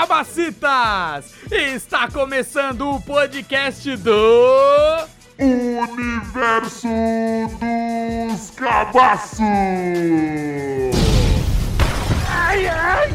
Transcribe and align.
Cabacitas! 0.00 1.34
Está 1.50 2.08
começando 2.10 2.88
o 2.90 3.02
podcast 3.02 3.96
do. 3.98 5.06
Universo 5.38 6.88
dos 7.60 8.50
Cabaços! 8.52 9.40
Ai, 12.30 12.66
ai! 12.66 13.10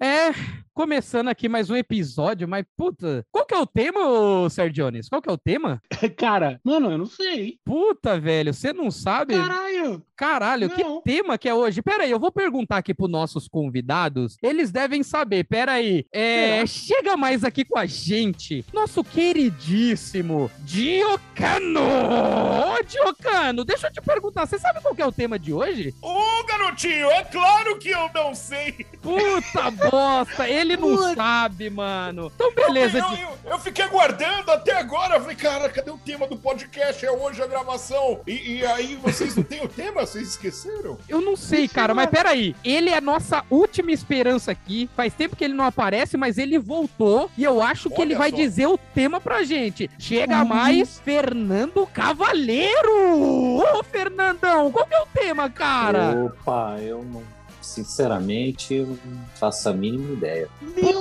É, 0.00 0.55
começando 0.76 1.28
aqui 1.28 1.48
mais 1.48 1.70
um 1.70 1.74
episódio, 1.74 2.46
mas 2.46 2.66
puta, 2.76 3.24
qual 3.32 3.46
que 3.46 3.54
é 3.54 3.58
o 3.58 3.66
tema, 3.66 4.06
ô 4.06 4.50
Sergiones? 4.50 5.08
Qual 5.08 5.22
que 5.22 5.30
é 5.30 5.32
o 5.32 5.38
tema? 5.38 5.80
Cara, 6.18 6.60
mano, 6.62 6.90
eu 6.90 6.98
não 6.98 7.06
sei. 7.06 7.58
Puta, 7.64 8.20
velho, 8.20 8.52
você 8.52 8.74
não 8.74 8.90
sabe? 8.90 9.34
Caralho! 9.34 10.02
Caralho, 10.16 10.70
que 10.70 10.82
Não. 10.82 11.02
tema 11.02 11.36
que 11.36 11.46
é 11.46 11.52
hoje? 11.54 11.82
Pera 11.82 12.04
aí, 12.04 12.10
eu 12.10 12.18
vou 12.18 12.32
perguntar 12.32 12.78
aqui 12.78 12.94
pros 12.94 13.10
nossos 13.10 13.46
convidados. 13.46 14.38
Eles 14.42 14.72
devem 14.72 15.02
saber. 15.02 15.44
Pera 15.44 15.72
aí. 15.72 16.06
É, 16.10 16.66
chega 16.66 17.18
mais 17.18 17.44
aqui 17.44 17.66
com 17.66 17.78
a 17.78 17.84
gente. 17.84 18.64
Nosso 18.72 19.04
queridíssimo 19.04 20.50
Diocano. 20.60 21.80
Ô, 21.80 22.82
Diocano, 22.82 23.62
deixa 23.62 23.88
eu 23.88 23.92
te 23.92 24.00
perguntar. 24.00 24.46
Você 24.46 24.58
sabe 24.58 24.80
qual 24.80 24.94
que 24.94 25.02
é 25.02 25.06
o 25.06 25.12
tema 25.12 25.38
de 25.38 25.52
hoje? 25.52 25.94
Ô, 26.00 26.42
garotinho, 26.44 27.10
é 27.10 27.22
claro 27.24 27.78
que 27.78 27.90
eu 27.90 28.10
não 28.14 28.34
sei! 28.34 28.72
Puta 29.02 29.70
bosta, 29.70 30.48
ele 30.48 30.65
não 30.74 30.96
Puta. 30.96 31.14
sabe, 31.14 31.68
mano. 31.68 32.32
Então, 32.34 32.50
beleza. 32.54 32.96
Eu, 32.98 33.08
Di- 33.10 33.20
eu, 33.20 33.50
eu 33.52 33.58
fiquei 33.58 33.84
aguardando 33.84 34.50
até 34.50 34.78
agora. 34.78 35.16
Eu 35.16 35.20
falei, 35.20 35.36
cara, 35.36 35.68
cadê 35.68 35.90
o 35.90 35.98
tema 35.98 36.26
do 36.26 36.38
podcast? 36.38 37.04
É 37.04 37.10
hoje 37.10 37.42
a 37.42 37.46
gravação. 37.46 38.20
E, 38.26 38.56
e 38.60 38.66
aí, 38.66 38.94
vocês 38.96 39.36
não 39.36 39.42
têm 39.44 39.62
o 39.62 39.68
tema? 39.68 40.06
Vocês 40.06 40.28
esqueceram? 40.28 40.96
Eu 41.06 41.20
não 41.20 41.36
sei, 41.36 41.68
cara, 41.68 41.92
mas 41.92 42.08
peraí. 42.08 42.56
Ele 42.64 42.88
é 42.88 43.02
nossa 43.02 43.44
última 43.50 43.92
esperança 43.92 44.50
aqui. 44.50 44.88
Faz 44.96 45.12
tempo 45.12 45.36
que 45.36 45.44
ele 45.44 45.52
não 45.52 45.66
aparece, 45.66 46.16
mas 46.16 46.38
ele 46.38 46.58
voltou. 46.58 47.30
E 47.36 47.44
eu 47.44 47.60
acho 47.60 47.90
que 47.90 47.96
Olha 48.00 48.04
ele 48.08 48.14
vai 48.14 48.30
só. 48.30 48.36
dizer 48.36 48.66
o 48.68 48.78
tema 48.78 49.20
pra 49.20 49.42
gente. 49.44 49.90
Chega 49.98 50.42
mais 50.46 50.98
Fernando 51.00 51.86
Cavaleiro! 51.92 53.60
Ô, 53.78 53.82
Fernandão, 53.82 54.70
qual 54.70 54.86
que 54.86 54.94
é 54.94 55.00
o 55.02 55.06
tema, 55.12 55.50
cara? 55.50 56.24
Opa, 56.26 56.76
eu 56.80 57.04
não. 57.04 57.35
Sinceramente, 57.66 58.74
eu 58.74 58.86
não 58.86 58.96
faço 59.38 59.68
a 59.68 59.72
mínima 59.72 60.12
ideia. 60.12 60.48
Meu 60.60 60.92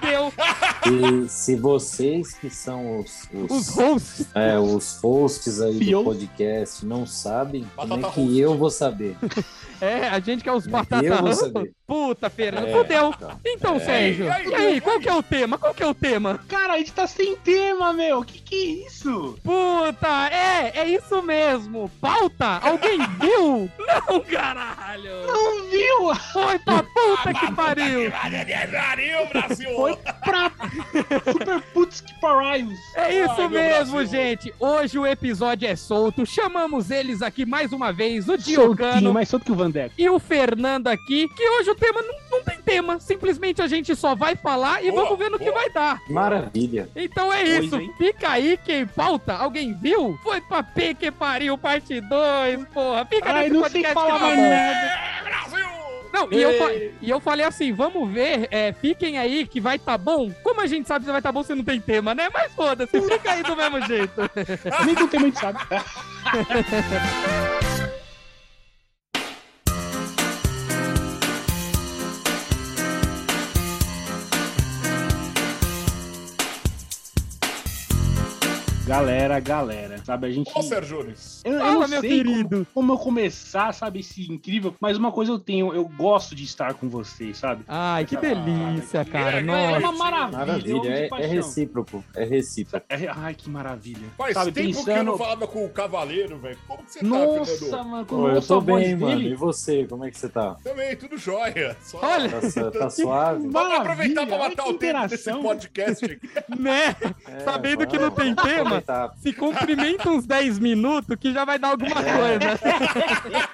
Deus! 0.00 0.34
E 0.90 1.28
se 1.28 1.56
vocês 1.56 2.32
que 2.32 2.48
são 2.48 3.00
os, 3.00 3.28
os, 3.34 3.50
Os 3.50 3.68
hosts. 3.76 4.26
é, 4.34 4.58
os 4.58 4.98
hosts 5.02 5.60
aí 5.60 5.78
Fios. 5.78 6.00
do 6.00 6.04
podcast 6.04 6.86
não 6.86 7.06
sabem, 7.06 7.66
como 7.76 7.96
Batata 7.96 8.08
é 8.20 8.24
que 8.26 8.38
eu 8.40 8.56
vou 8.56 8.70
saber? 8.70 9.14
É, 9.80 10.08
a 10.08 10.20
gente 10.20 10.42
que 10.42 10.48
é 10.48 10.52
os 10.52 10.66
Como 10.66 10.84
que 10.86 10.94
eu 10.94 11.00
batata. 11.02 11.22
vou 11.22 11.32
saber? 11.32 11.72
Puta, 11.86 12.30
Fernando, 12.30 12.68
É, 12.68 12.72
fudeu. 12.72 13.14
então. 13.44 13.76
É. 13.76 13.80
Sérgio, 13.80 14.26
E 14.26 14.30
aí, 14.30 14.46
e 14.48 14.54
aí, 14.54 14.80
qual 14.80 15.00
que 15.00 15.08
é 15.08 15.14
o 15.14 15.22
tema? 15.22 15.58
Qual 15.58 15.74
que 15.74 15.82
é 15.82 15.86
o 15.86 15.94
tema? 15.94 16.38
Cara, 16.48 16.74
a 16.74 16.78
gente 16.78 16.92
tá 16.92 17.06
sem 17.06 17.34
tema, 17.36 17.92
meu. 17.92 18.22
Que 18.22 18.40
que 18.40 18.54
é 18.54 18.86
isso? 18.86 19.36
Puta, 19.42 20.28
é, 20.30 20.78
é 20.80 20.88
isso 20.88 21.20
mesmo. 21.22 21.90
Pauta? 22.00 22.60
Alguém 22.62 22.98
viu? 23.20 23.68
Não, 24.08 24.20
caralho. 24.20 25.26
Não 25.26 25.68
viu? 25.70 26.14
Foi 26.32 26.58
pra 26.60 26.82
puta 26.84 27.34
que 27.34 27.52
pariu. 27.52 28.10
Pariu, 28.12 29.26
Brasil! 29.32 29.74
Foi 29.76 29.96
pra 29.96 30.52
Super 31.32 31.60
Putz 31.72 32.00
que 32.00 32.14
Paraios. 32.20 32.78
É 32.94 33.24
isso 33.24 33.34
Ai, 33.40 33.48
mesmo, 33.48 33.96
Brasil. 33.96 34.06
gente. 34.06 34.54
Hoje 34.60 34.98
o 34.98 35.06
episódio 35.06 35.66
é 35.66 35.74
solto. 35.74 36.24
Chamamos 36.26 36.90
eles 36.90 37.22
aqui 37.22 37.44
mais 37.46 37.72
uma 37.72 37.92
vez, 37.92 38.24
o 38.24 38.36
Soltinho, 38.36 38.74
Diocano 38.74 39.12
mais 39.12 39.28
solto 39.28 39.44
que 39.46 39.52
o 39.52 39.56
Vandeco. 39.72 39.94
e 39.98 40.08
o 40.08 40.18
Fernando 40.18 40.86
aqui, 40.88 41.28
que 41.28 41.48
hoje 41.48 41.70
o 41.70 41.74
tema 41.74 42.00
não, 42.02 42.14
não 42.38 42.44
tem 42.44 42.58
tema. 42.60 42.98
Simplesmente 43.00 43.60
a 43.62 43.66
gente 43.66 43.94
só 43.96 44.14
vai 44.14 44.36
falar 44.36 44.82
e 44.84 44.90
Boa, 44.90 45.04
vamos 45.04 45.18
ver 45.18 45.30
no 45.30 45.38
que 45.38 45.44
boa. 45.50 45.54
vai 45.58 45.70
dar. 45.70 46.00
Maravilha. 46.08 46.88
Então 46.96 47.32
é 47.32 47.44
Pois, 47.44 47.64
isso. 47.64 47.76
hein? 47.80 47.92
Fica 47.98 48.30
aí 48.30 48.58
quem 48.64 48.86
pauta. 48.86 49.34
Alguém 49.34 49.74
viu? 49.74 50.16
Foi 50.22 50.40
pra 50.40 50.62
P 50.62 50.94
que 50.94 51.10
pariu, 51.10 51.56
parte 51.58 52.00
2, 52.00 52.64
porra. 52.72 53.04
Fica 53.06 53.32
Ai, 53.32 53.48
nesse 53.48 53.54
não 53.54 53.68
sei 53.68 53.82
podcast 53.82 53.94
falar 53.94 54.12
que 54.12 54.18
tá 54.18 54.26
mais 54.26 54.36
bom. 54.36 54.44
É, 54.44 55.22
Brasil! 55.24 55.70
Não, 56.12 56.26
e 56.32 56.42
eu, 56.42 56.50
e 57.02 57.08
eu 57.08 57.20
falei 57.20 57.46
assim, 57.46 57.72
vamos 57.72 58.10
ver, 58.12 58.48
é, 58.50 58.72
fiquem 58.72 59.16
aí 59.16 59.46
que 59.46 59.60
vai 59.60 59.78
tá 59.78 59.96
bom. 59.96 60.28
Como 60.42 60.60
a 60.60 60.66
gente 60.66 60.88
sabe 60.88 61.04
se 61.04 61.10
vai 61.12 61.22
tá 61.22 61.30
bom 61.30 61.44
se 61.44 61.54
não 61.54 61.62
tem 61.62 61.80
tema, 61.80 62.16
né? 62.16 62.28
Mas 62.34 62.52
foda-se, 62.52 63.00
fica 63.00 63.30
aí 63.30 63.44
do 63.44 63.54
mesmo 63.56 63.80
jeito. 63.86 64.20
Nem 64.84 64.96
com 64.96 65.06
tema 65.06 65.22
a 65.22 65.26
gente 65.26 65.38
sabe. 65.38 65.58
Galera, 78.90 79.38
galera, 79.38 79.98
sabe, 80.04 80.26
a 80.26 80.30
gente... 80.32 80.50
Ô, 80.52 80.60
Sérgio 80.62 80.98
Nunes. 80.98 81.42
Eu, 81.44 81.52
eu 81.52 81.60
Fala, 81.60 81.72
não 81.74 81.88
meu 81.88 82.00
sei 82.00 82.10
querido. 82.10 82.48
Como, 82.50 82.66
como 82.74 82.92
eu 82.94 82.98
começar, 82.98 83.72
sabe, 83.72 84.00
esse 84.00 84.32
incrível, 84.32 84.74
mas 84.80 84.98
uma 84.98 85.12
coisa 85.12 85.30
eu 85.30 85.38
tenho, 85.38 85.72
eu 85.72 85.84
gosto 85.84 86.34
de 86.34 86.42
estar 86.42 86.74
com 86.74 86.88
vocês, 86.88 87.38
sabe? 87.38 87.62
Ai, 87.68 88.04
que 88.04 88.16
delícia, 88.16 89.04
cara. 89.04 89.36
É, 89.36 89.38
É 89.38 89.42
Nossa. 89.42 89.78
uma 89.78 89.92
maravilha, 89.92 90.38
Maravilha. 90.38 90.90
É, 90.90 91.08
é 91.22 91.26
recíproco. 91.26 92.02
É 92.16 92.24
recíproco. 92.24 92.84
É, 92.88 93.06
ai, 93.06 93.32
que 93.32 93.48
maravilha. 93.48 94.08
Faz 94.18 94.34
sabe, 94.34 94.50
tempo 94.50 94.72
que 94.72 94.78
eu 94.80 94.84
pensando... 94.84 95.06
não 95.06 95.18
falava 95.18 95.46
com 95.46 95.64
o 95.64 95.70
Cavaleiro, 95.70 96.36
velho. 96.38 96.58
Como 96.66 96.82
que 96.82 96.90
você 96.92 96.98
tá, 96.98 97.06
Nossa, 97.06 97.84
mano, 97.84 98.06
Pô, 98.06 98.28
eu 98.28 98.42
tô 98.42 98.60
bem, 98.60 98.96
mano. 98.96 99.22
E 99.22 99.36
você? 99.36 99.86
Como 99.86 100.04
é 100.04 100.10
que 100.10 100.18
você 100.18 100.28
tá? 100.28 100.56
Também, 100.64 100.96
tudo 100.96 101.16
jóia. 101.16 101.76
Só... 101.80 102.00
Olha, 102.02 102.28
Tá, 102.28 102.70
tá 102.72 102.90
suave? 102.90 103.46
Vamos 103.46 103.78
aproveitar 103.78 104.26
pra 104.26 104.36
matar 104.36 104.66
o 104.66 104.74
tempo 104.74 105.06
desse 105.06 105.32
podcast 105.32 106.04
aqui. 106.04 106.28
né? 106.58 106.96
É, 107.28 107.40
Sabendo 107.44 107.86
que 107.86 107.96
não 107.96 108.10
tem 108.10 108.34
tema. 108.34 108.79
Aproveitar. 108.80 109.14
Se 109.18 109.32
cumprimenta 109.32 110.10
uns 110.10 110.26
10 110.26 110.58
minutos 110.58 111.16
que 111.18 111.32
já 111.32 111.44
vai 111.44 111.58
dar 111.58 111.68
alguma 111.70 111.94
coisa. 111.94 112.58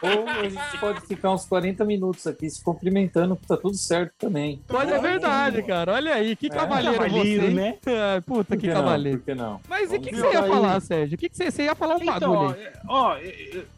Ou 0.02 0.28
a 0.28 0.42
gente 0.48 0.78
pode 0.80 1.00
ficar 1.02 1.32
uns 1.32 1.44
40 1.46 1.84
minutos 1.84 2.26
aqui 2.26 2.48
se 2.48 2.62
cumprimentando, 2.62 3.36
que 3.36 3.46
tá 3.46 3.56
tudo 3.56 3.76
certo 3.76 4.12
também. 4.18 4.60
Mas 4.68 4.90
é 4.90 4.98
verdade, 4.98 5.62
cara. 5.62 5.92
Olha 5.94 6.14
aí, 6.14 6.36
que 6.36 6.46
É, 6.46 6.50
cavaleiro, 6.50 6.98
cavaleiro, 6.98 7.42
você, 7.46 7.50
né? 7.52 7.74
Ah, 7.86 8.22
Puta, 8.26 8.56
que 8.56 8.62
que 8.62 8.68
não? 8.68 8.74
cavaleiro. 8.74 9.18
Por 9.18 9.24
que 9.24 9.34
não? 9.34 9.60
Mas 9.68 9.92
e 9.92 9.96
o 9.96 10.00
Vamos 10.00 10.06
que, 10.06 10.10
que 10.14 10.20
você 10.20 10.32
ia 10.32 10.42
aí. 10.42 10.48
falar, 10.50 10.80
Sérgio? 10.80 11.14
O 11.14 11.18
que, 11.18 11.28
que 11.28 11.36
você, 11.36 11.50
você 11.50 11.64
ia 11.64 11.74
falar 11.74 11.96
um 11.96 12.02
Então, 12.02 12.32
bagulho 12.34 12.56
ó, 12.88 13.14
é, 13.16 13.16
ó, 13.16 13.16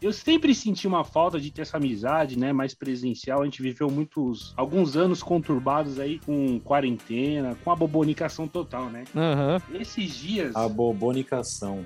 eu, 0.01 0.11
sempre 0.13 0.53
senti 0.53 0.87
uma 0.87 1.03
falta 1.03 1.39
de 1.39 1.51
ter 1.51 1.61
essa 1.63 1.77
amizade, 1.77 2.37
né, 2.37 2.51
mais 2.53 2.73
presencial. 2.73 3.41
A 3.41 3.45
gente 3.45 3.61
viveu 3.61 3.89
muitos, 3.89 4.53
alguns 4.57 4.95
anos 4.95 5.21
conturbados 5.23 5.99
aí 5.99 6.19
com 6.25 6.59
quarentena, 6.59 7.57
com 7.63 7.71
a 7.71 7.75
bobonicação 7.75 8.47
total, 8.47 8.85
né? 8.85 9.03
Aham. 9.15 9.61
Esses 9.73 10.15
dias, 10.15 10.55
A 10.55 10.67
bobonicação. 10.67 11.38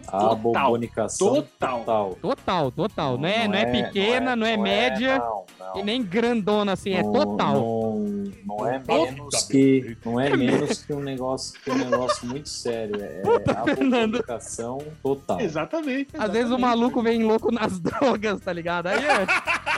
A 0.08 0.12
Total. 0.20 0.36
bobonicação 0.38 1.36
Total. 1.36 1.80
total. 1.80 2.18
Total, 2.22 2.72
total. 2.72 3.18
Não 3.18 3.28
é, 3.30 3.48
não 3.48 3.56
é 3.56 3.66
pequena, 3.66 4.36
não 4.36 4.46
é, 4.46 4.58
média 4.58 5.20
não, 5.20 5.46
não. 5.60 5.80
e 5.80 5.84
nem 5.84 6.02
grandona 6.04 6.74
assim, 6.74 6.94
é 6.94 7.04
Não- 7.04 7.12
total. 7.14 7.54
Não, 7.56 8.04
não 8.46 8.68
é 8.68 8.82
menos 8.88 9.44
que 9.44 9.98
não 10.06 10.20
é 10.20 10.36
menos 10.36 10.84
que 10.86 10.94
um 10.94 11.00
negócio 11.00 11.60
que 11.62 11.72
um 11.72 11.76
negócio 11.78 12.28
muito 12.28 12.50
sério. 12.50 13.02
É 13.02 13.22
a 13.52 13.64
Fernando. 13.64 14.12
comunicação 14.24 14.80
total. 15.02 15.40
exatamente. 15.42 16.10
Às 16.18 16.32
vezes 16.32 16.52
o 16.52 16.56
exatamente. 16.56 16.62
maluco 16.62 17.02
vem 17.02 17.24
louco 17.24 17.52
nas 17.52 17.80
drogas, 17.82 18.40
tá 18.42 18.52
ligado? 18.54 18.88
Aí 18.88 19.04
é, 19.06 19.24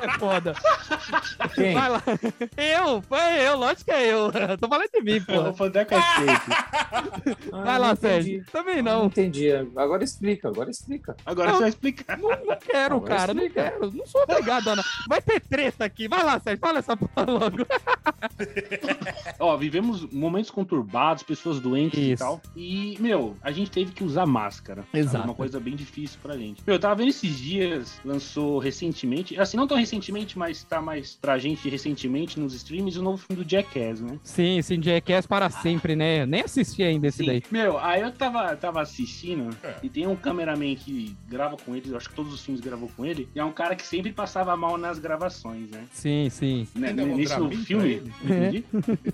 é 0.05 0.19
foda. 0.19 0.53
Quem? 1.53 1.73
Vai 1.73 1.89
lá. 1.89 2.01
Eu, 2.57 3.01
foi 3.01 3.19
eu, 3.47 3.57
lógico 3.57 3.85
que 3.85 3.91
é 3.91 4.07
eu. 4.13 4.31
Tô 4.59 4.67
falando 4.67 4.89
de 4.93 5.01
mim, 5.01 5.17
O 5.17 5.25
pô. 5.25 5.53
Fandeco 5.53 5.93
é. 5.93 5.97
Ah, 5.97 7.03
Vai 7.63 7.79
lá, 7.79 7.87
não 7.87 7.93
entendi. 7.93 7.99
Sérgio. 8.01 8.45
Também 8.51 8.81
Não 8.81 8.99
não. 8.99 9.05
entendi. 9.05 9.49
Agora 9.75 10.03
explica, 10.03 10.47
agora 10.49 10.69
explica. 10.69 11.15
Agora 11.25 11.47
Não. 11.49 11.55
você 11.55 11.61
vai 11.61 11.69
explicar. 11.69 12.17
Não, 12.17 12.29
não 12.29 12.57
quero, 12.57 12.95
Agora 12.95 13.15
cara, 13.15 13.33
não 13.33 13.43
explica. 13.43 13.71
quero. 13.71 13.91
Não 13.91 14.05
sou 14.05 14.21
obrigado, 14.23 14.67
Ana. 14.67 14.83
Vai 15.07 15.21
ter 15.21 15.39
treta 15.41 15.85
aqui. 15.85 16.07
Vai 16.07 16.23
lá, 16.23 16.39
Sérgio. 16.39 16.59
Fala 16.59 16.79
essa 16.79 16.95
porra 16.97 17.31
logo. 17.31 17.57
Ó, 19.39 19.55
vivemos 19.57 20.05
momentos 20.11 20.49
conturbados, 20.51 21.23
pessoas 21.23 21.59
doentes 21.59 21.99
e 21.99 22.11
Isso. 22.13 22.23
tal. 22.23 22.41
E, 22.55 22.97
meu, 22.99 23.35
a 23.41 23.51
gente 23.51 23.71
teve 23.71 23.91
que 23.91 24.03
usar 24.03 24.25
máscara. 24.25 24.83
Exato. 24.93 25.25
Uma 25.25 25.35
coisa 25.35 25.59
bem 25.59 25.75
difícil 25.75 26.19
pra 26.21 26.37
gente. 26.37 26.63
Meu, 26.65 26.75
eu 26.75 26.79
tava 26.79 26.95
vendo 26.95 27.09
esses 27.09 27.37
dias, 27.37 27.99
lançou 28.03 28.59
recentemente, 28.59 29.39
assim, 29.39 29.57
não 29.57 29.67
tão 29.67 29.77
recentemente, 29.77 30.37
mas 30.37 30.63
tá 30.63 30.81
mais 30.81 31.17
pra 31.21 31.37
gente 31.37 31.67
recentemente 31.69 32.39
nos 32.39 32.53
streams, 32.53 32.97
o 32.99 33.03
novo 33.03 33.17
filme 33.17 33.43
do 33.43 33.49
Jackass, 33.49 34.01
né? 34.01 34.19
Sim, 34.23 34.61
sim, 34.61 34.81
Jackass 34.81 35.25
para 35.25 35.49
sempre, 35.49 35.95
né? 35.95 36.21
Eu 36.21 36.27
nem 36.27 36.41
assisti 36.41 36.83
ainda 36.83 37.07
esse 37.07 37.19
Sim. 37.19 37.25
daí. 37.25 37.43
Meu, 37.51 37.77
aí 37.77 38.01
eu 38.01 38.11
tava, 38.11 38.55
tava 38.55 38.81
assistindo 38.81 39.44
É. 39.63 39.75
e 39.83 39.89
tem 39.89 40.07
um 40.07 40.15
cameraman 40.15 40.75
que 40.75 41.15
grava 41.27 41.57
com 41.57 41.75
ele, 41.75 41.89
eu 41.91 41.97
acho 41.97 42.09
que 42.09 42.15
todos 42.15 42.33
os 42.33 42.43
filmes 42.43 42.61
gravou 42.61 42.89
com 42.95 43.05
ele, 43.05 43.27
e 43.35 43.39
é 43.39 43.43
um 43.43 43.51
cara 43.51 43.75
que 43.75 43.85
sempre 43.85 44.11
passava 44.11 44.55
mal 44.55 44.77
nas 44.77 44.99
gravações, 44.99 45.69
né? 45.69 45.85
Sim, 45.91 46.29
sim. 46.29 46.67
Né, 46.75 46.93
vão 46.93 47.15
Nesse 47.15 47.63
filme? 47.65 48.01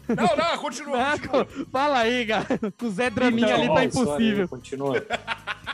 Não, 0.07 0.36
não, 0.36 0.57
continua, 0.57 0.57
continua. 0.57 0.98
Marco, 0.98 1.45
fala 1.72 2.00
aí, 2.00 2.25
cara. 2.25 2.45
Com 2.78 2.86
o 2.86 2.89
Zé 2.92 3.10
Draminha 3.10 3.48
Então, 3.48 3.60
ali 3.62 3.69
Ó, 3.69 3.74
tá 3.75 3.86
história 3.86 4.12
aí, 4.12 4.18
impossível. 4.18 4.48
Continua. 4.48 5.06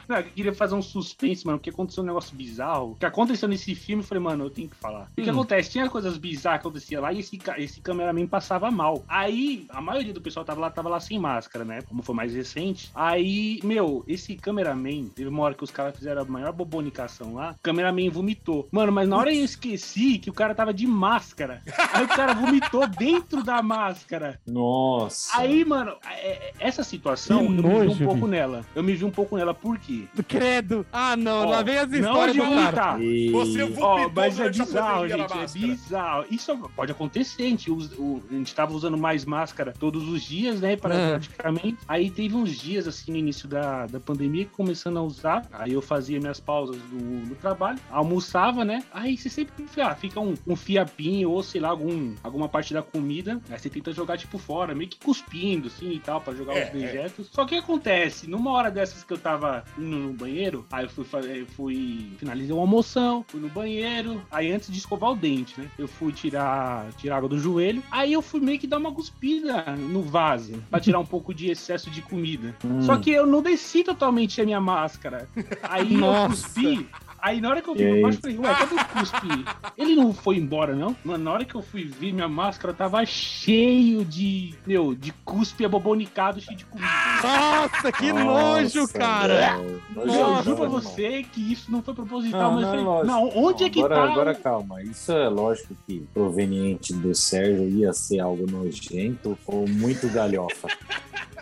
Não, 0.08 0.18
eu 0.18 0.24
queria 0.24 0.54
fazer 0.54 0.76
um 0.76 0.82
suspense, 0.82 1.46
mano, 1.46 1.58
porque 1.58 1.70
aconteceu 1.70 2.02
um 2.04 2.08
negócio 2.08 2.36
bizarro. 2.36 2.92
O 2.92 2.96
que 2.96 3.06
aconteceu 3.06 3.48
nesse 3.48 3.76
filme, 3.76 4.02
eu 4.04 4.08
falei, 4.08 4.24
mano, 4.24 4.46
eu 4.46 4.50
tenho 4.50 4.70
que 4.70 4.76
falar. 4.76 5.10
O 5.18 5.22
que 5.22 5.30
Hum. 5.30 5.34
acontece? 5.34 5.70
Tinha 5.72 5.90
coisas 5.90 6.18
bizarras 6.18 6.62
que 6.62 6.68
acontecia 6.68 7.02
lá 7.02 7.12
e 7.12 7.20
esse, 7.20 7.38
esse 7.58 7.82
cameraman 7.82 8.26
passava 8.26 8.72
mal. 8.72 9.04
Aí, 9.08 9.66
a 9.70 9.82
maioria 9.82 10.14
do 10.14 10.22
pessoal 10.22 10.46
tava 10.46 10.62
lá, 10.62 10.70
tava 10.70 10.88
lá 10.90 11.00
sem 11.00 11.20
máscara, 11.20 11.66
né? 11.66 11.82
Como 11.82 12.02
foi 12.02 12.16
mais 12.16 12.34
recente. 12.34 12.90
Aí, 12.96 13.60
meu, 13.64 14.04
esse 14.08 14.36
cameraman, 14.52 15.08
teve 15.14 15.28
uma 15.30 15.44
hora 15.44 15.54
que 15.54 15.64
os 15.64 15.72
caras 15.72 15.96
fizeram 15.98 16.22
a 16.22 16.26
maior 16.26 16.54
bobonicação 16.54 17.34
lá, 17.34 17.52
o 17.58 17.62
cameraman 17.62 18.10
vomitou. 18.10 18.68
Mano, 18.72 18.92
mas 18.92 19.08
na 19.10 19.18
hora 19.18 19.34
eu 19.34 19.44
esqueci 19.44 20.18
que 20.20 20.30
o 20.30 20.34
cara 20.34 20.56
tava 20.56 20.74
de 20.74 20.88
máscara. 20.88 21.62
Aí 21.94 22.06
o 22.06 22.08
cara 22.08 22.34
vomitou 22.34 22.88
dentro 22.88 23.44
da 23.44 23.62
máscara. 23.62 24.40
Nossa. 24.48 25.38
Aí, 25.40 25.66
mano, 25.66 25.96
é- 26.10 26.28
é- 26.32 26.54
essa 26.60 26.84
situação, 26.84 27.40
Que 27.40 27.46
eu 27.46 27.50
me 27.50 27.56
vi 27.62 27.68
nojo, 27.68 28.04
um 28.04 28.08
pouco 28.08 28.28
nela. 28.28 28.66
Eu 28.74 28.84
me 28.84 28.94
vi 28.96 29.04
um 29.06 29.12
pouco 29.12 29.36
nela, 29.38 29.54
por 29.54 29.78
quê? 29.78 30.04
Credo. 30.28 30.86
Ah, 30.92 31.16
não. 31.18 31.48
Ó, 31.48 31.50
lá 31.52 31.62
vem 31.62 31.78
as 31.78 31.90
Não 31.90 32.00
histórias 32.00 32.36
do 32.38 32.42
cara. 32.72 33.04
E- 33.04 33.30
Você 33.32 33.64
Ó, 33.64 33.68
vomitou 33.68 34.12
mas 34.16 34.40
é 34.40 34.46
a 34.46 34.50
bizarro, 34.50 35.08
gente, 35.08 35.14
é 35.14 35.18
máscara. 35.18 35.68
bizarro. 35.68 36.26
Isso 36.30 36.58
pode 36.76 36.92
acontecer, 36.92 37.44
a 37.44 37.50
gente, 37.50 37.72
usa- 37.72 37.96
o- 37.98 38.24
a 38.30 38.34
gente 38.34 38.54
tava 38.56 38.74
usando 38.74 38.98
mais 38.98 39.26
máscara 39.26 39.74
todos 39.78 40.08
os 40.08 40.22
dias, 40.24 40.62
né, 40.62 40.76
para 40.78 40.96
É. 40.96 41.10
praticamente. 41.12 41.78
Aí 41.88 42.10
teve 42.10 42.36
uns 42.36 42.52
dias, 42.58 42.88
assim, 42.88 43.12
no 43.12 43.18
início 43.18 43.48
da, 43.48 43.86
da 43.88 44.00
pandemia, 44.00 44.37
que 44.46 44.52
começando 44.52 44.98
a 44.98 45.02
usar, 45.02 45.48
aí 45.52 45.74
eu 45.74 45.82
fazia 45.82 46.20
minhas 46.20 46.40
pausas 46.40 46.78
do, 46.84 47.28
do 47.28 47.36
trabalho, 47.36 47.80
almoçava, 47.90 48.64
né, 48.64 48.84
aí 48.92 49.18
você 49.18 49.30
sempre 49.30 49.66
ah, 49.82 49.96
fica 49.96 50.20
um, 50.20 50.36
um 50.46 50.56
fiapinho, 50.56 51.32
ou 51.32 51.44
sei 51.44 51.62
lá, 51.62 51.70
algum, 51.70 52.16
alguma 52.24 52.50
parte 52.50 52.74
da 52.74 52.82
comida, 52.82 53.42
aí 53.50 53.60
você 53.60 53.70
tenta 53.70 53.92
jogar, 53.92 54.18
tipo, 54.18 54.38
fora, 54.38 54.76
meio 54.76 54.90
que 54.90 55.00
cuspindo, 55.00 55.68
assim, 55.68 55.92
e 55.92 56.00
tal, 56.00 56.22
pra 56.22 56.34
jogar 56.34 56.56
É, 56.56 56.66
os 56.66 56.72
dejetos. 56.72 57.30
Só 57.32 57.46
que 57.46 57.56
acontece? 57.56 58.30
Numa 58.30 58.52
hora 58.52 58.70
dessas 58.70 59.04
que 59.04 59.14
eu 59.14 59.18
tava 59.18 59.64
indo 59.78 59.98
no 59.98 60.14
banheiro, 60.14 60.66
aí 60.72 60.86
eu 60.86 60.90
fui, 60.90 61.06
fazer, 61.06 61.46
fui 61.48 62.12
finalizei 62.18 62.54
uma 62.54 62.62
almoção, 62.62 63.24
fui 63.28 63.40
no 63.40 63.50
banheiro, 63.50 64.22
aí 64.32 64.52
antes 64.52 64.72
de 64.72 64.78
escovar 64.78 65.12
o 65.12 65.16
dente, 65.16 65.60
né? 65.60 65.70
Eu 65.78 65.88
fui 65.88 66.12
tirar, 66.12 66.92
tirar 66.94 67.18
água 67.18 67.30
do 67.30 67.40
joelho, 67.40 67.84
aí 67.92 68.14
eu 68.14 68.22
fui 68.22 68.40
meio 68.40 68.60
que 68.60 68.68
dar 68.68 68.78
uma 68.78 68.92
cuspida 68.92 69.64
no 69.76 70.02
vaso, 70.02 70.62
pra 70.70 70.80
tirar 70.80 71.00
um 71.00 71.06
pouco 71.06 71.34
de 71.34 71.50
excesso 71.50 71.90
de 71.90 72.02
comida. 72.02 72.56
Hum. 72.64 72.82
Só 72.82 72.98
que 72.98 73.12
eu 73.12 73.26
não 73.26 73.42
desci 73.42 73.84
totalmente 73.84 74.27
a 74.42 74.46
minha 74.46 74.60
máscara. 74.62 75.28
Aí 75.64 75.94
eu 75.96 76.28
cuspi. 76.30 76.90
Aí 77.20 77.42
na 77.42 77.50
hora 77.50 77.62
que 77.62 77.68
eu 77.70 77.74
vi 77.76 77.84
pra 77.84 77.94
aí? 77.94 78.02
baixo, 78.02 78.18
eu 78.18 78.22
falei, 78.22 78.38
ué, 78.38 78.56
cadê 78.56 78.76
o 78.76 78.86
cuspe? 78.86 79.46
Ele 79.78 79.96
não 79.96 80.14
foi 80.14 80.38
embora, 80.38 80.76
não? 80.76 80.96
Mano, 81.04 81.24
na 81.24 81.32
hora 81.32 81.46
que 81.46 81.56
eu 81.56 81.62
fui 81.62 81.84
ver, 81.86 82.14
minha 82.14 82.28
máscara 82.28 82.74
tava 82.74 83.04
cheio 83.06 84.06
de, 84.06 84.54
meu, 84.66 84.94
de 84.94 85.12
cuspe 85.26 85.66
abobonicado, 85.66 86.40
cheio 86.40 86.58
de 86.58 86.66
comida. 86.66 86.88
Nossa, 87.24 87.92
que 87.92 88.14
Nossa, 88.14 88.62
nojo, 88.62 88.88
cara. 88.94 89.58
não. 89.58 89.64
Meu, 89.64 90.06
Nossa, 90.06 90.20
eu 90.20 90.44
juro 90.44 90.58
pra 90.58 90.68
você 90.70 91.24
que 91.24 91.52
isso 91.52 91.72
não 91.72 91.82
foi 91.82 91.94
proposital, 91.94 92.52
Não, 92.52 92.62
mas 92.62 92.64
não, 92.64 92.74
eu 92.74 92.80
é 92.80 92.84
falei, 92.86 93.12
não, 93.12 93.44
onde 93.44 93.64
é 93.64 93.70
que 93.70 93.80
agora, 93.80 93.96
tá? 93.96 94.12
Agora 94.12 94.36
calma, 94.36 94.84
isso 94.84 95.12
é 95.12 95.28
lógico 95.28 95.76
que 95.86 96.00
proveniente 96.14 96.94
do 96.94 97.14
Sérgio 97.16 97.68
ia 97.68 97.92
ser 97.94 98.20
algo 98.20 98.46
nojento 98.50 99.38
ou 99.46 99.68
muito 99.68 100.08
galhofa. 100.10 100.68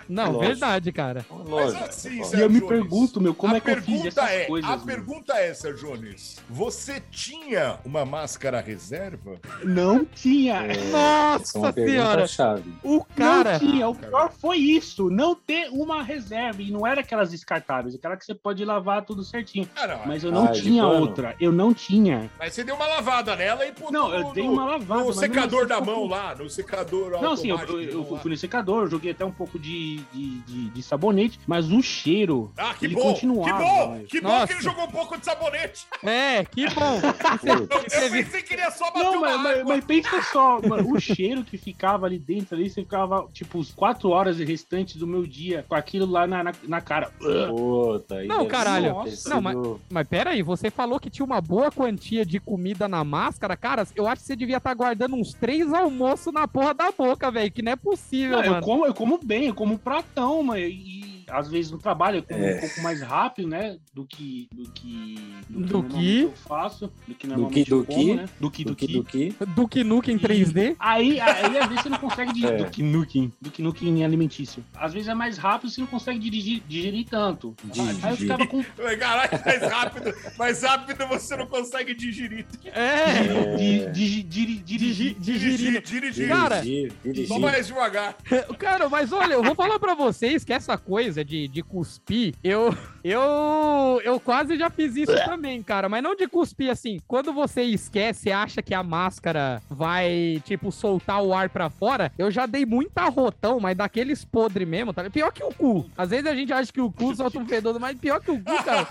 Não, 0.08 0.34
Lógico. 0.34 0.46
verdade, 0.46 0.92
cara. 0.92 1.26
Lógico. 1.30 1.84
assim, 1.84 2.20
lógico. 2.20 2.38
E 2.38 2.42
eu 2.42 2.50
me 2.50 2.62
pergunto, 2.62 3.20
meu, 3.20 3.34
como 3.34 3.56
a 3.56 3.58
é 3.58 3.60
que 3.60 3.72
eu 3.72 3.82
fiz 3.82 4.06
essas 4.06 4.30
é, 4.30 4.46
coisas? 4.46 4.70
A 4.70 4.78
meu? 4.78 4.86
pergunta 4.86 5.34
é 5.34 5.54
Jones. 5.74 6.38
Você 6.50 7.02
tinha 7.12 7.80
uma 7.86 8.06
máscara 8.06 8.60
reserva? 8.62 9.40
Não 9.64 10.04
tinha. 10.06 10.66
É, 10.66 10.72
é 10.78 10.84
Nossa 10.92 11.72
senhora. 11.74 12.28
chave. 12.28 12.74
O 12.84 13.04
cara. 13.16 13.54
Não 13.54 13.60
tinha. 13.60 13.88
O 13.90 13.96
pior 13.96 14.32
foi 14.32 14.58
isso. 14.58 15.10
Não 15.10 15.36
ter 15.36 15.70
uma 15.72 16.02
reserva. 16.04 16.62
E 16.62 16.72
não 16.72 16.86
era 16.86 17.02
aquelas 17.02 17.32
descartáveis. 17.32 17.96
Aquela 17.96 18.16
que 18.18 18.26
você 18.26 18.34
pode 18.36 18.64
lavar 18.66 19.04
tudo 19.06 19.24
certinho. 19.24 19.68
Ah, 19.76 19.88
não. 19.88 19.98
Mas, 20.00 20.16
Mas 20.16 20.24
eu 20.24 20.32
não 20.32 20.46
Ah, 20.46 20.52
tinha 20.52 20.88
outra. 20.88 21.36
Eu 21.42 21.52
não 21.52 21.74
tinha. 21.74 22.30
você 22.42 22.64
deu 22.64 22.76
uma 22.76 22.88
lavada 22.88 23.36
nela 23.36 23.66
e 23.66 23.72
pô, 23.74 23.92
Não, 23.92 24.08
no- 24.10 24.16
eu 24.16 24.32
dei 24.34 24.46
no- 24.46 24.54
uma 24.54 24.66
lavada. 24.66 25.02
No 25.02 25.08
mas 25.08 25.18
secador 25.18 25.68
da 25.68 25.82
mão 25.82 26.06
lá, 26.08 26.34
no 26.36 26.50
secador 26.50 27.22
Não, 27.22 27.36
sim, 27.36 27.50
eu, 27.50 27.58
eu- 27.60 27.82
eu 28.10 28.18
fui 28.22 28.32
no 28.32 28.38
secador, 28.38 28.88
joguei 28.90 29.12
até 29.12 29.26
um 29.26 29.32
pouco 29.32 29.60
de, 29.60 29.98
de, 30.14 30.40
de- 30.42 30.70
de 30.70 30.84
sabonete, 30.84 31.38
mas 31.46 31.70
o 31.70 31.82
cheiro. 31.82 32.50
Ah, 32.58 32.74
que 32.74 32.86
ele 32.86 32.96
bom! 32.96 33.02
continuava, 33.12 33.46
que 33.46 33.52
bom! 33.66 33.90
mas- 33.92 34.08
Que 34.08 34.22
bom 34.22 34.28
Nossa. 34.30 34.48
que 34.48 34.54
ele 34.54 34.62
jogou 34.62 34.86
um 34.86 34.92
pouco 34.92 35.18
de 35.18 35.26
sabonete! 35.26 35.55
É, 36.04 36.44
que 36.46 36.70
bom. 36.72 37.00
Eu, 37.46 37.68
você 37.68 38.06
eu 38.06 38.12
pensei 38.12 38.42
que 38.42 38.54
ele 38.54 38.62
ia 38.62 38.72
só 38.72 38.86
bater 38.92 39.04
Não, 39.04 39.18
uma 39.18 39.22
mas, 39.38 39.42
mas, 39.42 39.60
água. 39.60 39.76
mas 39.76 39.86
pensa 39.86 40.22
só, 40.32 40.62
mano, 40.62 40.92
o 40.92 41.00
cheiro 41.00 41.44
que 41.44 41.58
ficava 41.58 42.06
ali 42.06 42.18
dentro, 42.18 42.56
ali, 42.56 42.70
você 42.70 42.82
ficava, 42.82 43.28
tipo, 43.34 43.58
os 43.60 43.72
quatro 43.74 44.10
horas 44.10 44.38
restantes 44.40 44.96
do 44.96 45.06
meu 45.08 45.26
dia 45.26 45.66
com 45.68 45.76
aquilo 45.76 46.06
lá 46.06 46.26
na, 46.28 46.44
na, 46.44 46.54
na 46.68 46.82
cara. 46.82 47.12
Puta, 47.20 48.24
Não, 48.26 48.46
caralho. 48.48 48.90
Nossa. 48.94 49.30
Não, 49.30 49.42
mas- 49.42 49.58
Mas 49.90 50.08
pera 50.08 50.32
aí, 50.32 50.42
você 50.42 50.70
falou 50.70 51.00
que 51.00 51.10
tinha 51.10 51.26
uma 51.26 51.42
boa 51.42 51.72
quantia 51.72 52.26
de 52.26 52.40
comida 52.40 52.88
na 52.88 53.04
máscara. 53.04 53.56
Cara, 53.56 53.88
eu 53.96 54.08
acho 54.08 54.22
que 54.22 54.28
você 54.28 54.36
devia 54.36 54.58
estar 54.58 54.74
guardando 54.74 55.16
uns 55.16 55.34
três 55.34 55.72
almoços 55.74 56.34
na 56.34 56.48
porra 56.48 56.74
da 56.74 56.92
boca, 56.92 57.30
velho. 57.32 57.52
Que 57.52 57.62
não 57.62 57.72
é 57.74 57.76
possível, 57.76 58.38
Não, 58.38 58.44
eu, 58.44 58.52
mano. 58.52 58.64
como, 58.66 58.86
eu 58.86 58.94
como 58.94 59.20
bem, 59.24 59.48
eu 59.48 59.54
como 59.56 59.74
um 59.76 59.78
pratão, 59.78 60.44
mas 60.44 60.64
e 60.64 60.95
às 61.30 61.50
vezes 61.50 61.72
no 61.72 61.78
trabalho 61.78 62.24
eu 62.30 62.36
É. 62.38 62.56
um 62.58 62.60
pouco 62.62 62.82
mais 62.82 63.02
rápido, 63.02 63.48
né? 63.48 63.78
Do 63.94 64.06
que. 64.06 64.48
Do 64.54 64.70
que. 64.72 65.16
Do 65.50 65.60
normalmente 65.60 66.00
que? 66.00 66.22
eu 66.22 66.34
faço. 66.48 66.92
Do 67.08 67.16
que 67.16 67.28
normalmente 67.28 67.70
do 67.70 67.76
eu 67.78 67.86
como, 67.86 68.00
que? 68.00 68.14
né? 68.16 68.26
Do 68.40 68.52
que, 68.52 68.64
do, 68.64 68.70
Do 68.72 68.76
que, 68.76 68.88
que. 68.88 69.46
do 69.46 69.68
que? 69.68 69.84
Nukem 69.84 70.16
em 70.16 70.20
3D. 70.20 70.76
Aí, 70.80 71.20
aí, 71.20 71.58
às 71.58 71.68
vezes, 71.68 71.84
você 71.84 71.90
não 71.90 71.98
consegue 71.98 72.34
digerir. 72.34 72.46
É. 72.56 72.58
Do 72.58 72.70
que 72.70 72.84
nukem. 72.84 73.34
Do 73.42 73.52
que 73.52 73.62
nukem 73.62 74.06
alimentício. 74.06 74.64
Às 74.76 74.94
vezes 74.94 75.08
é 75.08 75.14
mais 75.14 75.38
rápido, 75.38 75.70
você 75.70 75.82
não 75.82 75.88
consegue 75.88 76.20
dirigir, 76.20 76.62
digerir 76.68 77.06
tanto. 77.10 77.56
Aí 78.04 78.12
eu 78.12 78.18
ficava 78.18 78.46
com. 78.48 78.64
Caralho, 79.00 79.30
mais 79.44 79.62
rápido, 79.62 80.14
mais 80.38 80.64
rápido 80.64 81.08
você 81.08 81.36
não 81.36 81.48
consegue 81.48 81.94
digerir. 81.96 82.46
É. 82.66 83.56
Di, 83.58 83.92
di, 83.92 84.24
di, 84.24 84.46
dirigir. 84.60 85.16
Digerindo. 85.20 85.82
dirigir. 85.82 86.28
Cara, 86.28 86.62
Dirigir, 86.62 86.94
dirigir. 87.04 87.28
Só 87.28 87.40
mais 87.40 87.68
devagar. 87.68 88.16
Cara, 88.58 88.88
mas 88.90 89.12
olha, 89.12 89.34
eu 89.34 89.44
vou 89.44 89.56
falar 89.56 89.80
pra 89.80 89.94
vocês 89.96 90.44
que 90.44 90.54
essa 90.54 90.78
coisa 90.78 91.15
de, 91.24 91.48
de 91.48 91.62
cuspir, 91.62 92.34
eu, 92.44 92.76
eu, 93.12 94.02
eu 94.04 94.20
quase 94.20 94.58
já 94.58 94.70
fiz 94.70 94.96
isso 94.96 95.14
também, 95.26 95.62
cara. 95.62 95.88
Mas 95.88 96.02
não 96.04 96.16
de 96.16 96.28
cuspir 96.28 96.72
assim. 96.72 97.00
Quando 97.08 97.32
você 97.32 97.62
esquece 97.64 98.32
acha 98.32 98.62
que 98.62 98.74
a 98.74 98.82
máscara 98.84 99.62
vai, 99.70 100.42
tipo, 100.46 100.72
soltar 100.72 101.22
o 101.22 101.34
ar 101.34 101.50
pra 101.50 101.70
fora, 101.70 102.12
eu 102.18 102.32
já 102.32 102.46
dei 102.46 102.66
muita 102.66 103.04
rotão, 103.10 103.60
mas 103.60 103.78
daqueles 103.78 104.26
podre 104.26 104.66
mesmo, 104.66 104.94
tá? 104.94 105.10
Pior 105.10 105.32
que 105.32 105.44
o 105.44 105.54
cu. 105.54 105.86
Às 105.98 106.10
vezes 106.10 106.26
a 106.26 106.36
gente 106.36 106.52
acha 106.52 106.72
que 106.74 106.82
o 106.82 106.92
cu 106.92 107.16
solta 107.16 107.38
um 107.40 107.46
fedor, 107.46 107.80
mas 107.80 107.98
pior 107.98 108.20
que 108.22 108.32
o 108.32 108.40
cu, 108.44 108.64
cara. 108.64 108.88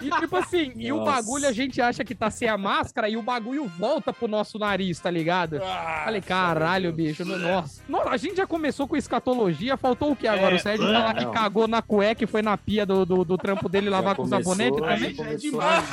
E 0.00 0.10
tipo 0.10 0.36
assim, 0.36 0.72
e 0.76 0.92
o 0.92 0.98
Nossa. 0.98 1.10
bagulho 1.12 1.48
a 1.48 1.52
gente 1.52 1.80
acha 1.80 2.04
que 2.04 2.14
tá 2.14 2.30
sem 2.30 2.48
a 2.48 2.58
máscara 2.58 3.08
e 3.08 3.16
o 3.16 3.22
bagulho 3.22 3.66
volta 3.66 4.12
pro 4.12 4.28
nosso 4.28 4.58
nariz, 4.58 4.98
tá 5.00 5.10
ligado? 5.10 5.60
Ah, 5.62 6.02
Falei, 6.04 6.20
caralho, 6.20 6.92
bicho, 6.92 7.24
no- 7.24 7.38
nossa. 7.38 7.82
Nossa, 7.88 8.10
a 8.10 8.16
gente 8.16 8.36
já 8.36 8.46
começou 8.46 8.86
com 8.86 8.96
escatologia, 8.96 9.76
faltou 9.76 10.12
o 10.12 10.16
que 10.16 10.26
agora? 10.28 10.54
É, 10.54 10.56
o 10.56 10.60
Sérgio 10.60 10.86
falar 10.86 11.14
que 11.14 11.24
não. 11.24 11.32
cagou 11.32 11.66
na 11.66 11.80
cueca 11.82 12.24
e 12.24 12.26
foi 12.26 12.42
na 12.42 12.56
pia 12.56 12.84
do, 12.84 13.04
do, 13.06 13.24
do 13.30 13.38
trampo 13.38 13.68
dele 13.68 13.88
lavar 13.88 14.14
com 14.16 14.26
sabonete 14.26 14.76
também? 14.76 15.14
já 15.14 15.24
é 15.30 15.34
demais. 15.36 15.84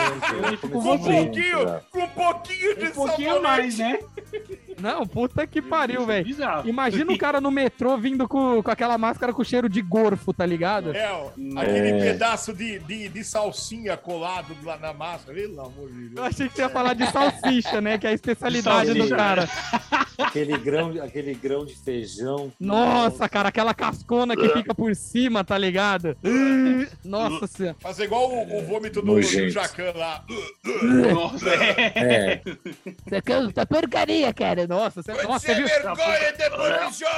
Eu 0.64 0.70
Com 0.70 0.80
um 0.80 0.98
pouquinho, 0.98 1.80
com 1.92 2.00
um 2.04 2.08
pouquinho 2.08 2.76
de 2.78 2.86
Um 2.88 2.92
pouquinho 2.92 3.34
sabonete. 3.36 3.42
mais, 3.42 3.78
né? 3.78 4.00
Não, 4.80 5.06
puta 5.08 5.46
que 5.48 5.62
pariu, 5.62 6.04
é 6.04 6.06
velho. 6.06 6.36
Imagina 6.66 7.12
o 7.12 7.18
cara 7.18 7.40
no 7.42 7.50
metrô 7.52 7.98
vindo 7.98 8.28
com, 8.28 8.62
com 8.62 8.72
aquela 8.72 8.98
máscara 8.98 9.34
com 9.34 9.44
cheiro 9.44 9.68
de 9.70 9.82
gorfo, 9.82 10.34
tá 10.34 10.46
ligado? 10.46 10.96
É, 10.96 11.12
ó, 11.12 11.28
aquele 11.60 11.90
É. 11.90 12.00
pedaço 12.12 12.54
de, 12.54 12.80
de, 12.80 13.10
de 13.10 13.24
salsinha 13.24 13.96
colado 13.98 14.56
lá 14.64 14.78
na 14.78 14.94
massa. 14.94 15.32
Pelo 15.34 15.60
amor 15.62 15.90
de 15.92 16.04
Eu 16.06 16.10
Deus. 16.16 16.28
achei 16.28 16.50
que 16.50 16.56
você 16.56 16.62
ia 16.64 16.70
falar 16.70 16.94
de 16.94 17.06
salsicha, 17.12 17.80
né? 17.82 17.98
Que 17.98 18.08
é 18.08 18.10
a 18.12 18.14
especialidade 18.14 18.94
do 18.94 19.08
cara. 19.10 19.48
Aquele 20.18 20.58
grão, 20.58 20.92
aquele 21.04 21.34
grão 21.36 21.66
de 21.66 21.76
feijão. 21.76 22.52
Nossa, 22.60 23.30
cara, 23.30 23.50
aquela 23.50 23.74
cascona 23.74 24.36
que 24.36 24.50
fica 24.50 24.74
por 24.74 24.96
cima, 24.96 25.44
tá 25.44 25.58
ligado? 25.58 26.18
Uh, 26.24 26.88
Nossa 27.30 27.48
senhora. 27.48 27.76
Fazer 27.80 28.04
igual 28.06 28.30
o, 28.32 28.58
o 28.60 28.66
vômito 28.66 29.02
do, 29.02 29.16
do. 29.16 29.22
Jacan 29.50 29.94
lá. 29.96 30.24
Nossa, 31.14 31.50
é. 31.50 32.42
É, 33.12 33.32
é 33.32 33.38
uma 33.40 33.66
porcaria, 33.66 34.34
cara. 34.34 34.68
Nossa, 34.68 35.02
você, 35.02 35.12
nossa, 35.24 35.40
você 35.40 35.48
Você 35.48 35.56
viu, 35.56 35.68
vergonha 35.68 36.34
de 36.34 36.50
profissão! 36.50 37.10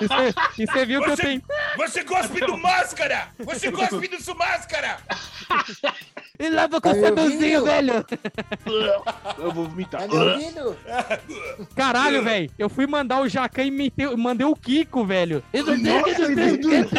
e 0.00 0.06
você, 0.06 0.34
e 0.62 0.66
você 0.66 0.86
viu 0.86 1.02
que 1.02 1.10
eu 1.10 1.16
Você- 1.16 1.22
tenho. 1.22 1.42
Você 1.76 2.02
gospe 2.04 2.40
do 2.40 2.56
máscara! 2.58 3.28
Você 3.40 3.70
gospe 3.70 4.08
do 4.08 4.20
sua 4.22 4.34
máscara! 4.34 4.98
E 6.38 6.48
lava 6.48 6.80
com 6.80 6.92
Tá 6.92 7.00
sabãozinho, 7.00 7.64
velho. 7.64 8.04
Eu 9.38 9.52
vou 9.52 9.68
vomitar. 9.68 10.02
tá? 10.02 11.20
Caralho, 11.76 12.22
velho. 12.24 12.50
Eu 12.58 12.68
fui 12.68 12.86
mandar 12.86 13.20
o 13.20 13.28
Jacan 13.28 13.62
e 13.64 13.70
meteu- 13.70 14.16
mandei 14.16 14.46
o 14.46 14.54
Kiko, 14.56 15.04
velho. 15.04 15.42
Eu 15.52 15.64
não 15.64 15.76
sei 15.76 16.02
que 16.02 16.20
meu 16.20 16.28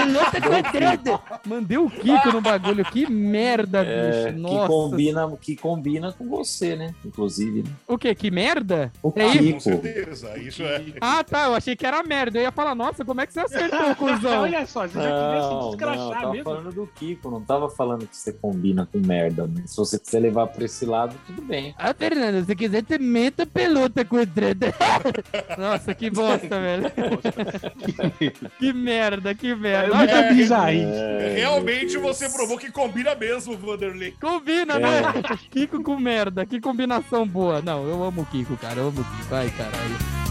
não 0.07 0.31
tem- 0.31 0.63
que 0.71 0.81
quadrado. 1.11 1.41
Mandei 1.49 1.77
o 1.77 1.89
Kiko 1.89 2.31
no 2.31 2.41
bagulho. 2.41 2.85
Que 2.85 3.09
merda, 3.09 3.83
É, 3.85 4.31
bicho. 4.31 4.35
que, 4.35 4.41
Nossa. 4.41 4.67
combina, 4.67 5.37
que 5.39 5.55
combina 5.55 6.11
com 6.13 6.27
você, 6.27 6.75
né? 6.75 6.93
Inclusive. 7.05 7.63
né? 7.63 7.69
O 7.87 7.97
quê? 7.97 8.13
Que 8.15 8.29
merda? 8.31 8.91
O 9.03 9.11
É 9.15 9.27
isso? 9.27 9.37
Com 9.37 9.43
Kiko. 9.47 9.61
certeza, 9.61 10.37
isso 10.37 10.63
é. 10.63 10.81
Ah, 11.01 11.23
tá. 11.23 11.45
Eu 11.45 11.55
achei 11.55 11.75
que 11.75 11.85
era 11.85 12.01
merda. 12.03 12.37
Eu 12.39 12.43
ia 12.43 12.51
falar, 12.51 12.75
nossa, 12.75 13.03
como 13.05 13.21
é 13.21 13.25
que 13.27 13.33
você 13.33 13.39
acertou, 13.41 13.95
cuzão? 13.95 14.41
Olha 14.41 14.65
só, 14.65 14.87
você 14.87 14.93
já 14.93 15.01
queria 15.01 15.41
se 15.41 15.49
Não, 15.49 15.59
não, 15.59 15.67
descrachar 15.69 16.21
tava 16.21 16.31
mesmo. 16.31 16.43
falando 16.45 16.71
do 16.73 16.87
Kiko, 16.87 17.31
não 17.31 17.41
tava 17.41 17.69
falando 17.69 18.07
que 18.07 18.15
você 18.17 18.33
combina 18.33 18.87
com 18.91 18.99
merda, 18.99 19.49
mas 19.53 19.71
se 19.71 19.77
você 19.77 19.99
quiser 19.99 20.19
levar 20.19 20.47
pra 20.47 20.65
esse 20.65 20.85
lado, 20.85 21.15
tudo 21.27 21.41
bem. 21.41 21.73
Ah, 21.77 21.93
Fernando, 21.93 22.45
se 22.45 22.55
quiser, 22.55 22.83
você 22.85 22.97
meta 22.97 23.45
pelota 23.45 24.03
com 24.05 24.17
o 24.17 24.25
treta. 24.27 24.73
Nossa, 25.57 25.93
que 25.93 26.09
bosta, 26.09 26.59
velho. 26.59 26.85
Que 28.59 28.73
merda, 28.73 29.33
que 29.35 29.49
É 29.51 29.55
merda. 29.55 29.95
muita 29.95 30.13
É, 30.13 30.33
bizarrice. 30.33 30.84
É, 30.93 31.33
Realmente 31.37 31.97
você 31.97 32.29
provou 32.29 32.57
que 32.57 32.71
combina 32.71 33.15
mesmo, 33.15 33.57
Vanderlei. 33.57 34.13
Combina, 34.19 34.77
né? 34.79 35.01
Kiko 35.49 35.81
com 35.83 35.97
merda, 35.97 36.45
que 36.45 36.59
combinação 36.59 37.27
boa. 37.27 37.61
Não, 37.61 37.87
eu 37.87 38.03
amo 38.03 38.21
o 38.21 38.25
Kiko, 38.25 38.55
cara, 38.57 38.79
eu 38.79 38.87
amo 38.87 39.01
o 39.01 39.03
Kiko. 39.03 39.35
Ai, 39.35 39.49
caralho. 39.57 40.24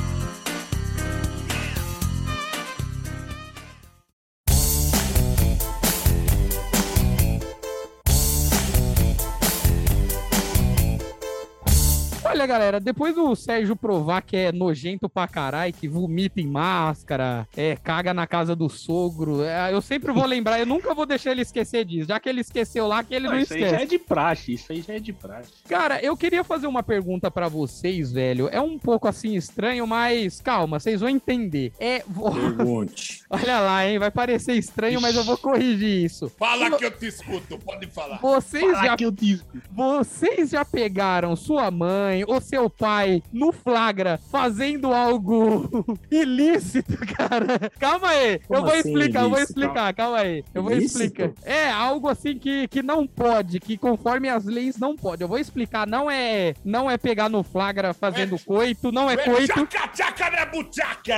Olha, 12.35 12.47
galera, 12.47 12.81
depois 12.81 13.14
do 13.14 13.33
Sérgio 13.37 13.76
provar 13.76 14.21
que 14.21 14.37
é 14.37 14.50
nojento 14.50 15.09
pra 15.09 15.29
caralho, 15.29 15.73
que 15.73 15.87
vomita 15.87 16.41
em 16.41 16.49
máscara, 16.49 17.47
é, 17.57 17.76
caga 17.76 18.12
na 18.12 18.26
casa 18.26 18.57
do 18.57 18.69
sogro, 18.69 19.45
é, 19.45 19.73
eu 19.73 19.81
sempre 19.81 20.12
vou 20.12 20.26
lembrar, 20.26 20.59
eu 20.59 20.67
nunca 20.67 20.93
vou 20.95 21.07
deixar 21.07 21.31
ele 21.31 21.43
esquecer 21.43 21.85
disso. 21.85 22.09
Já 22.09 22.19
que 22.19 22.29
ele 22.29 22.41
esqueceu 22.41 22.88
lá, 22.88 23.05
que 23.05 23.14
ele 23.14 23.26
não, 23.29 23.35
Não, 23.35 23.41
isso 23.41 23.55
aí 23.55 23.61
esquece. 23.62 23.76
já 23.79 23.83
é 23.83 23.87
de 23.87 23.99
praxe, 24.00 24.53
isso 24.55 24.73
aí 24.73 24.83
já 24.83 24.95
é 24.95 24.99
de 24.99 25.12
praxe. 25.12 25.53
Cara, 25.69 26.03
eu 26.03 26.17
queria 26.17 26.43
fazer 26.43 26.67
uma 26.67 26.83
pergunta 26.83 27.31
pra 27.31 27.47
vocês, 27.49 28.11
velho. 28.11 28.49
É 28.50 28.61
um 28.61 28.81
pouco 28.81 29.07
assim 29.07 29.37
estranho, 29.37 29.87
mas 29.87 30.41
calma, 30.41 30.81
vocês 30.81 31.00
vão 31.03 31.09
entender. 31.09 31.73
É. 31.79 32.00
Pergunte. 32.00 33.23
Olha 33.31 33.61
lá, 33.61 33.87
hein? 33.87 34.00
Vai 34.00 34.11
parecer 34.11 34.55
estranho, 34.55 35.00
mas 35.00 35.14
eu 35.14 35.23
vou 35.23 35.38
corrigir 35.38 36.05
isso. 36.05 36.29
Fala 36.31 36.69
que 36.76 36.85
eu 36.85 36.91
te 36.91 37.07
escuto, 37.07 37.57
pode 37.59 37.87
falar. 37.87 38.19
Vocês 38.21 38.73
Fala 38.73 38.87
já, 38.87 38.97
que 38.97 39.05
eu 39.05 39.12
disse. 39.12 39.45
vocês 39.71 40.50
já 40.50 40.64
pegaram 40.64 41.37
sua 41.37 41.71
mãe 41.71 42.24
ou 42.26 42.40
seu 42.40 42.69
pai 42.71 43.23
no 43.33 43.52
flagra 43.52 44.19
fazendo 44.31 44.93
algo 44.93 45.69
ilícito, 46.11 46.97
cara? 47.16 47.71
Calma 47.78 48.09
aí, 48.09 48.35
eu 48.35 48.40
Como 48.49 48.61
vou 48.62 48.71
assim 48.71 48.88
explicar, 48.88 49.23
eu 49.23 49.31
vou 49.31 49.38
ilícito? 49.38 49.61
explicar, 49.61 49.95
calma 49.95 50.19
aí. 50.19 50.45
Eu 50.54 50.62
vou 50.62 50.73
Ilícito? 50.73 51.02
explicar. 51.04 51.33
É, 51.45 51.71
algo 51.71 52.09
assim 52.09 52.38
que, 52.38 52.69
que 52.69 52.83
não 52.83 53.07
pode, 53.07 53.61
que 53.61 53.76
conforme 53.76 54.28
as 54.28 54.45
leis 54.45 54.78
não 54.78 54.97
pode. 54.97 55.23
Eu 55.23 55.28
vou 55.28 55.38
explicar, 55.38 55.87
não 55.87 56.11
é, 56.11 56.54
não 56.64 56.90
é 56.90 56.97
pegar 56.97 57.28
no 57.28 57.43
flagra 57.43 57.93
fazendo 57.95 58.35
É- 58.37 58.38
coito, 58.38 58.90
não 58.93 59.09
é 59.11 59.14
é 59.14 59.16
coito. 59.16 59.66
tchaca, 59.66 59.88
tchaca 59.88 60.31
na 60.31 60.47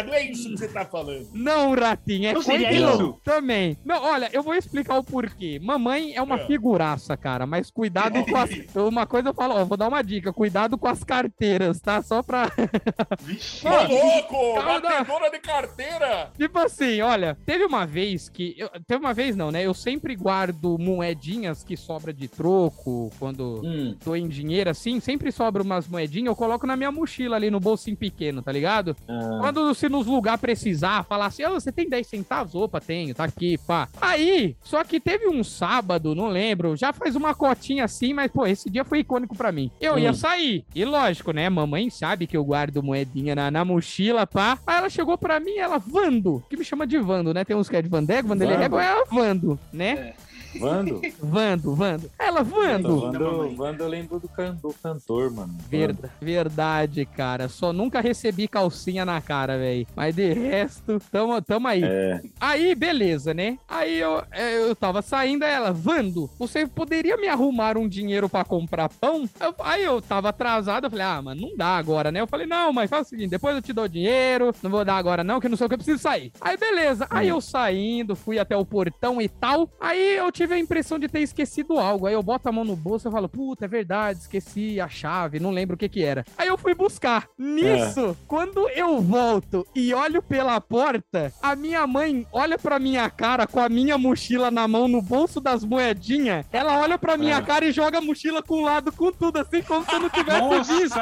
não 0.04 0.14
é 0.14 0.24
isso 0.30 0.48
que 0.50 0.56
você 0.58 0.68
tá 0.68 0.84
falando. 0.84 1.28
Não, 1.32 1.74
Ratinho, 1.74 2.28
é 2.28 2.32
Não 2.32 2.42
coito 2.42 2.62
seria 2.62 2.72
isso? 2.92 3.20
também. 3.24 3.76
Não, 3.84 4.02
olha, 4.02 4.28
eu 4.32 4.42
vou 4.42 4.54
explicar 4.54 4.98
o 4.98 5.04
porquê. 5.04 5.58
Mamãe 5.62 6.14
é 6.14 6.22
uma 6.22 6.36
É. 6.36 6.46
figuraça, 6.46 7.16
cara, 7.16 7.46
mas 7.46 7.70
cuidado 7.70 8.24
com 8.24 8.36
as... 8.36 8.50
Uma 8.74 9.06
coisa 9.06 9.28
eu 9.30 9.34
falo, 9.34 9.54
ó, 9.54 9.64
vou 9.64 9.76
dar 9.76 9.88
uma 9.88 10.02
dica, 10.02 10.32
cuidado 10.32 10.76
com 10.78 10.88
as 10.88 10.95
carteiras, 11.04 11.80
tá? 11.80 12.02
Só 12.02 12.22
pra... 12.22 12.46
Vixe. 13.20 13.66
Ô, 13.66 13.70
louco, 13.70 14.54
Calma. 14.54 14.80
batedora 14.80 15.30
de 15.30 15.38
carteira. 15.38 16.30
Tipo 16.36 16.58
assim, 16.58 17.00
olha, 17.00 17.36
teve 17.46 17.64
uma 17.64 17.86
vez 17.86 18.28
que... 18.28 18.54
eu- 18.58 18.70
teve 18.86 19.00
uma 19.04 19.14
vez 19.14 19.36
não, 19.36 19.50
né? 19.50 19.64
Eu 19.64 19.74
sempre 19.74 20.14
guardo 20.14 20.76
moedinhas 20.78 21.62
que 21.64 21.76
sobra 21.76 22.12
de 22.12 22.28
troco, 22.28 23.10
quando 23.18 23.60
Hum, 23.64 23.96
tô 24.02 24.14
em 24.16 24.28
dinheiro 24.28 24.70
assim, 24.70 25.00
sempre 25.00 25.30
sobra 25.32 25.62
umas 25.62 25.86
moedinhas, 25.88 26.26
eu 26.26 26.36
coloco 26.36 26.66
na 26.66 26.76
minha 26.76 26.90
mochila 26.92 27.36
ali 27.36 27.50
no 27.50 27.60
bolsinho 27.60 27.96
pequeno, 27.96 28.42
tá 28.42 28.52
ligado? 28.52 28.96
ah, 29.08 29.38
Quando 29.40 29.74
se 29.74 29.88
nos 29.88 30.06
lugar 30.06 30.38
precisar, 30.38 31.04
falar 31.04 31.26
assim, 31.26 31.44
"Ô, 31.44 31.50
você 31.54 31.72
tem 31.72 31.88
10 31.88 32.06
centavos? 32.06 32.54
Opa, 32.54 32.80
tenho, 32.80 33.14
tá 33.14 33.24
aqui, 33.24 33.58
pá. 33.58 33.88
Aí, 34.00 34.56
só 34.62 34.82
que 34.84 35.00
teve 35.00 35.28
um 35.28 35.42
sábado, 35.42 36.14
não 36.14 36.28
lembro, 36.28 36.76
já 36.76 36.92
faz 36.92 37.16
uma 37.16 37.34
cotinha 37.34 37.84
assim, 37.84 38.12
mas, 38.14 38.30
pô, 38.30 38.46
esse 38.46 38.68
dia 38.70 38.84
foi 38.84 39.00
icônico 39.00 39.36
pra 39.36 39.52
mim. 39.52 39.70
Eu 39.80 39.98
ia 39.98 40.10
Hum. 40.10 40.14
sair, 40.14 40.64
e 40.74 40.84
lógico, 40.86 41.32
né, 41.32 41.48
mamãe 41.50 41.90
sabe 41.90 42.26
que 42.26 42.36
eu 42.36 42.44
guardo 42.44 42.82
moedinha 42.82 43.34
na, 43.34 43.50
na 43.50 43.64
mochila, 43.64 44.26
pá. 44.26 44.58
Aí 44.66 44.76
ela 44.78 44.88
chegou 44.90 45.18
pra 45.18 45.38
mim, 45.40 45.56
ela, 45.56 45.78
Vando, 45.78 46.42
que 46.48 46.56
me 46.56 46.64
chama 46.64 46.86
de 46.86 46.98
Vando, 46.98 47.34
né? 47.34 47.44
Tem 47.44 47.56
uns 47.56 47.68
que 47.68 47.76
é 47.76 47.82
de 47.82 47.88
Vandego, 47.88 48.28
Vanderlei 48.28 48.56
Vando. 48.56 48.62
Régua, 48.76 48.84
é 48.84 49.04
Vando, 49.14 49.58
né? 49.72 50.14
Vando? 50.58 51.02
Vando, 51.20 51.74
Vando. 51.74 52.10
Ela, 52.18 52.42
Vando. 52.42 53.00
Vando. 53.00 53.54
Vando 53.56 53.82
eu 53.82 53.88
lembro 53.88 54.18
do, 54.18 54.26
can, 54.26 54.54
do 54.54 54.72
cantor, 54.82 55.30
mano. 55.30 55.54
Verda- 55.68 56.10
verdade, 56.18 57.04
cara. 57.04 57.46
Só 57.48 57.72
nunca 57.74 58.00
recebi 58.00 58.48
calcinha 58.48 59.04
na 59.04 59.20
cara, 59.20 59.58
velho. 59.58 59.86
Mas 59.94 60.14
de 60.14 60.32
resto, 60.32 60.98
tamo, 61.12 61.40
tamo 61.42 61.68
aí. 61.68 61.82
É, 61.84 62.20
Aí, 62.40 62.74
beleza, 62.74 63.34
né? 63.34 63.58
Aí 63.68 63.98
eu, 63.98 64.22
é, 64.30 64.56
eu 64.58 64.74
tava 64.74 65.02
saindo, 65.02 65.44
aí 65.44 65.52
ela, 65.52 65.72
Vando, 65.72 66.30
você 66.38 66.66
poderia 66.66 67.16
me 67.18 67.28
arrumar 67.28 67.76
um 67.76 67.86
dinheiro 67.86 68.26
pra 68.28 68.44
comprar 68.44 68.88
pão? 68.88 69.28
Eu- 69.38 69.54
aí 69.58 69.84
eu 69.84 70.00
tava 70.00 70.30
atrasado, 70.30 70.75
eu 70.84 70.90
falei, 70.90 71.04
ah, 71.06 71.22
mano, 71.22 71.40
não 71.42 71.56
dá 71.56 71.76
agora, 71.76 72.12
né? 72.12 72.20
Eu 72.20 72.26
falei, 72.26 72.46
não, 72.46 72.72
mas 72.72 72.90
faz 72.90 73.06
o 73.06 73.10
seguinte, 73.10 73.30
depois 73.30 73.54
eu 73.56 73.62
te 73.62 73.72
dou 73.72 73.88
dinheiro, 73.88 74.52
não 74.62 74.70
vou 74.70 74.84
dar 74.84 74.96
agora 74.96 75.24
não, 75.24 75.40
que 75.40 75.48
não 75.48 75.56
sei 75.56 75.66
o 75.66 75.68
que, 75.68 75.74
eu 75.74 75.78
preciso 75.78 75.98
sair. 75.98 76.32
Aí, 76.40 76.56
beleza. 76.56 77.06
Aí 77.10 77.28
eu 77.28 77.40
saindo, 77.40 78.14
fui 78.16 78.38
até 78.38 78.56
o 78.56 78.64
portão 78.64 79.20
e 79.20 79.28
tal, 79.28 79.70
aí 79.80 80.16
eu 80.16 80.30
tive 80.32 80.54
a 80.54 80.58
impressão 80.58 80.98
de 80.98 81.08
ter 81.08 81.20
esquecido 81.20 81.78
algo. 81.78 82.06
Aí 82.06 82.14
eu 82.14 82.22
boto 82.22 82.48
a 82.48 82.52
mão 82.52 82.64
no 82.64 82.76
bolso 82.76 83.08
e 83.08 83.12
falo, 83.12 83.28
puta, 83.28 83.64
é 83.64 83.68
verdade, 83.68 84.20
esqueci 84.20 84.80
a 84.80 84.88
chave, 84.88 85.40
não 85.40 85.50
lembro 85.50 85.74
o 85.76 85.78
que 85.78 85.88
que 85.88 86.02
era. 86.02 86.24
Aí 86.36 86.48
eu 86.48 86.58
fui 86.58 86.74
buscar. 86.74 87.26
Nisso, 87.38 88.16
quando 88.26 88.68
eu 88.70 89.00
volto 89.00 89.66
e 89.74 89.92
olho 89.94 90.22
pela 90.22 90.60
porta, 90.60 91.32
a 91.42 91.54
minha 91.56 91.86
mãe 91.86 92.26
olha 92.32 92.58
pra 92.58 92.78
minha 92.78 93.08
cara 93.08 93.46
com 93.46 93.60
a 93.60 93.68
minha 93.68 93.96
mochila 93.96 94.50
na 94.50 94.66
mão 94.68 94.88
no 94.88 95.00
bolso 95.00 95.40
das 95.40 95.64
moedinhas. 95.64 96.44
Ela 96.52 96.78
olha 96.80 96.98
pra 96.98 97.16
minha 97.16 97.36
Ah. 97.38 97.42
cara 97.42 97.64
e 97.66 97.72
joga 97.72 97.98
a 97.98 98.00
mochila 98.00 98.42
com 98.42 98.54
o 98.56 98.62
lado 98.62 98.90
com 98.92 99.12
tudo, 99.12 99.38
assim 99.38 99.62
como 99.62 99.84
se 99.84 99.92
eu 99.94 100.00
não 100.00 100.08
tivesse 100.10 100.55
visto. 100.64 100.98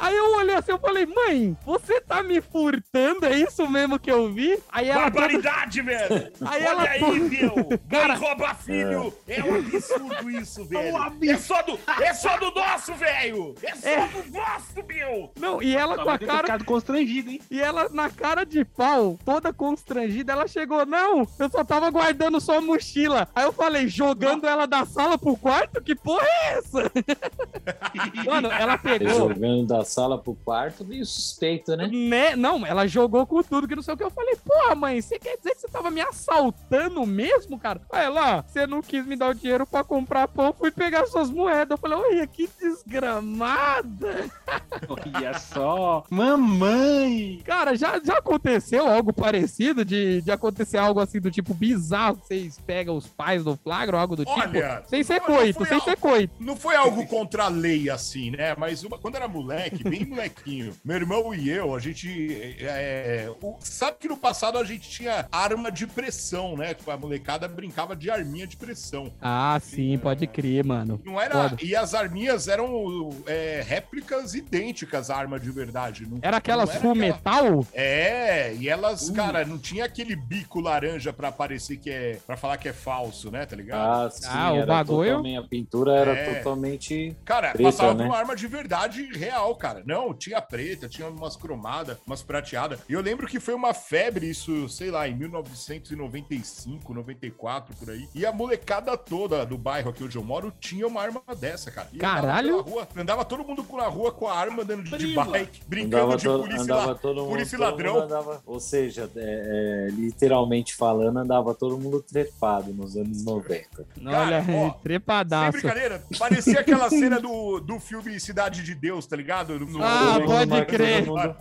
Aí 0.00 0.16
eu 0.16 0.36
olhei 0.36 0.54
assim, 0.54 0.72
eu 0.72 0.78
falei, 0.78 1.06
mãe, 1.06 1.56
você 1.64 2.00
tá 2.00 2.22
me 2.22 2.40
furtando? 2.40 3.26
É 3.26 3.36
isso 3.36 3.68
mesmo 3.68 3.98
que 3.98 4.10
eu 4.10 4.32
vi? 4.32 4.58
Aí 4.70 4.88
ela 4.88 5.10
toda- 5.10 5.20
Barbaridade, 5.20 5.82
velho. 5.82 6.32
Aí 6.46 6.62
Olha 6.62 6.68
ela 6.68 6.82
aí, 6.82 7.00
toda- 7.00 7.14
meu. 7.18 7.78
Cara- 7.90 8.08
Mãe 8.08 8.28
rouba 8.28 8.54
filho. 8.54 9.14
É 9.26 9.42
um 9.42 9.56
absurdo 9.56 10.30
isso, 10.30 10.64
velho. 10.64 10.94
um 10.94 11.02
absurdo. 11.02 11.28
É 11.30 11.36
só 11.38 11.62
do, 11.62 11.78
é 12.02 12.14
só 12.14 12.36
do 12.38 12.50
nosso, 12.52 12.94
velho. 12.94 13.54
É 13.62 13.74
só 13.74 13.88
É. 13.88 14.08
do 14.08 14.30
nosso, 14.32 14.86
meu. 14.86 15.32
Não, 15.38 15.62
e 15.62 15.76
ela 15.76 15.96
Só 15.96 16.04
com 16.04 16.10
a 16.10 16.18
cara 16.18 16.38
ficado 16.42 16.64
constrangido, 16.64 17.30
hein? 17.30 17.40
E 17.50 17.60
ela, 17.60 17.88
na 17.90 18.08
cara 18.10 18.44
de 18.44 18.64
pau, 18.64 19.18
toda 19.24 19.52
constrangida, 19.52 20.32
ela 20.32 20.46
chegou, 20.46 20.84
não, 20.86 21.26
eu 21.38 21.50
só 21.50 21.64
tava 21.64 21.90
guardando 21.90 22.40
sua 22.40 22.60
mochila. 22.60 23.28
Aí 23.34 23.44
eu 23.44 23.52
falei, 23.52 23.88
jogando 23.88 24.46
ela 24.46 24.66
da 24.66 24.84
sala 24.86 25.18
pro 25.18 25.36
quarto? 25.36 25.82
Que 25.82 25.94
porra 25.94 26.24
é 26.26 26.58
essa? 26.58 26.90
Mano, 28.24 28.50
ela 28.50 28.78
pegou, 28.78 29.08
jogando 29.10 29.66
da 29.66 29.84
sala 29.84 30.18
pro 30.18 30.34
quarto, 30.34 30.84
meio 30.84 31.04
suspeito, 31.04 31.76
né? 31.76 31.88
né? 31.88 32.36
Não, 32.36 32.64
ela 32.64 32.86
jogou 32.86 33.26
com 33.26 33.42
tudo, 33.42 33.68
que 33.68 33.76
não 33.76 33.82
sei 33.82 33.94
o 33.94 33.96
que. 33.96 34.04
Eu 34.04 34.10
falei, 34.10 34.36
porra, 34.36 34.74
mãe, 34.74 35.00
você 35.00 35.18
quer 35.18 35.36
dizer 35.36 35.54
que 35.54 35.60
você 35.60 35.68
tava 35.68 35.90
me 35.90 36.00
assaltando 36.00 37.04
mesmo, 37.06 37.58
cara? 37.58 37.80
Aí 37.92 38.04
ela, 38.04 38.42
você 38.42 38.66
não 38.66 38.82
quis 38.82 39.06
me 39.06 39.16
dar 39.16 39.30
o 39.30 39.34
dinheiro 39.34 39.66
pra 39.66 39.84
comprar 39.84 40.28
pão, 40.28 40.52
fui 40.52 40.70
pegar 40.70 41.06
suas 41.06 41.30
moedas. 41.30 41.70
Eu 41.70 41.78
falei, 41.78 41.98
olha, 41.98 42.26
que 42.26 42.48
desgramada. 42.60 44.28
Olha 44.88 45.38
só. 45.38 46.04
Mamãe! 46.10 47.40
Cara, 47.44 47.76
já, 47.76 48.00
já 48.02 48.18
aconteceu 48.18 48.88
algo 48.88 49.12
parecido 49.12 49.84
de, 49.84 50.22
de 50.22 50.30
acontecer 50.30 50.78
algo 50.78 51.00
assim 51.00 51.20
do 51.20 51.30
tipo 51.30 51.54
bizarro? 51.54 52.20
Vocês 52.22 52.58
pegam 52.66 52.96
os 52.96 53.06
pais 53.06 53.44
do 53.44 53.56
flagra 53.56 53.96
ou 53.96 54.00
algo 54.00 54.16
do 54.16 54.24
tipo? 54.24 54.38
Olha, 54.38 54.82
Sem 54.86 55.02
ser 55.02 55.20
coito, 55.20 55.64
sem 55.66 55.80
ser 55.80 55.96
coito. 55.96 56.34
Não 56.38 56.56
foi 56.56 56.76
algo 56.76 57.06
contra 57.06 57.44
a 57.44 57.48
lei 57.48 57.87
assim, 57.90 58.30
né? 58.30 58.54
Mas 58.56 58.84
uma- 58.84 58.98
quando 58.98 59.16
era 59.16 59.28
moleque, 59.28 59.82
bem 59.84 60.04
molequinho, 60.06 60.74
meu 60.84 60.96
irmão 60.96 61.34
e 61.34 61.48
eu, 61.50 61.74
a 61.74 61.78
gente. 61.78 62.56
é, 62.60 63.30
o- 63.42 63.56
sabe 63.60 63.96
que 64.00 64.08
no 64.08 64.16
passado 64.16 64.58
a 64.58 64.64
gente 64.64 64.88
tinha 64.88 65.26
arma 65.30 65.70
de 65.70 65.86
pressão, 65.86 66.56
né? 66.56 66.74
Tipo, 66.74 66.90
A 66.90 66.96
molecada 66.96 67.46
brincava 67.46 67.94
de 67.94 68.10
arminha 68.10 68.46
de 68.46 68.56
pressão. 68.56 69.12
Ah, 69.20 69.58
sim, 69.62 69.96
pode 69.98 70.26
crer, 70.26 70.64
mano. 70.64 71.00
Não 71.04 71.20
era. 71.20 71.50
Foda. 71.50 71.56
E 71.62 71.76
as 71.76 71.94
arminhas 71.94 72.48
eram 72.48 73.10
é, 73.26 73.62
réplicas 73.66 74.34
idênticas 74.34 75.10
à 75.10 75.16
arma 75.16 75.38
de 75.38 75.50
verdade. 75.50 76.06
Não, 76.08 76.18
Era 76.22 76.38
aquelas 76.38 76.66
não 76.68 76.72
era 76.74 76.80
full 76.82 76.90
aquela- 76.92 77.06
metal? 77.14 77.66
É, 77.74 78.54
e 78.54 78.66
Uh. 78.66 78.70
elas, 78.70 79.10
cara, 79.10 79.44
não 79.44 79.58
tinha 79.58 79.84
aquele 79.84 80.16
bico 80.16 80.60
laranja 80.60 81.12
pra 81.12 81.30
parecer 81.30 81.76
que 81.76 81.90
é. 81.90 82.18
pra 82.26 82.36
falar 82.36 82.56
que 82.56 82.68
é 82.68 82.72
falso, 82.72 83.30
né? 83.30 83.44
Tá 83.46 83.54
ligado? 83.56 84.06
Ah, 84.06 84.10
sim, 84.10 84.26
Ah, 84.28 84.52
o 84.52 84.56
era 84.56 84.66
bagulho- 84.66 85.10
totalmente- 85.10 85.36
a 85.38 85.42
pintura 85.42 85.92
era 85.94 86.12
É. 86.12 86.34
totalmente. 86.34 87.16
Cara, 87.24 87.52
Preta, 87.52 87.68
passava 87.78 87.94
né? 87.94 88.04
uma 88.04 88.16
arma 88.16 88.36
de 88.36 88.46
verdade 88.46 89.02
real, 89.16 89.54
cara. 89.56 89.82
Não, 89.86 90.12
tinha 90.14 90.40
preta, 90.40 90.88
tinha 90.88 91.08
umas 91.08 91.36
cromadas, 91.36 91.96
umas 92.06 92.22
prateadas. 92.22 92.80
E 92.88 92.92
eu 92.92 93.00
lembro 93.00 93.26
que 93.26 93.40
foi 93.40 93.54
uma 93.54 93.72
febre 93.74 94.28
isso, 94.28 94.68
sei 94.68 94.90
lá, 94.90 95.08
em 95.08 95.14
1995, 95.16 96.92
94, 96.94 97.74
por 97.76 97.90
aí. 97.90 98.08
E 98.14 98.24
a 98.26 98.32
molecada 98.32 98.96
toda 98.96 99.44
do 99.44 99.56
bairro 99.58 99.90
aqui 99.90 100.04
onde 100.04 100.16
eu 100.16 100.24
moro 100.24 100.52
tinha 100.60 100.86
uma 100.86 101.00
arma 101.02 101.22
dessa, 101.38 101.70
cara. 101.70 101.88
E 101.92 101.96
andava 101.96 102.20
Caralho! 102.20 102.48
pela 102.64 102.68
Rua, 102.76 102.88
andava 102.96 103.24
todo 103.24 103.44
mundo 103.44 103.64
na 103.72 103.86
rua 103.86 104.12
com 104.12 104.26
a 104.26 104.36
arma 104.36 104.62
andando 104.62 104.84
de 104.84 104.90
Prima. 104.90 105.24
bike, 105.24 105.60
brincando 105.66 105.96
Andava, 105.96 106.16
de 106.16 106.24
todo, 106.24 106.40
polícia 106.42 106.62
andava 106.62 106.86
lá. 106.86 106.94
todo 106.94 107.20
mundo. 107.20 107.30
polícia 107.30 107.58
todo 107.58 107.70
ladrão. 107.70 107.94
mundo 107.94 108.04
andava- 108.04 108.42
ou 108.46 108.60
seja, 108.60 109.10
é, 109.16 109.86
é, 109.88 109.90
literalmente 109.92 110.74
falando, 110.74 111.18
andava 111.18 111.54
todo 111.54 111.78
mundo 111.78 112.02
trepado 112.02 112.72
nos 112.72 112.96
anos 112.96 113.24
90. 113.24 113.86
Olha, 114.04 114.38
ó, 114.40 114.42
Sem 114.70 114.74
trepadaço. 114.82 115.52
brincadeira, 115.52 116.02
parecia 116.18 116.60
aquela 116.60 116.88
cena 116.90 117.20
do, 117.20 117.60
do 117.68 117.78
filme 117.78 118.18
Cidade 118.18 118.62
de 118.62 118.74
Deus, 118.74 119.06
tá 119.06 119.14
ligado? 119.14 119.60
No- 119.60 119.84
Ah, 119.84 120.14
mundo 120.14 120.24
pode 120.24 120.50
ma- 120.50 120.64
crer. 120.64 121.04
Todo 121.04 121.18
mundo, 121.18 121.36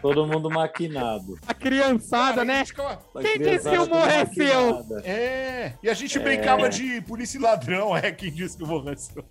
todo 0.00 0.26
mundo 0.26 0.50
maquinado. 0.50 1.38
A 1.46 1.52
criançada, 1.52 2.36
Cara, 2.36 2.42
a 2.42 2.44
né? 2.46 2.64
A 3.14 3.20
Quem 3.20 3.34
criançada 3.34 3.50
disse 3.50 3.68
que 3.68 3.76
o 3.76 3.86
morro 3.86 4.10
é 4.10 4.24
seu? 4.24 5.02
É, 5.04 5.74
e 5.82 5.90
a 5.90 5.92
gente 5.92 6.18
brincava 6.18 6.70
de 6.70 7.02
polícia 7.02 7.36
e 7.36 7.42
ladrão, 7.42 7.94
é 7.94 8.10
quem 8.10 8.32
disse 8.32 8.56
que 8.56 8.64
o 8.64 8.66
morro 8.66 8.88
é 8.88 8.96
seu. 8.96 9.22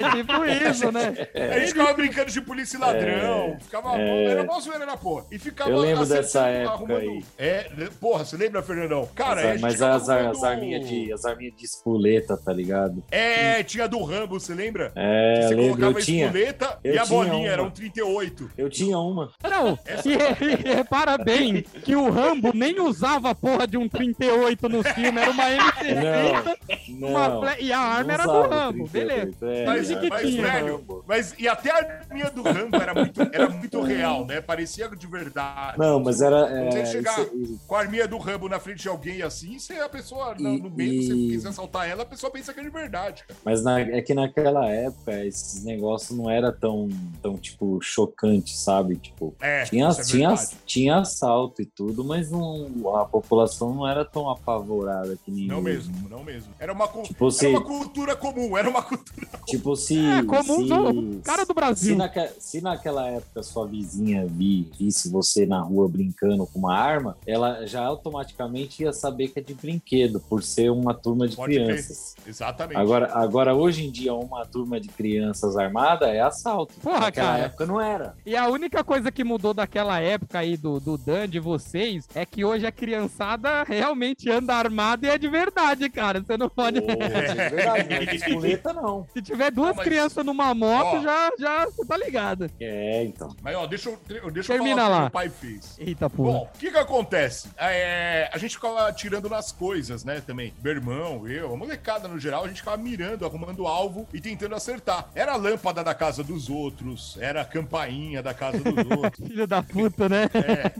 É 0.00 0.10
tipo 0.16 0.44
isso, 0.44 0.92
né? 0.92 1.14
A 1.52 1.58
gente 1.58 1.68
ficava 1.72 1.92
brincando 1.94 2.30
de 2.30 2.40
polícia 2.40 2.76
e 2.76 2.80
ladrão. 2.80 3.56
Ficava. 3.60 3.96
É. 3.98 4.24
Era 4.26 4.44
mó 4.44 4.58
zoeira 4.60 4.84
na 4.86 4.96
porra. 4.96 5.24
E 5.30 5.38
ficava. 5.38 5.70
Eu 5.70 5.78
lembro 5.78 6.02
acertando, 6.02 6.22
dessa 6.22 6.46
época 6.48 6.96
aí. 6.96 7.24
É, 7.38 7.70
porra, 8.00 8.24
você 8.24 8.36
lembra, 8.36 8.62
Fernandão? 8.62 9.08
Cara, 9.14 9.36
Mas- 9.36 9.44
a 9.44 9.52
gente 9.52 9.62
mas 9.62 9.72
ficava 9.74 9.96
as, 9.96 10.08
ar- 10.08 10.18
as 10.18 10.24
arrumando- 10.26 10.44
arminhas 10.44 10.88
de, 10.88 11.12
as 11.12 11.24
arminhas 11.24 11.54
de 11.56 11.64
espoleta, 11.64 12.36
tá 12.36 12.52
ligado? 12.52 13.02
É, 13.10 13.62
tinha 13.62 13.86
do 13.88 14.02
Rambo, 14.02 14.38
você 14.40 14.54
lembra? 14.54 14.92
É, 14.94 15.42
você 15.42 15.54
lembro, 15.54 15.64
colocava 15.76 15.92
eu 15.92 15.98
a 15.98 16.00
tinha. 16.02 16.26
espoleta 16.26 16.78
eu 16.84 16.94
e 16.94 16.98
a 16.98 17.06
bolinha, 17.06 17.34
uma. 17.36 17.48
era 17.48 17.62
um 17.62 17.70
38. 17.70 18.50
Eu 18.56 18.68
tinha 18.70 18.98
uma. 18.98 19.30
Não, 19.42 19.78
e, 20.04 20.44
e 20.70 20.74
repara 20.74 21.16
bem 21.18 21.62
que 21.62 21.94
o 21.94 22.10
Rambo 22.10 22.50
nem 22.54 22.80
usava 22.80 23.30
a 23.30 23.34
porra 23.34 23.66
de 23.66 23.76
um 23.76 23.88
38 23.88 24.68
no 24.68 24.82
filme, 24.82 25.20
era 25.20 25.30
uma 25.30 25.44
M60 25.44 26.56
Não, 26.88 27.08
uma 27.08 27.28
não. 27.28 27.40
fle- 27.42 27.62
e 27.64 27.72
a 27.72 27.78
arma 27.78 28.12
era 28.12 28.24
do 28.24 28.40
Rambo, 28.42 28.88
38, 28.88 28.92
beleza. 28.92 29.43
É, 29.48 29.64
Mas- 29.66 29.90
é, 29.90 30.08
mas, 30.08 30.34
velho. 30.34 31.04
Mas, 31.06 31.34
e 31.38 31.46
até 31.48 31.70
a 31.70 31.76
arminha 31.76 32.30
do 32.30 32.42
Rambo 32.42 32.76
era 32.76 32.94
muito, 32.94 33.20
era 33.32 33.48
muito 33.48 33.80
real, 33.82 34.26
né? 34.26 34.40
Parecia 34.40 34.88
de 34.88 35.06
verdade. 35.06 35.78
Não, 35.78 36.00
mas 36.00 36.20
era. 36.20 36.46
Você 36.70 36.78
É, 36.78 36.86
chegar 36.86 37.20
isso- 37.34 37.60
com 37.66 37.74
a 37.74 37.80
arminha 37.80 38.06
do 38.08 38.18
Rambo 38.18 38.48
na 38.48 38.58
frente 38.60 38.82
de 38.82 38.88
alguém 38.88 39.22
assim, 39.22 39.58
se 39.58 39.72
a 39.74 39.88
pessoa 39.88 40.34
no, 40.38 40.54
E- 40.54 40.60
no 40.62 40.70
meio, 40.70 41.02
se 41.02 41.08
você 41.08 41.14
e- 41.14 41.28
quiser 41.30 41.48
assaltar 41.48 41.88
ela, 41.88 42.02
a 42.02 42.06
pessoa 42.06 42.30
pensa 42.32 42.52
que 42.52 42.60
é 42.60 42.62
de 42.62 42.70
verdade, 42.70 43.24
cara. 43.26 43.38
Mas 43.44 43.62
na- 43.62 43.80
é 43.80 44.00
que 44.02 44.14
naquela 44.14 44.68
época 44.68 45.24
esses 45.24 45.64
negócios 45.64 46.16
não 46.16 46.30
era 46.30 46.52
tão, 46.52 46.88
tão 47.22 47.36
tipo, 47.36 47.78
chocante, 47.82 48.56
sabe? 48.56 48.96
Tipo, 48.96 49.34
É, 49.40 49.64
tinha, 49.64 49.88
isso 49.88 50.00
é 50.00 50.04
tinha, 50.04 50.34
tinha 50.64 50.96
assalto 50.98 51.62
e 51.62 51.66
tudo, 51.66 52.04
mas 52.04 52.30
não, 52.30 52.70
a 52.96 53.04
população 53.04 53.74
não 53.74 53.86
era 53.88 54.04
tão 54.04 54.28
apavorada 54.30 55.16
que 55.24 55.30
nem 55.30 55.46
Não 55.46 55.56
hoje. 55.56 55.64
mesmo, 55.64 56.08
não 56.08 56.22
mesmo. 56.24 56.52
Era 56.58 56.72
uma, 56.72 56.86
Tipo, 56.88 57.24
era 57.26 57.30
se, 57.32 57.46
uma 57.48 57.62
cultura 57.62 58.16
comum, 58.16 58.56
era 58.56 58.68
uma 58.68 58.82
cultura. 58.82 59.23
Tipo, 59.46 59.74
se. 59.76 59.98
É 59.98 60.22
comum 60.22 60.62
se, 60.62 60.68
do 60.68 61.20
cara 61.22 61.42
do 61.44 61.48
se, 61.48 61.54
Brasil. 61.54 61.96
naque- 61.96 62.30
se 62.38 62.60
naquela 62.60 63.06
época 63.08 63.42
sua 63.42 63.66
vizinha 63.66 64.26
vi, 64.26 64.70
visse 64.78 65.08
você 65.10 65.46
na 65.46 65.60
rua 65.60 65.88
brincando 65.88 66.46
com 66.46 66.58
uma 66.58 66.74
arma, 66.76 67.16
ela 67.26 67.66
já 67.66 67.82
automaticamente 67.84 68.82
ia 68.82 68.92
saber 68.92 69.28
que 69.28 69.38
é 69.38 69.42
de 69.42 69.54
brinquedo, 69.54 70.20
por 70.20 70.42
ser 70.42 70.70
uma 70.70 70.94
turma 70.94 71.26
de 71.28 71.36
Pode 71.36 71.54
crianças. 71.54 72.14
Exatamente. 72.26 72.78
Agora, 72.78 73.10
agora, 73.14 73.54
hoje 73.54 73.84
em 73.86 73.90
dia, 73.90 74.14
uma 74.14 74.44
turma 74.46 74.80
de 74.80 74.88
crianças 74.88 75.56
armada 75.56 76.06
é 76.06 76.20
assalto. 76.20 76.74
Porra, 76.80 77.00
Naquela 77.00 77.28
cara. 77.32 77.44
época 77.44 77.66
não 77.66 77.80
era. 77.80 78.14
E 78.24 78.36
a 78.36 78.48
única 78.48 78.82
coisa 78.84 79.10
que 79.10 79.24
mudou 79.24 79.52
daquela 79.54 80.00
época 80.00 80.38
aí 80.38 80.56
do, 80.56 80.78
do 80.80 80.96
Dan, 80.96 81.28
de 81.28 81.38
vocês, 81.40 82.06
é 82.14 82.24
que 82.24 82.44
hoje 82.44 82.66
a 82.66 82.72
criançada 82.72 83.62
realmente 83.64 84.30
anda 84.30 84.54
armada 84.54 85.06
e 85.06 85.10
é 85.10 85.18
de 85.18 85.28
verdade, 85.28 85.88
cara. 85.90 86.20
Você 86.22 86.36
não 86.36 86.48
pode. 86.48 86.80
Pô, 86.80 86.90
é 86.92 87.48
verdade, 87.50 87.88
não 87.88 87.96
é 87.96 88.06
de 88.06 88.16
espoleta, 88.16 88.72
não. 88.72 89.06
Se 89.14 89.22
tiver 89.22 89.50
duas 89.50 89.68
Não, 89.68 89.76
mas- 89.76 89.84
crianças 89.86 90.24
numa 90.26 90.52
moto, 90.54 90.96
Ó. 90.96 91.00
já, 91.00 91.30
já 91.38 91.64
você 91.66 91.84
tá 91.86 91.96
ligado. 91.96 92.50
É, 92.60 93.04
então. 93.04 93.34
Mas 93.40 93.54
ó, 93.56 93.66
deixa 93.66 93.88
eu, 93.90 93.98
deixa 94.30 94.52
eu 94.52 94.56
Termina 94.56 94.82
falar 94.82 94.86
o 94.86 94.88
que 94.88 94.94
lá. 94.96 95.00
meu 95.02 95.10
pai 95.10 95.28
fez. 95.28 95.76
Eita 95.78 96.10
porra. 96.10 96.32
Bom, 96.32 96.50
o 96.54 96.58
que 96.58 96.70
que 96.70 96.76
acontece? 96.78 97.48
É, 97.56 98.28
a 98.32 98.38
gente 98.38 98.56
ficava 98.56 98.92
tirando 98.92 99.28
nas 99.28 99.52
coisas, 99.52 100.04
né, 100.04 100.20
também. 100.26 100.52
Meu 100.62 100.72
irmão, 100.72 101.28
eu, 101.28 101.52
a 101.54 101.56
molecada 101.56 102.08
no 102.08 102.18
geral, 102.18 102.44
a 102.44 102.48
gente 102.48 102.58
ficava 102.58 102.76
mirando, 102.76 103.24
arrumando 103.24 103.66
alvo 103.66 104.06
e 104.12 104.20
tentando 104.20 104.54
acertar. 104.54 105.08
Era 105.14 105.32
a 105.32 105.36
lâmpada 105.36 105.84
da 105.84 105.94
casa 105.94 106.24
dos 106.24 106.50
outros, 106.50 107.16
era 107.20 107.42
a 107.42 107.44
campainha 107.44 108.22
da 108.22 108.34
casa 108.34 108.58
dos 108.58 108.74
outros. 108.98 109.28
Filho 109.28 109.46
da 109.46 109.62
puta, 109.62 110.08
né? 110.08 110.24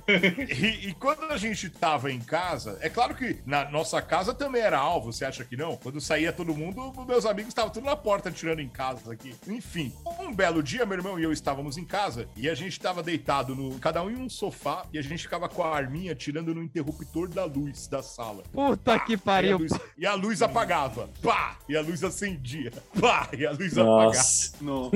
E, 0.09 0.89
e 0.89 0.95
quando 0.95 1.25
a 1.31 1.37
gente 1.37 1.69
tava 1.71 2.11
em 2.11 2.21
casa, 2.21 2.79
é 2.81 2.89
claro 2.89 3.15
que 3.15 3.39
na 3.47 3.71
nossa 3.71 4.01
casa 4.03 4.35
também 4.35 4.63
era 4.63 4.79
alvo, 4.79 5.13
você 5.13 5.25
acha 5.25 5.45
que 5.45 5.57
não? 5.57 5.77
Quando 5.77 6.01
saía 6.01 6.33
todo 6.33 6.55
mundo, 6.55 6.93
meus 7.07 7.25
amigos 7.27 7.49
estavam 7.49 7.71
tudo 7.71 7.85
na 7.87 7.97
porta 7.97 8.24
tirando 8.31 8.61
em 8.61 8.69
casa 8.69 9.13
aqui. 9.13 9.35
Enfim, 9.49 9.93
um 10.21 10.33
belo 10.33 10.63
dia, 10.63 10.85
meu 10.87 10.97
irmão 10.99 11.19
e 11.19 11.23
eu 11.23 11.33
estávamos 11.33 11.77
em 11.79 11.85
casa 11.85 12.29
e 12.37 12.49
a 12.49 12.55
gente 12.55 12.79
tava 12.81 13.03
deitado 13.03 13.55
no. 13.55 13.79
cada 13.79 14.03
um 14.03 14.11
em 14.11 14.17
um 14.17 14.29
sofá 14.29 14.87
e 14.93 14.99
a 14.99 15.03
gente 15.03 15.23
ficava 15.23 15.49
com 15.49 15.63
a 15.63 15.75
arminha 15.75 16.15
tirando 16.15 16.55
no 16.55 16.63
interruptor 16.63 17.29
da 17.29 17.45
luz 17.45 17.87
da 17.87 18.03
sala. 18.03 18.43
Puta 18.53 18.99
que 19.01 19.13
E 19.13 19.15
a, 19.15 19.19
pariu. 19.19 19.59
luz, 19.59 19.73
e 19.99 20.07
a 20.07 20.15
luz 20.15 20.43
apagava. 20.43 21.09
Pá! 21.23 21.59
E 21.69 21.77
a 21.77 21.81
luz 21.81 22.03
acendia. 22.05 22.73
Pá! 23.01 23.29
E 23.37 23.47
a 23.47 23.51
luz 23.53 23.77
apagava. 23.77 24.05
Nossa. 24.07 24.53
Não. 24.61 24.91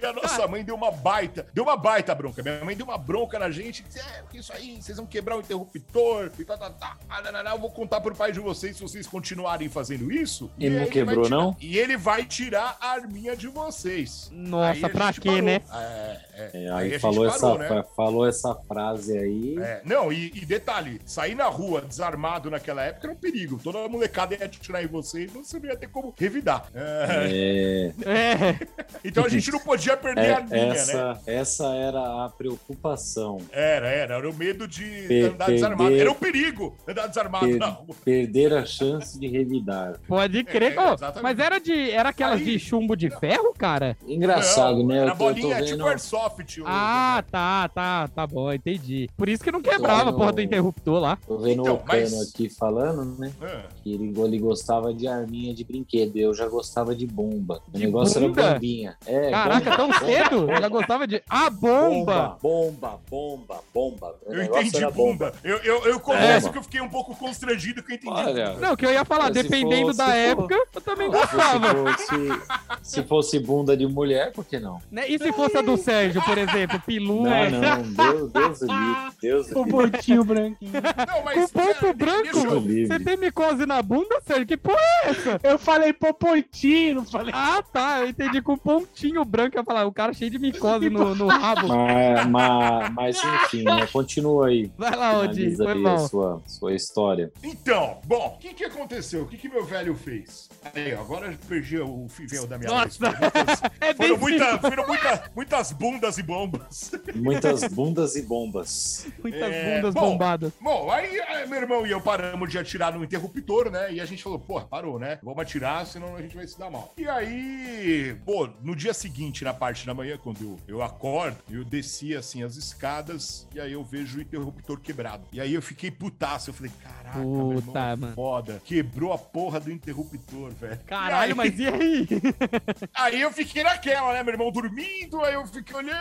E 0.00 0.04
a 0.06 0.12
nossa 0.12 0.46
mãe 0.48 0.64
deu 0.64 0.74
uma 0.74 0.90
baita, 0.90 1.46
deu 1.54 1.64
uma 1.64 1.76
baita 1.76 2.14
bronca. 2.14 2.42
Minha 2.42 2.64
mãe 2.64 2.76
deu 2.76 2.86
uma 2.86 2.98
bronca 2.98 3.38
na 3.38 3.50
gente. 3.50 3.82
disse, 3.82 3.98
É, 4.00 4.22
porque 4.22 4.38
isso 4.38 4.52
aí, 4.52 4.80
vocês 4.80 4.96
vão 4.96 5.06
quebrar 5.06 5.36
o 5.36 5.40
interruptor. 5.40 6.30
E 6.38 6.44
tá, 6.44 6.56
tá, 6.56 6.70
tá. 6.70 6.96
Ah, 7.08 7.20
não, 7.22 7.32
não, 7.32 7.44
não, 7.44 7.52
eu 7.52 7.58
vou 7.58 7.70
contar 7.70 8.00
pro 8.00 8.14
pai 8.14 8.32
de 8.32 8.40
vocês 8.40 8.76
se 8.76 8.82
vocês 8.82 9.06
continuarem 9.06 9.68
fazendo 9.68 10.10
isso. 10.12 10.50
E 10.58 10.68
não 10.68 10.82
aí 10.82 10.90
quebrou, 10.90 11.24
tirar- 11.24 11.36
não? 11.36 11.56
E 11.60 11.78
ele 11.78 11.96
vai 11.96 12.24
tirar 12.24 12.71
arminha 12.80 13.36
de 13.36 13.48
vocês. 13.48 14.28
Nossa, 14.32 14.88
pra 14.88 15.12
quê, 15.12 15.42
né? 15.42 15.60
É, 15.72 16.20
é. 16.36 16.50
É, 16.64 16.68
a 16.68 16.76
aí 16.76 16.90
gente 16.90 17.00
falou, 17.00 17.28
parou, 17.30 17.34
essa, 17.54 17.58
né? 17.58 17.68
fa- 17.68 17.84
falou 17.96 18.26
essa 18.28 18.54
frase 18.66 19.16
aí. 19.18 19.58
É, 19.58 19.80
não, 19.84 20.12
e, 20.12 20.26
e 20.34 20.44
detalhe, 20.44 21.00
sair 21.04 21.34
na 21.34 21.46
rua 21.46 21.80
desarmado 21.82 22.50
naquela 22.50 22.82
época 22.82 23.06
era 23.06 23.12
um 23.14 23.18
perigo. 23.18 23.60
Toda 23.62 23.86
molecada 23.88 24.34
ia 24.34 24.44
atirar 24.44 24.82
em 24.82 24.86
você 24.86 25.24
e 25.24 25.26
você 25.26 25.58
não 25.58 25.66
ia 25.66 25.76
ter 25.76 25.88
como 25.88 26.14
revidar. 26.18 26.66
É, 26.74 27.92
então 29.04 29.24
a 29.24 29.28
gente 29.28 29.50
não 29.50 29.58
podia 29.60 29.96
perder 29.96 30.24
é, 30.26 30.34
a 30.34 30.40
linha, 30.40 30.66
né? 30.66 30.68
essa, 30.70 31.20
essa 31.26 31.66
era 31.74 32.24
a 32.24 32.28
preocupação. 32.28 33.38
Era, 33.50 33.88
era. 33.88 34.14
Era 34.16 34.28
o 34.30 34.34
medo 34.34 34.66
de 34.68 34.84
Per- 35.08 35.30
andar 35.32 35.46
desarmado. 35.50 35.84
perder- 35.84 36.00
Era 36.00 36.10
um 36.10 36.14
perigo 36.14 36.76
andar 36.86 37.06
desarmado 37.06 37.46
Per- 37.46 37.58
na 37.58 37.66
rua. 37.66 37.94
Perder 38.04 38.52
a 38.54 38.64
chance 38.66 39.18
de 39.18 39.26
revidar. 39.28 39.98
pode 40.06 40.44
crer. 40.44 40.72
É, 40.76 40.80
Ô, 40.80 40.94
exatamente. 40.94 41.22
mas 41.22 41.38
era 41.38 41.58
de. 41.58 41.90
Era 41.90 42.08
aquelas 42.10 42.38
Aí- 42.40 42.44
de 42.44 42.58
chumbo 42.58 42.96
de 42.96 43.10
ferro, 43.18 43.52
cara? 43.56 43.96
Engraçado, 44.06 44.78
Não, 44.78 44.86
né? 44.86 44.98
Era 44.98 45.10
Eu 45.12 45.16
tô, 45.16 45.28
eu 45.30 45.34
tô 45.34 45.40
bolinha 45.40 45.56
vendo, 45.56 45.66
tipo 45.66 45.86
airsoft. 45.86 46.21
O- 46.26 46.64
Ah, 46.66 47.22
tá, 47.30 47.68
tá, 47.68 48.08
tá 48.08 48.26
bom, 48.26 48.52
entendi. 48.52 49.08
Por 49.16 49.28
isso 49.28 49.42
que 49.42 49.50
não 49.50 49.60
quebrava 49.62 50.10
a 50.10 50.12
porra 50.12 50.32
do 50.32 50.40
interruptor 50.42 51.00
lá. 51.00 51.16
tô 51.26 51.38
vendo 51.38 51.62
Então, 51.62 51.74
o 51.74 51.78
Cano 51.78 52.00
mas- 52.02 52.28
aqui 52.34 52.48
falando, 52.48 53.18
né? 53.18 53.32
Ah, 53.42 53.62
Que 53.82 53.92
ele, 53.94 54.12
ele 54.20 54.38
gostava 54.38 54.92
de 54.94 55.06
arminha 55.08 55.54
de 55.54 55.64
brinquedo. 55.64 56.16
Eu 56.16 56.34
já 56.34 56.48
gostava 56.48 56.94
de 56.94 57.06
bomba. 57.06 57.60
O 57.68 57.76
De 57.78 57.84
negócio 57.86 58.20
bunda? 58.20 58.40
era 58.42 58.52
bombinha. 58.54 58.96
É, 59.06 59.30
Caraca, 59.30 59.70
bomba, 59.70 59.76
tão 59.76 59.88
bomba, 59.88 59.98
cedo? 60.06 60.40
bomba, 60.46 60.60
Já 60.60 60.68
gostava 60.68 61.06
de. 61.06 61.22
Ah, 61.28 61.50
bomba! 61.50 62.38
Bomba, 62.42 63.00
bomba, 63.10 63.60
bomba. 63.72 64.14
O 64.26 64.32
eu 64.34 64.42
entendi 64.42 64.76
era 64.76 64.90
bumba. 64.90 65.32
Eu, 65.42 65.56
eu, 65.58 65.84
eu 65.86 66.00
confesso 66.00 66.48
É. 66.48 66.52
que 66.52 66.58
eu 66.58 66.62
fiquei 66.62 66.80
um 66.80 66.88
pouco 66.88 67.14
constrangido 67.16 67.82
que 67.82 67.92
eu 67.92 67.96
entendi. 67.96 68.12
Olha. 68.14 68.54
Não, 68.54 68.76
que 68.76 68.84
eu 68.86 68.92
ia 68.92 69.04
falar, 69.04 69.26
Se 69.26 69.42
dependendo 69.42 69.88
for- 69.88 69.96
da 69.96 70.04
se 70.06 70.10
for- 70.12 70.16
época, 70.18 70.54
eu 70.74 70.80
também 70.80 71.10
Se 71.10 71.16
gostava. 71.18 71.74
fosse, 71.74 72.42
se 72.82 73.02
fosse 73.04 73.38
bunda 73.38 73.76
de 73.76 73.86
mulher, 73.86 74.32
por 74.32 74.44
que 74.44 74.58
não? 74.58 74.80
Né? 74.90 75.08
E 75.08 75.18
se 75.18 75.32
fosse 75.32 75.56
a 75.56 75.62
do 75.62 75.76
Sérgio, 75.76 76.11
por 76.20 76.36
exemplo. 76.38 76.80
Pilu 76.86 77.22
Não, 77.22 77.32
é. 77.34 77.50
não, 77.50 77.82
Deus, 77.82 78.32
Deus 78.32 78.62
o 78.62 78.66
livre, 78.66 79.12
Deus 79.22 79.50
o 79.52 79.60
O 79.60 79.64
botinho 79.64 80.24
branquinho. 80.24 80.72
Não, 80.72 81.22
Com 81.34 81.48
ponto 81.48 81.74
cara, 81.80 81.92
branco? 81.94 82.38
o. 82.38 82.60
Você 82.60 82.98
tem 83.00 83.16
micose 83.16 83.66
na 83.66 83.80
bunda, 83.82 84.20
Sérgio? 84.26 84.46
Que 84.46 84.56
porra 84.56 84.78
é 85.04 85.10
essa? 85.10 85.40
Eu 85.42 85.58
falei 85.58 85.92
popotinho, 85.92 86.96
não 86.96 87.04
falei. 87.04 87.32
Ah, 87.36 87.62
tá. 87.72 88.00
Eu 88.00 88.08
entendi 88.08 88.40
com 88.42 88.56
pontinho 88.56 89.24
branco. 89.24 89.56
Eu 89.58 89.64
falar, 89.64 89.86
o 89.86 89.92
cara 89.92 90.12
cheio 90.12 90.30
de 90.30 90.38
micose 90.38 90.88
no, 90.90 91.14
no 91.14 91.26
rabo. 91.28 91.68
Mas, 91.68 92.26
mas, 92.26 92.90
mas 92.94 93.16
enfim, 93.44 93.62
né? 93.64 93.86
Continua 93.92 94.48
aí. 94.48 94.70
Vai 94.76 94.96
lá, 94.96 95.18
Odi. 95.20 95.56
Foi 95.56 95.66
aí 95.72 95.78
a 95.86 95.90
bom. 95.90 96.08
sua, 96.08 96.42
sua 96.46 96.74
história. 96.74 97.30
Então, 97.42 97.98
bom, 98.06 98.34
o 98.36 98.38
que 98.40 98.54
que 98.54 98.64
aconteceu? 98.64 99.22
O 99.22 99.26
que 99.26 99.36
que 99.36 99.48
meu 99.48 99.64
velho 99.64 99.94
fez? 99.94 100.48
Aí, 100.74 100.92
agora 100.92 101.26
eu 101.26 101.38
perdi 101.48 101.78
o 101.78 102.06
fio 102.08 102.46
da 102.46 102.58
minha 102.58 102.70
Nossa. 102.70 103.10
Muitas- 103.10 103.62
É 103.80 103.92
bem 103.94 104.08
Foram, 104.08 104.20
muita, 104.20 104.58
foram 104.58 104.86
muita- 104.86 105.30
muitas 105.34 105.72
bundas 105.72 106.01
e 106.18 106.22
bombas. 106.22 106.90
Muitas 107.14 107.62
bundas 107.72 108.16
e 108.16 108.22
bombas. 108.22 109.06
Muitas 109.22 109.52
É, 109.52 109.76
bundas 109.76 109.94
bom. 109.94 110.00
bombadas. 110.12 110.52
Bom, 110.60 110.90
aí 110.90 111.16
eh, 111.18 111.46
meu 111.46 111.60
irmão 111.60 111.86
e 111.86 111.90
eu 111.90 112.00
paramos 112.00 112.50
de 112.50 112.58
atirar 112.58 112.92
no 112.92 113.04
interruptor, 113.04 113.70
né? 113.70 113.92
E 113.92 114.00
a 114.00 114.04
gente 114.04 114.22
falou, 114.22 114.38
pô, 114.38 114.60
parou, 114.60 114.98
né? 114.98 115.18
Vamos 115.22 115.40
atirar, 115.40 115.86
senão 115.86 116.16
a 116.16 116.22
gente 116.22 116.34
vai 116.36 116.46
se 116.46 116.58
dar 116.58 116.70
mal. 116.70 116.92
E 116.96 117.06
aí, 117.08 118.16
pô, 118.24 118.48
no 118.62 118.74
dia 118.76 118.92
seguinte, 118.94 119.44
na 119.44 119.54
parte 119.54 119.86
da 119.86 119.94
manhã, 119.94 120.18
quando 120.18 120.40
eu, 120.42 120.58
eu 120.76 120.82
acordo, 120.82 121.36
eu 121.50 121.64
desci 121.64 122.14
assim 122.16 122.42
as 122.42 122.56
escadas 122.56 123.46
e 123.54 123.60
aí 123.60 123.72
eu 123.72 123.84
vejo 123.84 124.18
o 124.18 124.22
interruptor 124.22 124.80
quebrado. 124.80 125.24
E 125.32 125.40
aí 125.40 125.54
eu 125.54 125.62
fiquei 125.62 125.90
putaço. 125.90 126.50
Eu 126.50 126.54
falei, 126.54 126.72
caraca, 126.82 127.18
meu 127.18 127.28
irmão, 127.52 127.62
Puta, 127.62 127.78
é 127.80 127.96
mano. 127.96 128.14
foda. 128.14 128.62
Quebrou 128.64 129.12
a 129.12 129.18
porra 129.18 129.60
do 129.60 129.70
interruptor, 129.70 130.50
velho. 130.50 130.78
Caralho, 130.86 131.30
E 131.30 131.32
aí- 131.32 131.34
mas 131.34 131.58
e 131.58 131.66
aí? 131.66 132.08
Aí 132.94 133.20
eu 133.20 133.30
fiquei 133.32 133.62
naquela, 133.62 134.12
né? 134.12 134.22
Meu 134.22 134.34
irmão 134.34 134.50
dormindo, 134.50 135.20
aí 135.22 135.34
eu 135.34 135.46
fiquei 135.46 135.74
olhando 135.76 135.91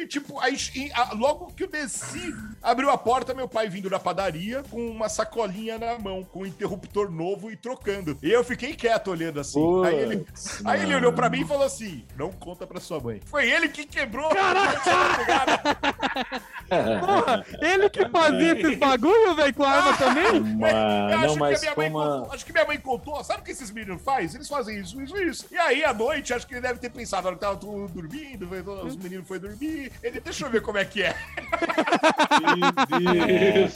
e, 0.00 0.06
tipo, 0.06 0.38
aí 0.40 0.56
a- 0.94 1.12
logo 1.14 1.46
que 1.54 1.64
eu 1.64 1.68
desci, 1.70 2.34
abriu 2.62 2.90
a 2.90 2.98
porta, 2.98 3.32
meu 3.34 3.48
pai 3.48 3.68
vindo 3.68 3.88
da 3.88 3.98
padaria 3.98 4.62
com 4.70 4.86
uma 4.88 5.08
sacolinha 5.08 5.78
na 5.78 5.98
mão, 5.98 6.24
com 6.24 6.40
um 6.40 6.46
interruptor 6.46 7.10
novo 7.10 7.50
e 7.50 7.56
trocando. 7.56 8.18
E 8.22 8.30
eu 8.30 8.42
fiquei 8.44 8.74
quieto 8.74 9.10
olhando 9.10 9.40
assim. 9.40 9.60
aí 9.84 9.94
ele, 9.96 10.26
aí 10.64 10.82
ele 10.82 10.94
olhou 10.94 11.12
pra 11.12 11.28
mim 11.30 11.42
e 11.42 11.46
falou 11.46 11.64
assim: 11.64 12.04
Não 12.16 12.30
conta 12.32 12.66
pra 12.66 12.80
sua 12.80 12.98
mãe. 13.00 13.20
Foi 13.26 13.48
ele 13.50 13.68
que 13.68 13.84
quebrou. 13.86 14.28
Porra, 16.68 17.44
ele 17.60 17.88
que 17.90 18.08
fazia 18.08 18.52
esses 18.58 18.78
bagulho, 18.78 19.34
velho, 19.34 19.54
com 19.54 19.62
a 19.64 19.70
arma 19.70 19.96
também? 19.96 20.40
Mas, 20.40 20.72
Eu 21.12 21.18
não, 21.18 21.24
acho, 21.24 21.38
mas 21.38 21.60
que 21.60 21.64
minha 21.64 21.76
mãe 21.76 21.90
contou, 21.92 22.32
acho 22.32 22.46
que 22.46 22.52
minha 22.52 22.64
mãe 22.66 22.78
contou. 22.78 23.24
Sabe 23.24 23.40
o 23.40 23.44
que 23.44 23.50
esses 23.52 23.70
meninos 23.70 24.02
fazem? 24.02 24.36
Eles 24.36 24.48
fazem 24.48 24.78
isso, 24.80 25.00
isso, 25.00 25.16
isso. 25.18 25.46
E 25.50 25.56
aí, 25.56 25.84
à 25.84 25.92
noite, 25.94 26.32
acho 26.34 26.46
que 26.46 26.54
ele 26.54 26.60
deve 26.60 26.78
ter 26.78 26.90
pensado, 26.90 27.22
na 27.22 27.28
hora 27.28 27.36
que 27.36 27.40
tava 27.44 27.56
todo 27.56 27.88
dormindo, 27.88 28.48
os 28.84 28.96
meninos 28.96 29.26
foram 29.26 29.42
dormir. 29.42 29.92
Ele, 30.02 30.20
deixa 30.20 30.46
eu 30.46 30.50
ver 30.50 30.60
como 30.62 30.78
é 30.78 30.84
que 30.84 31.02
é. 31.02 31.14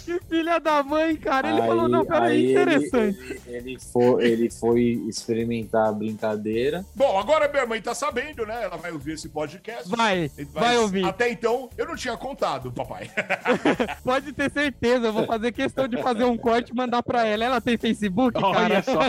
Que 0.04 0.20
filha 0.28 0.58
da 0.58 0.82
mãe, 0.82 1.16
cara. 1.16 1.48
Ele 1.50 1.60
aí- 1.60 1.66
falou, 1.68 1.88
não, 1.88 2.04
peraí, 2.04 2.50
interessante. 2.52 3.40
Ele, 3.46 3.56
ele 3.70 3.78
foi, 3.78 4.24
ele 4.24 4.50
foi 4.50 4.80
experimentar 5.08 5.88
a 5.88 5.92
brincadeira. 5.92 6.84
Bom, 6.94 7.18
agora 7.18 7.48
minha 7.48 7.66
mãe 7.66 7.80
tá 7.80 7.94
sabendo, 7.94 8.46
né? 8.46 8.64
Ela 8.64 8.76
vai 8.76 8.92
ouvir 8.92 9.12
esse 9.14 9.28
podcast. 9.28 9.88
Vai, 9.88 10.30
Mas 10.36 10.48
vai 10.52 10.78
ouvir. 10.78 11.04
Até 11.04 11.30
então, 11.30 11.68
eu 11.76 11.86
não 11.86 11.96
tinha 11.96 12.16
contado, 12.16 12.72
papai. 12.84 13.10
Pode 14.04 14.32
ter 14.32 14.50
certeza, 14.50 15.06
eu 15.06 15.12
vou 15.12 15.26
fazer 15.26 15.52
questão 15.52 15.86
de 15.88 15.96
fazer 16.02 16.24
um 16.24 16.36
corte 16.36 16.70
e 16.72 16.74
mandar 16.74 17.02
pra 17.02 17.26
ela. 17.26 17.44
Ela 17.44 17.60
tem 17.60 17.76
Facebook, 17.76 18.38
Olha 18.42 18.82
cara? 18.82 18.82
só. 18.82 19.00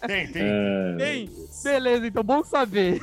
Tem, 0.06 0.26
tem. 0.28 0.42
É, 0.42 0.96
Tem? 0.98 1.30
Beleza, 1.62 2.06
então 2.06 2.22
bom 2.22 2.42
saber. 2.44 3.00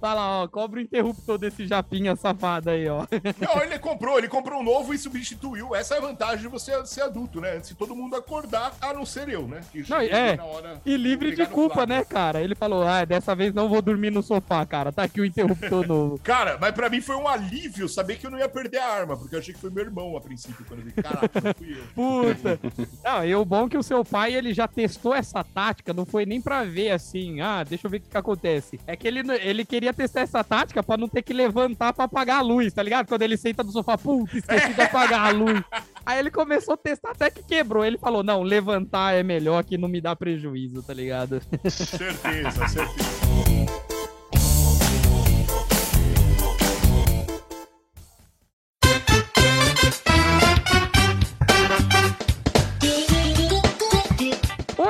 Vai 0.00 0.14
lá, 0.14 0.42
ó, 0.42 0.48
cobra 0.48 0.78
o 0.78 0.82
interruptor 0.82 1.38
desse 1.38 1.66
japinha 1.66 2.14
safado 2.14 2.70
aí, 2.70 2.88
ó. 2.88 3.04
Não, 3.40 3.62
ele 3.62 3.78
comprou, 3.78 4.16
ele 4.18 4.28
comprou 4.28 4.60
um 4.60 4.62
novo 4.62 4.94
e 4.94 4.98
substituiu. 4.98 5.74
Essa 5.74 5.96
é 5.96 5.98
a 5.98 6.00
vantagem 6.00 6.38
de 6.38 6.48
você 6.48 6.84
ser 6.86 7.02
adulto, 7.02 7.40
né? 7.40 7.58
De 7.58 7.74
todo 7.74 7.96
mundo 7.96 8.14
acordar, 8.14 8.72
a 8.80 8.92
não 8.94 9.04
ser 9.04 9.28
eu, 9.28 9.48
né? 9.48 9.60
Que 9.72 9.88
Não, 9.90 10.00
é. 10.00 10.36
na 10.36 10.44
hora- 10.44 10.80
E 10.86 10.96
livre 10.96 11.34
de 11.34 11.44
culpa, 11.46 11.84
né, 11.84 12.04
cara? 12.04 12.40
Ele 12.40 12.54
falou, 12.54 12.86
ah, 12.86 13.04
dessa 13.04 13.34
vez 13.34 13.52
não 13.52 13.68
vou 13.68 13.82
dormir 13.82 14.10
no 14.10 14.22
sofá, 14.22 14.64
cara. 14.64 14.92
Tá 14.92 15.02
aqui 15.02 15.20
o 15.20 15.24
interruptor 15.24 15.84
novo. 15.88 16.18
Cara, 16.22 16.56
mas 16.60 16.72
pra 16.72 16.88
mim 16.88 17.00
foi 17.00 17.16
um 17.16 17.26
alívio 17.26 17.88
saber 17.88 18.18
que 18.18 18.26
eu 18.26 18.30
não 18.30 18.38
ia 18.38 18.48
perder 18.48 18.78
a 18.78 18.86
arma, 18.86 19.16
porque 19.16 19.34
eu 19.34 19.40
achei 19.40 19.52
que 19.52 19.60
foi 19.60 19.70
meu 19.70 19.84
irmão 19.84 20.16
a 20.16 20.20
princípio, 20.20 20.64
quando 20.66 20.80
eu 20.80 20.86
vi. 20.86 20.92
Caraca, 20.92 21.40
não 21.40 21.54
fui 21.54 21.72
eu. 21.72 21.84
Puta. 21.94 22.60
Não, 23.04 23.24
e 23.24 23.34
o 23.34 23.44
bom 23.44 23.66
é 23.66 23.68
que 23.70 23.78
o 23.78 23.82
seu 23.82 24.04
pai, 24.04 24.32
ele 24.34 24.54
já 24.54 24.68
testou 24.68 25.14
essa 25.14 25.42
tática, 25.42 25.92
não 25.92 26.06
foi 26.06 26.24
nem 26.24 26.40
pra 26.40 26.62
ver 26.64 26.90
assim, 26.92 27.40
ah, 27.40 27.64
deixa 27.64 27.86
eu 27.86 27.90
ver 27.90 27.96
o 27.96 28.00
que, 28.00 28.08
que 28.10 28.16
acontece. 28.16 28.78
É 28.86 28.94
que 28.96 29.08
ele, 29.08 29.20
ele 29.42 29.64
queria 29.64 29.87
testar 29.92 30.20
essa 30.20 30.44
tática 30.44 30.82
pra 30.82 30.96
não 30.96 31.08
ter 31.08 31.22
que 31.22 31.32
levantar 31.32 31.92
pra 31.92 32.04
apagar 32.04 32.38
a 32.38 32.42
luz, 32.42 32.72
tá 32.72 32.82
ligado? 32.82 33.06
Quando 33.06 33.22
ele 33.22 33.36
senta 33.36 33.62
no 33.62 33.70
sofá, 33.70 33.96
putz, 33.96 34.34
esqueci 34.34 34.74
de 34.74 34.80
apagar 34.80 35.26
a 35.26 35.30
luz. 35.30 35.62
Aí 36.04 36.18
ele 36.18 36.30
começou 36.30 36.74
a 36.74 36.76
testar 36.76 37.10
até 37.10 37.30
que 37.30 37.42
quebrou. 37.42 37.84
Ele 37.84 37.98
falou, 37.98 38.22
não, 38.22 38.42
levantar 38.42 39.14
é 39.14 39.22
melhor 39.22 39.62
que 39.64 39.76
não 39.76 39.88
me 39.88 40.00
dá 40.00 40.16
prejuízo, 40.16 40.82
tá 40.82 40.94
ligado? 40.94 41.40
Certeza, 41.68 42.68
certeza. 42.68 43.87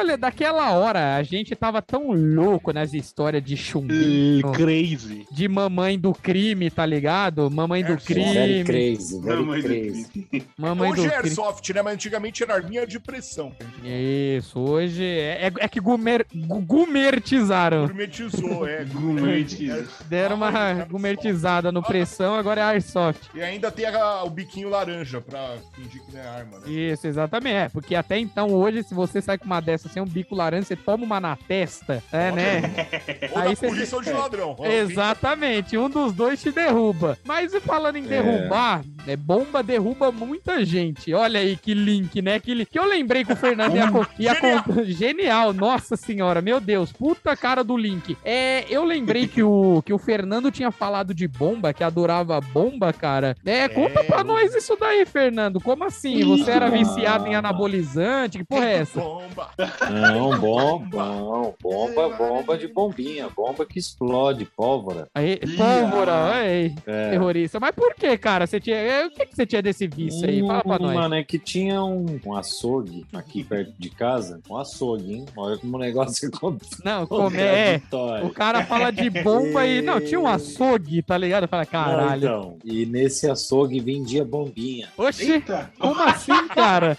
Olha, 0.09 0.17
daquela 0.17 0.71
hora, 0.73 1.17
a 1.17 1.23
gente 1.23 1.55
tava 1.55 1.83
tão 1.83 2.13
louco 2.13 2.73
nas 2.73 2.95
histórias 2.95 3.45
de 3.45 3.59
chumbinho, 3.59 4.51
Crazy. 4.53 5.27
de 5.31 5.47
mamãe 5.47 5.99
do 5.99 6.15
crime, 6.15 6.71
tá 6.71 6.87
ligado? 6.87 7.51
Mamãe 7.51 7.83
do. 7.85 7.89
Very 7.99 8.01
crime, 8.03 8.65
crazy, 8.65 9.21
very 9.21 9.37
Mamãe 9.41 9.61
do 9.61 9.69
crazy. 9.69 10.47
mamãe 10.57 10.93
do 10.95 11.01
Hoje 11.03 11.07
é 11.09 11.11
crime. 11.19 11.25
Airsoft, 11.29 11.71
né? 11.75 11.83
Mas 11.83 11.93
antigamente 11.95 12.43
era 12.43 12.55
arminha 12.55 12.87
de 12.87 12.99
pressão. 12.99 13.53
Isso, 13.85 14.59
hoje 14.59 15.05
é, 15.05 15.49
é, 15.49 15.53
é 15.65 15.69
que 15.69 15.79
gumer, 15.79 16.25
gu- 16.35 16.61
gumertizaram. 16.63 17.87
Gourmetizou, 17.87 18.67
é. 18.67 18.85
Gourmetiza. 18.89 19.87
Deram 20.09 20.37
uma 20.37 20.51
gumertizada 20.89 21.71
no 21.71 21.83
pressão, 21.83 22.35
agora 22.35 22.63
é 22.63 22.65
airsoft. 22.65 23.29
E 23.35 23.43
ainda 23.43 23.71
tem 23.71 23.85
a- 23.85 24.25
o 24.25 24.31
biquinho 24.31 24.71
laranja 24.71 25.21
pra 25.21 25.57
fingir 25.75 26.01
que 26.07 26.15
não 26.15 26.21
é 26.23 26.27
arma, 26.27 26.59
né? 26.61 26.71
Isso, 26.71 27.07
exatamente. 27.07 27.55
É, 27.55 27.69
porque 27.69 27.95
até 27.95 28.19
então, 28.19 28.49
hoje, 28.55 28.83
se 28.83 28.95
você 28.95 29.21
sai 29.21 29.37
com 29.37 29.45
uma 29.45 29.61
um 30.03 30.07
bico 30.07 30.35
laranja, 30.35 30.65
você 30.67 30.77
toma 30.77 31.05
uma 31.05 31.21
na 31.21 31.37
testa, 31.37 32.03
é, 32.13 32.31
né? 32.33 32.63
Ou 33.33 33.39
Aí 33.39 33.55
da 33.55 33.69
polícia 33.69 33.97
ou 33.97 34.03
de 34.03 34.11
ladrão. 34.13 34.57
Ó, 34.59 34.67
Exatamente, 34.67 35.77
um 35.77 35.89
dos 35.89 36.13
dois 36.13 36.41
te 36.43 36.51
derruba. 36.51 37.19
Mas 37.25 37.53
e 37.55 37.61
falando 37.61 37.97
em 37.97 38.03
derrubar, 38.03 38.83
é, 39.07 39.17
bomba 39.17 39.63
derruba 39.63 40.11
muita 40.13 40.65
gente. 40.65 41.13
Olha 41.15 41.41
aí 41.41 41.57
que 41.57 41.75
link, 41.75 42.21
né? 42.23 42.39
Que, 42.39 42.55
li- 42.55 42.67
que 42.67 42.79
eu 42.79 42.85
lembrei 42.85 43.25
que 43.25 43.33
o 43.33 43.37
Fernando 43.37 43.77
ia, 43.77 43.91
co- 43.91 44.07
ia 44.19 44.35
Genial. 44.35 44.63
contar. 44.65 44.85
Genial, 44.85 45.53
nossa 45.53 45.97
senhora, 45.97 46.41
meu 46.43 46.61
Deus, 46.61 46.93
puta 46.93 47.37
cara 47.37 47.63
do 47.65 47.77
link. 47.77 48.17
É, 48.25 48.65
eu 48.69 48.85
lembrei 48.85 49.27
que 49.27 49.43
o, 49.43 49.83
que 49.85 49.93
o 49.93 49.99
Fernando 49.99 50.51
tinha 50.51 50.71
falado 50.71 51.15
de 51.15 51.27
bomba, 51.27 51.73
que 51.73 51.83
adorava 51.85 52.41
bomba, 52.41 52.93
cara. 52.93 53.37
É, 53.45 53.69
conta 53.69 54.03
pra 54.05 54.23
nós 54.25 54.55
isso 54.55 54.77
daí, 54.79 55.05
Fernando. 55.07 55.61
Como 55.61 55.85
assim? 55.85 56.25
Você 56.25 56.51
era 56.51 56.69
viciado 56.71 57.27
em 57.27 57.35
anabolizante? 57.35 58.39
Que 58.39 58.45
porra 58.45 58.67
é 58.67 58.75
essa? 58.79 59.01
Bomba. 59.01 59.51
Não, 59.91 60.39
bom, 60.39 60.79
bom, 60.91 61.55
bomba, 61.61 62.09
bomba 62.17 62.59
de 62.59 62.69
bombinha, 62.69 63.29
bomba 63.29 63.65
que 63.67 63.79
explode, 63.79 64.45
pólvora. 64.45 65.09
Aí, 65.15 65.39
pólvora, 65.57 66.33
aí, 66.35 66.75
É. 66.87 67.11
terrorista. 67.11 67.59
Mas 67.61 67.73
por 67.75 67.95
que, 67.95 68.17
cara? 68.19 68.47
Você 68.47 68.61
tinha. 68.61 68.77
é, 68.77 69.07
O 69.07 69.11
que, 69.11 69.27
que 69.27 69.35
você 69.37 69.47
tinha 69.47 69.63
desse 69.63 69.87
vício 69.87 70.29
aí? 70.29 70.41
Fala 70.47 70.63
pra 70.63 70.79
nós. 70.79 70.95
Mano, 70.95 71.15
é 71.15 71.25
que 71.25 71.39
tinha 71.39 71.83
um, 71.83 72.19
um 72.25 72.35
açougue 72.37 73.07
aqui 73.13 73.43
perto 73.45 73.73
de 73.79 73.91
casa. 73.91 74.41
Um 74.49 74.57
açougue, 74.57 75.15
hein? 75.15 75.27
Olha 75.37 75.57
como 75.59 75.77
o 75.77 75.81
negócio 75.81 76.29
Não, 76.85 77.07
como 77.09 77.37
é. 77.37 77.81
O 78.23 78.31
cara 78.31 78.65
fala 78.65 78.91
de 78.91 79.09
bomba 79.11 79.67
e. 79.67 79.83
Não, 79.83 80.01
tinha 80.01 80.21
um 80.21 80.27
açougue, 80.27 81.03
tá 81.03 81.17
ligado? 81.17 81.47
Fala, 81.49 81.63
Não, 81.65 81.71
caralho. 81.71 82.19
então, 82.19 82.59
e 82.65 82.87
nesse 82.87 83.29
açougue 83.31 83.81
vendia 83.81 84.25
bombinha. 84.25 84.89
Oxi, 84.97 85.33
Eita. 85.33 85.71
como 85.79 86.01
assim, 86.03 86.49
cara? 86.49 86.97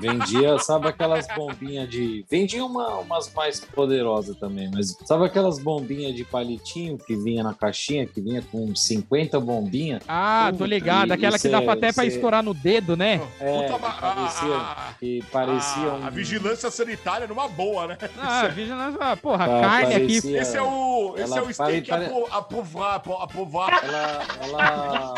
Vendia, 0.00 0.58
sabe 0.58 0.88
aquelas 0.88 1.26
bombinhas 1.36 1.88
de. 1.88 2.21
Vendia 2.30 2.64
uma, 2.64 2.98
umas 2.98 3.32
mais 3.34 3.60
poderosas 3.60 4.36
também, 4.36 4.70
mas 4.72 4.96
sabe 5.04 5.24
aquelas 5.24 5.58
bombinhas 5.58 6.14
de 6.14 6.24
palitinho 6.24 6.98
que 6.98 7.16
vinha 7.16 7.42
na 7.42 7.54
caixinha, 7.54 8.06
que 8.06 8.20
vinha 8.20 8.42
com 8.50 8.74
50 8.74 9.38
bombinhas? 9.40 10.02
Ah, 10.08 10.46
tô 10.50 10.58
Puta, 10.58 10.66
ligado. 10.68 11.12
Aquela 11.12 11.38
que 11.38 11.48
é- 11.48 11.60
pra 11.60 11.72
até 11.72 11.92
pra 11.92 12.04
é- 12.04 12.08
estourar 12.08 12.42
no 12.42 12.54
dedo, 12.54 12.96
né? 12.96 13.20
É, 13.40 13.62
Puta, 13.62 13.74
que 13.74 13.80
ma- 13.80 13.88
a- 13.88 13.92
parecia, 13.92 14.56
a- 14.56 14.94
que 14.98 15.24
parecia 15.32 15.82
a, 15.90 15.94
um. 15.94 16.06
a 16.06 16.10
vigilância 16.10 16.70
sanitária 16.70 17.26
numa 17.26 17.48
boa, 17.48 17.86
né? 17.88 17.98
Ah, 18.18 18.48
vigilância. 18.48 18.98
ah, 19.00 19.16
Porra, 19.16 19.46
Pa- 19.46 19.60
carne 19.60 19.94
aqui. 19.94 20.06
parecia- 20.20 20.40
Esse 20.42 20.56
é 20.56 20.62
o, 20.62 21.14
esse 21.16 21.38
é 21.38 21.42
o 21.42 21.52
steak 21.52 21.88
pare- 21.88 22.06
apovar. 22.30 23.82
Ela, 23.82 24.22
ela, 24.42 25.14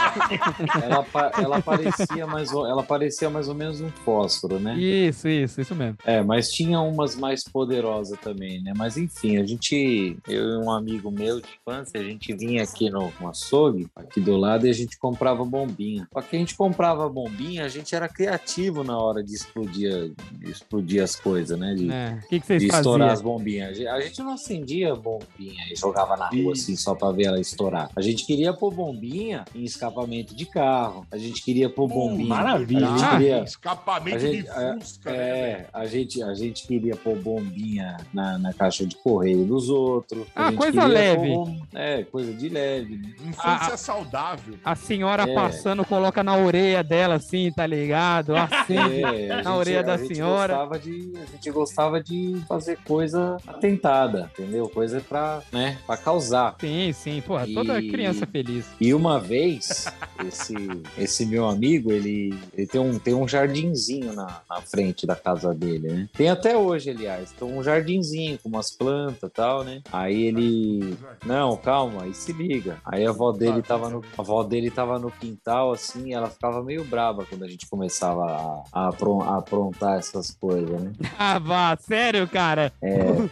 ela, 0.83 1.07
ela 1.43 1.63
parecia 1.63 2.27
mais, 2.27 2.53
ou- 2.53 2.67
ela 2.67 2.83
parecia 2.83 3.29
mais 3.31 3.49
ou 3.49 3.55
menos 3.55 3.81
um 3.81 3.91
fósforo, 4.05 4.59
né? 4.59 4.75
Isso, 4.75 5.29
isso, 5.29 5.61
isso 5.61 5.75
mesmo. 5.75 5.97
É, 6.05 6.23
mas 6.23 6.51
tinha 6.53 6.81
uma 6.81 6.94
umas 6.95 7.15
mais 7.17 7.45
poderosas 7.45 8.19
também, 8.21 8.63
né? 8.63 8.73
Mas 8.77 8.97
enfim, 8.97 9.37
a 9.39 9.45
gente, 9.45 10.17
eu 10.29 10.43
e 10.51 10.57
um 10.59 10.71
amigo 10.71 11.11
meu 11.11 11.41
de 11.41 11.49
infância, 11.61 12.01
a 12.01 12.05
gente 12.05 12.33
vinha 12.35 12.63
aqui 12.63 12.89
no, 12.91 13.13
no 13.21 13.29
açougue, 13.29 13.87
aqui 13.95 14.21
do 14.21 14.37
lado, 14.37 14.67
e 14.67 14.71
a 14.71 14.73
gente 14.73 14.97
comprava 14.99 15.45
bombinha. 15.45 16.09
Só 16.13 16.21
que 16.23 16.37
a 16.37 16.39
gente 16.39 16.55
comprava 16.57 17.09
bombinha, 17.09 17.65
a 17.65 17.69
gente 17.69 17.95
era 17.95 18.09
criativo 18.09 18.83
na 18.85 18.97
hora 18.99 19.23
de 19.23 19.35
explodir, 19.35 20.13
de 20.33 20.51
explodir 20.51 21.03
as 21.03 21.17
coisas, 21.17 21.59
né? 21.59 21.75
De, 21.75 21.91
É. 21.91 22.19
O 22.25 22.29
que, 22.29 22.41
que 22.41 22.47
vocês 22.47 22.63
de 22.63 22.69
estourar 22.69 23.11
as 23.11 23.21
bombinhas. 23.21 23.79
A 23.81 24.01
gente- 24.01 24.23
não 24.23 24.33
acendia 24.33 24.95
bombinha 24.95 25.65
e 25.71 25.77
jogava 25.77 26.17
na 26.17 26.29
rua 26.29 26.53
assim 26.53 26.77
só 26.77 26.95
pra 26.95 27.11
ver 27.11 27.25
ela 27.27 27.41
estourar. 27.41 27.91
A 27.95 28.01
gente 28.01 28.25
queria 28.25 28.53
pôr 28.55 28.73
bombinha 28.73 29.45
em 29.55 29.65
escapamento 29.65 30.35
de 30.35 30.47
carro. 30.47 31.07
A 31.11 31.19
gente 31.19 31.43
queria 31.43 31.69
pôr 31.69 31.89
bombinha. 31.89 32.27
maravilha. 32.29 32.87
A 32.89 32.91
gente 32.97 33.05
Ah, 33.05 33.11
queria, 33.19 33.43
Escapamento 33.45 34.17
a 34.17 34.19
gente- 34.21 34.43
de 34.45 34.81
Fusca, 34.85 35.11
né? 35.11 35.19
é, 35.19 35.67
a 35.73 35.87
gente, 35.87 36.23
a 36.23 36.35
gente 36.35 36.67
queria 36.67 36.84
pôr 36.97 37.17
bombinha 37.17 37.97
na, 38.13 38.37
na 38.39 38.53
caixa 38.53 38.85
de 38.87 38.97
correio 38.97 39.45
dos 39.45 39.69
outros. 39.71 40.27
A 40.35 40.47
Ah, 40.47 40.51
gente 40.51 40.59
coisa 40.59 40.81
queria 40.83 40.95
leve. 40.95 41.29
pôr 41.35 41.55
é, 41.75 42.03
coisa 42.05 42.33
de 42.33 42.49
leve. 42.49 42.97
né? 42.97 43.13
Infância 43.29 43.75
Ah, 43.75 43.77
saudável. 43.77 44.55
A 44.65 44.75
senhora 44.75 45.23
É. 45.23 45.35
passando, 45.35 45.85
coloca 45.85 46.23
na 46.23 46.37
orelha 46.37 46.83
dela 46.83 47.15
assim, 47.15 47.51
tá 47.53 47.67
ligado? 47.67 48.35
Assim. 48.37 48.77
É, 48.77 49.31
a 49.31 49.37
Na 49.37 49.43
gente- 49.43 49.49
orelha 49.49 49.83
da 49.83 49.95
a 49.95 49.97
gente 49.97 50.15
senhora. 50.15 50.55
Gostava 50.55 50.79
de, 50.79 51.13
a 51.17 51.27
gente 51.33 51.51
gostava 51.51 52.03
de 52.03 52.43
fazer 52.49 52.79
coisa 52.87 53.37
atentada, 53.47 54.31
entendeu? 54.39 54.69
Coisa 54.69 55.01
pra, 55.01 55.41
né, 55.53 55.79
pra 55.87 55.97
causar. 55.97 56.57
Sim, 56.61 56.93
sim. 56.93 57.23
Porra, 57.27 57.47
toda 57.53 57.81
E- 57.81 57.91
criança 57.91 58.27
feliz. 58.27 58.67
E 58.81 58.93
uma 58.93 59.19
vez, 59.21 59.87
esse, 60.27 60.55
esse 60.99 61.27
meu 61.27 61.47
amigo, 61.49 61.93
ele, 61.93 62.35
ele 62.57 62.67
tem, 62.67 62.81
um, 62.81 62.99
tem 62.99 63.15
um 63.15 63.27
jardinzinho 63.29 64.13
na, 64.13 64.41
na 64.49 64.61
frente 64.61 65.07
da 65.07 65.15
casa 65.17 65.55
dele, 65.55 65.89
né? 65.89 66.09
Tem 66.17 66.29
até 66.29 66.57
hoje, 66.57 66.74
aliás. 66.91 67.33
Tem 67.33 67.47
um 67.49 67.63
jardinzinho 67.63 68.39
com 68.43 68.49
umas 68.49 68.71
plantas 68.71 69.29
e 69.29 69.33
tal, 69.33 69.65
né? 69.65 69.83
Aí 69.93 70.25
ele. 70.25 70.97
Não, 71.25 71.57
calma, 71.57 72.03
aí 72.05 72.15
se 72.15 72.33
liga. 72.33 72.79
Aí 72.85 73.07
a 73.07 73.11
avó 73.11 73.33
dele 73.33 73.63
tava 73.63 73.89
no, 73.89 74.03
a 74.17 74.21
avó 74.21 74.43
dele 74.43 74.71
tava 74.71 74.99
no 74.99 75.11
quintal, 75.11 75.73
assim, 75.73 76.09
e 76.09 76.13
ela 76.13 76.29
ficava 76.29 76.63
meio 76.63 76.85
braba 76.85 77.25
quando 77.29 77.45
a 77.45 77.49
gente 77.49 77.67
começava 77.69 78.25
a, 78.25 78.63
a, 78.73 78.89
apron- 78.89 79.23
a 79.23 79.39
aprontar 79.39 79.99
essas 79.99 80.31
coisas, 80.33 80.81
né? 80.81 80.93
Ah, 81.19 81.39
vá, 81.39 81.77
sério, 81.81 82.29
cara. 82.29 82.73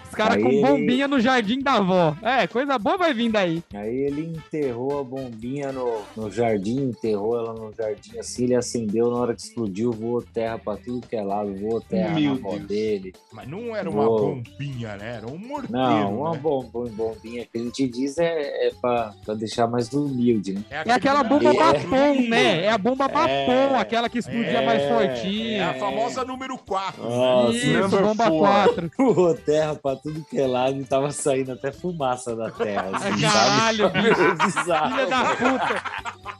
Os 0.05 0.11
caras 0.15 0.43
com 0.43 0.49
ele- 0.49 0.63
bombinha 0.63 1.07
no 1.09 1.21
jardim 1.21 1.61
da 1.61 1.75
avó. 1.75 2.17
É, 2.23 2.47
coisa 2.47 2.79
boa 2.79 2.97
vai 2.97 3.13
vir 3.13 3.31
daí. 3.31 3.63
Aí 3.75 3.95
ele 4.07 4.23
enterrou 4.37 5.01
a 5.01 5.05
bombinha 5.05 5.73
no, 5.73 6.01
no 6.17 6.31
jardim, 6.31 6.85
enterrou 6.89 7.39
ela 7.39 7.53
no 7.53 7.73
jardim 7.75 8.19
assim, 8.19 8.45
ele 8.45 8.55
acendeu, 8.55 9.11
na 9.11 9.17
hora 9.17 9.35
que 9.35 9.43
explodiu, 9.43 9.93
voou 9.93 10.23
terra 10.23 10.59
pra 10.59 10.77
tudo 10.77 11.07
que 11.07 11.17
é 11.17 11.23
lado, 11.23 11.55
voou 11.57 11.81
terra 11.81 12.15
Meu 12.19 12.31
na 12.31 12.39
avó 12.39 12.51
Deus. 12.57 12.67
dele. 12.67 13.13
Mas 13.33 13.49
não 13.49 13.75
era 13.75 13.89
uma 13.89 14.05
Uou. 14.07 14.35
bombinha, 14.35 14.97
né? 14.97 15.17
Era 15.17 15.27
um 15.27 15.39
morteiro. 15.39 15.73
Não, 15.73 16.19
uma 16.21 16.33
né? 16.33 16.39
bom- 16.39 16.65
bom- 16.65 16.85
bombinha 16.91 17.47
que 17.51 17.59
a 17.59 17.63
gente 17.63 17.89
diz 17.89 18.19
é, 18.19 18.69
é 18.69 18.73
pra, 18.81 19.13
pra 19.25 19.35
deixar 19.35 19.67
mais 19.67 19.91
humilde, 19.93 20.53
né? 20.53 20.63
É 20.71 20.93
aquela 20.93 21.23
bomba 21.23 21.51
É. 21.51 21.55
bapom, 21.57 22.29
né? 22.29 22.65
É 22.65 22.71
a 22.71 22.77
bomba 22.77 23.09
bapom, 23.09 23.31
É. 23.75 23.79
aquela 23.81 24.09
que 24.11 24.19
explodia 24.19 24.59
É. 24.61 24.67
mais 24.67 24.83
É 24.83 24.89
fortinha. 24.89 25.71
a 25.71 25.75
famosa 25.75 26.25
número 26.25 26.59
4. 26.59 27.03
Nossa, 27.03 27.57
Isso, 27.57 27.89
bomba 27.89 28.27
four. 28.27 28.41
4. 28.41 28.91
voou 28.99 29.35
terra 29.39 29.75
pra 29.77 29.97
tudo 29.97 30.25
que 30.29 30.39
é 30.39 30.47
lado 30.47 30.77
e 30.79 30.85
tava 30.85 31.11
saindo 31.11 31.53
até 31.53 31.73
fumaça 31.73 32.37
da 32.37 32.51
terra. 32.51 32.91
Assim, 32.93 33.21
Caralho, 33.23 33.85
sabe? 33.91 34.03
bicho. 34.09 34.35
Bizarro. 34.61 34.91
Filha 34.95 35.07
da 35.07 35.25
puta. 35.37 35.83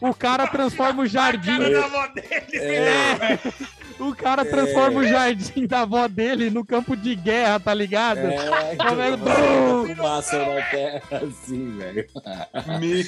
O 0.03 0.15
cara 0.15 0.47
transforma 0.47 1.03
o 1.03 1.07
jardim. 1.07 1.59
da 1.59 1.85
avó 1.87 2.07
dele. 2.09 2.59
É. 2.59 3.39
O 3.99 4.15
cara 4.15 4.45
transforma 4.45 5.01
o 5.01 5.05
jardim 5.07 5.67
da 5.67 5.81
avó 5.81 6.07
dele 6.09 6.51
no 6.51 6.65
campo 6.65 6.97
de 6.97 7.15
guerra, 7.15 7.59
tá 7.61 7.73
ligado? 7.75 8.19
É, 8.19 8.77
Comendo 8.77 9.25
que 9.87 9.95
fumaça 9.95 10.39
na 10.39 10.63
terra, 10.63 11.03
assim, 11.25 11.71
velho. 11.79 12.07
Me- 12.81 13.03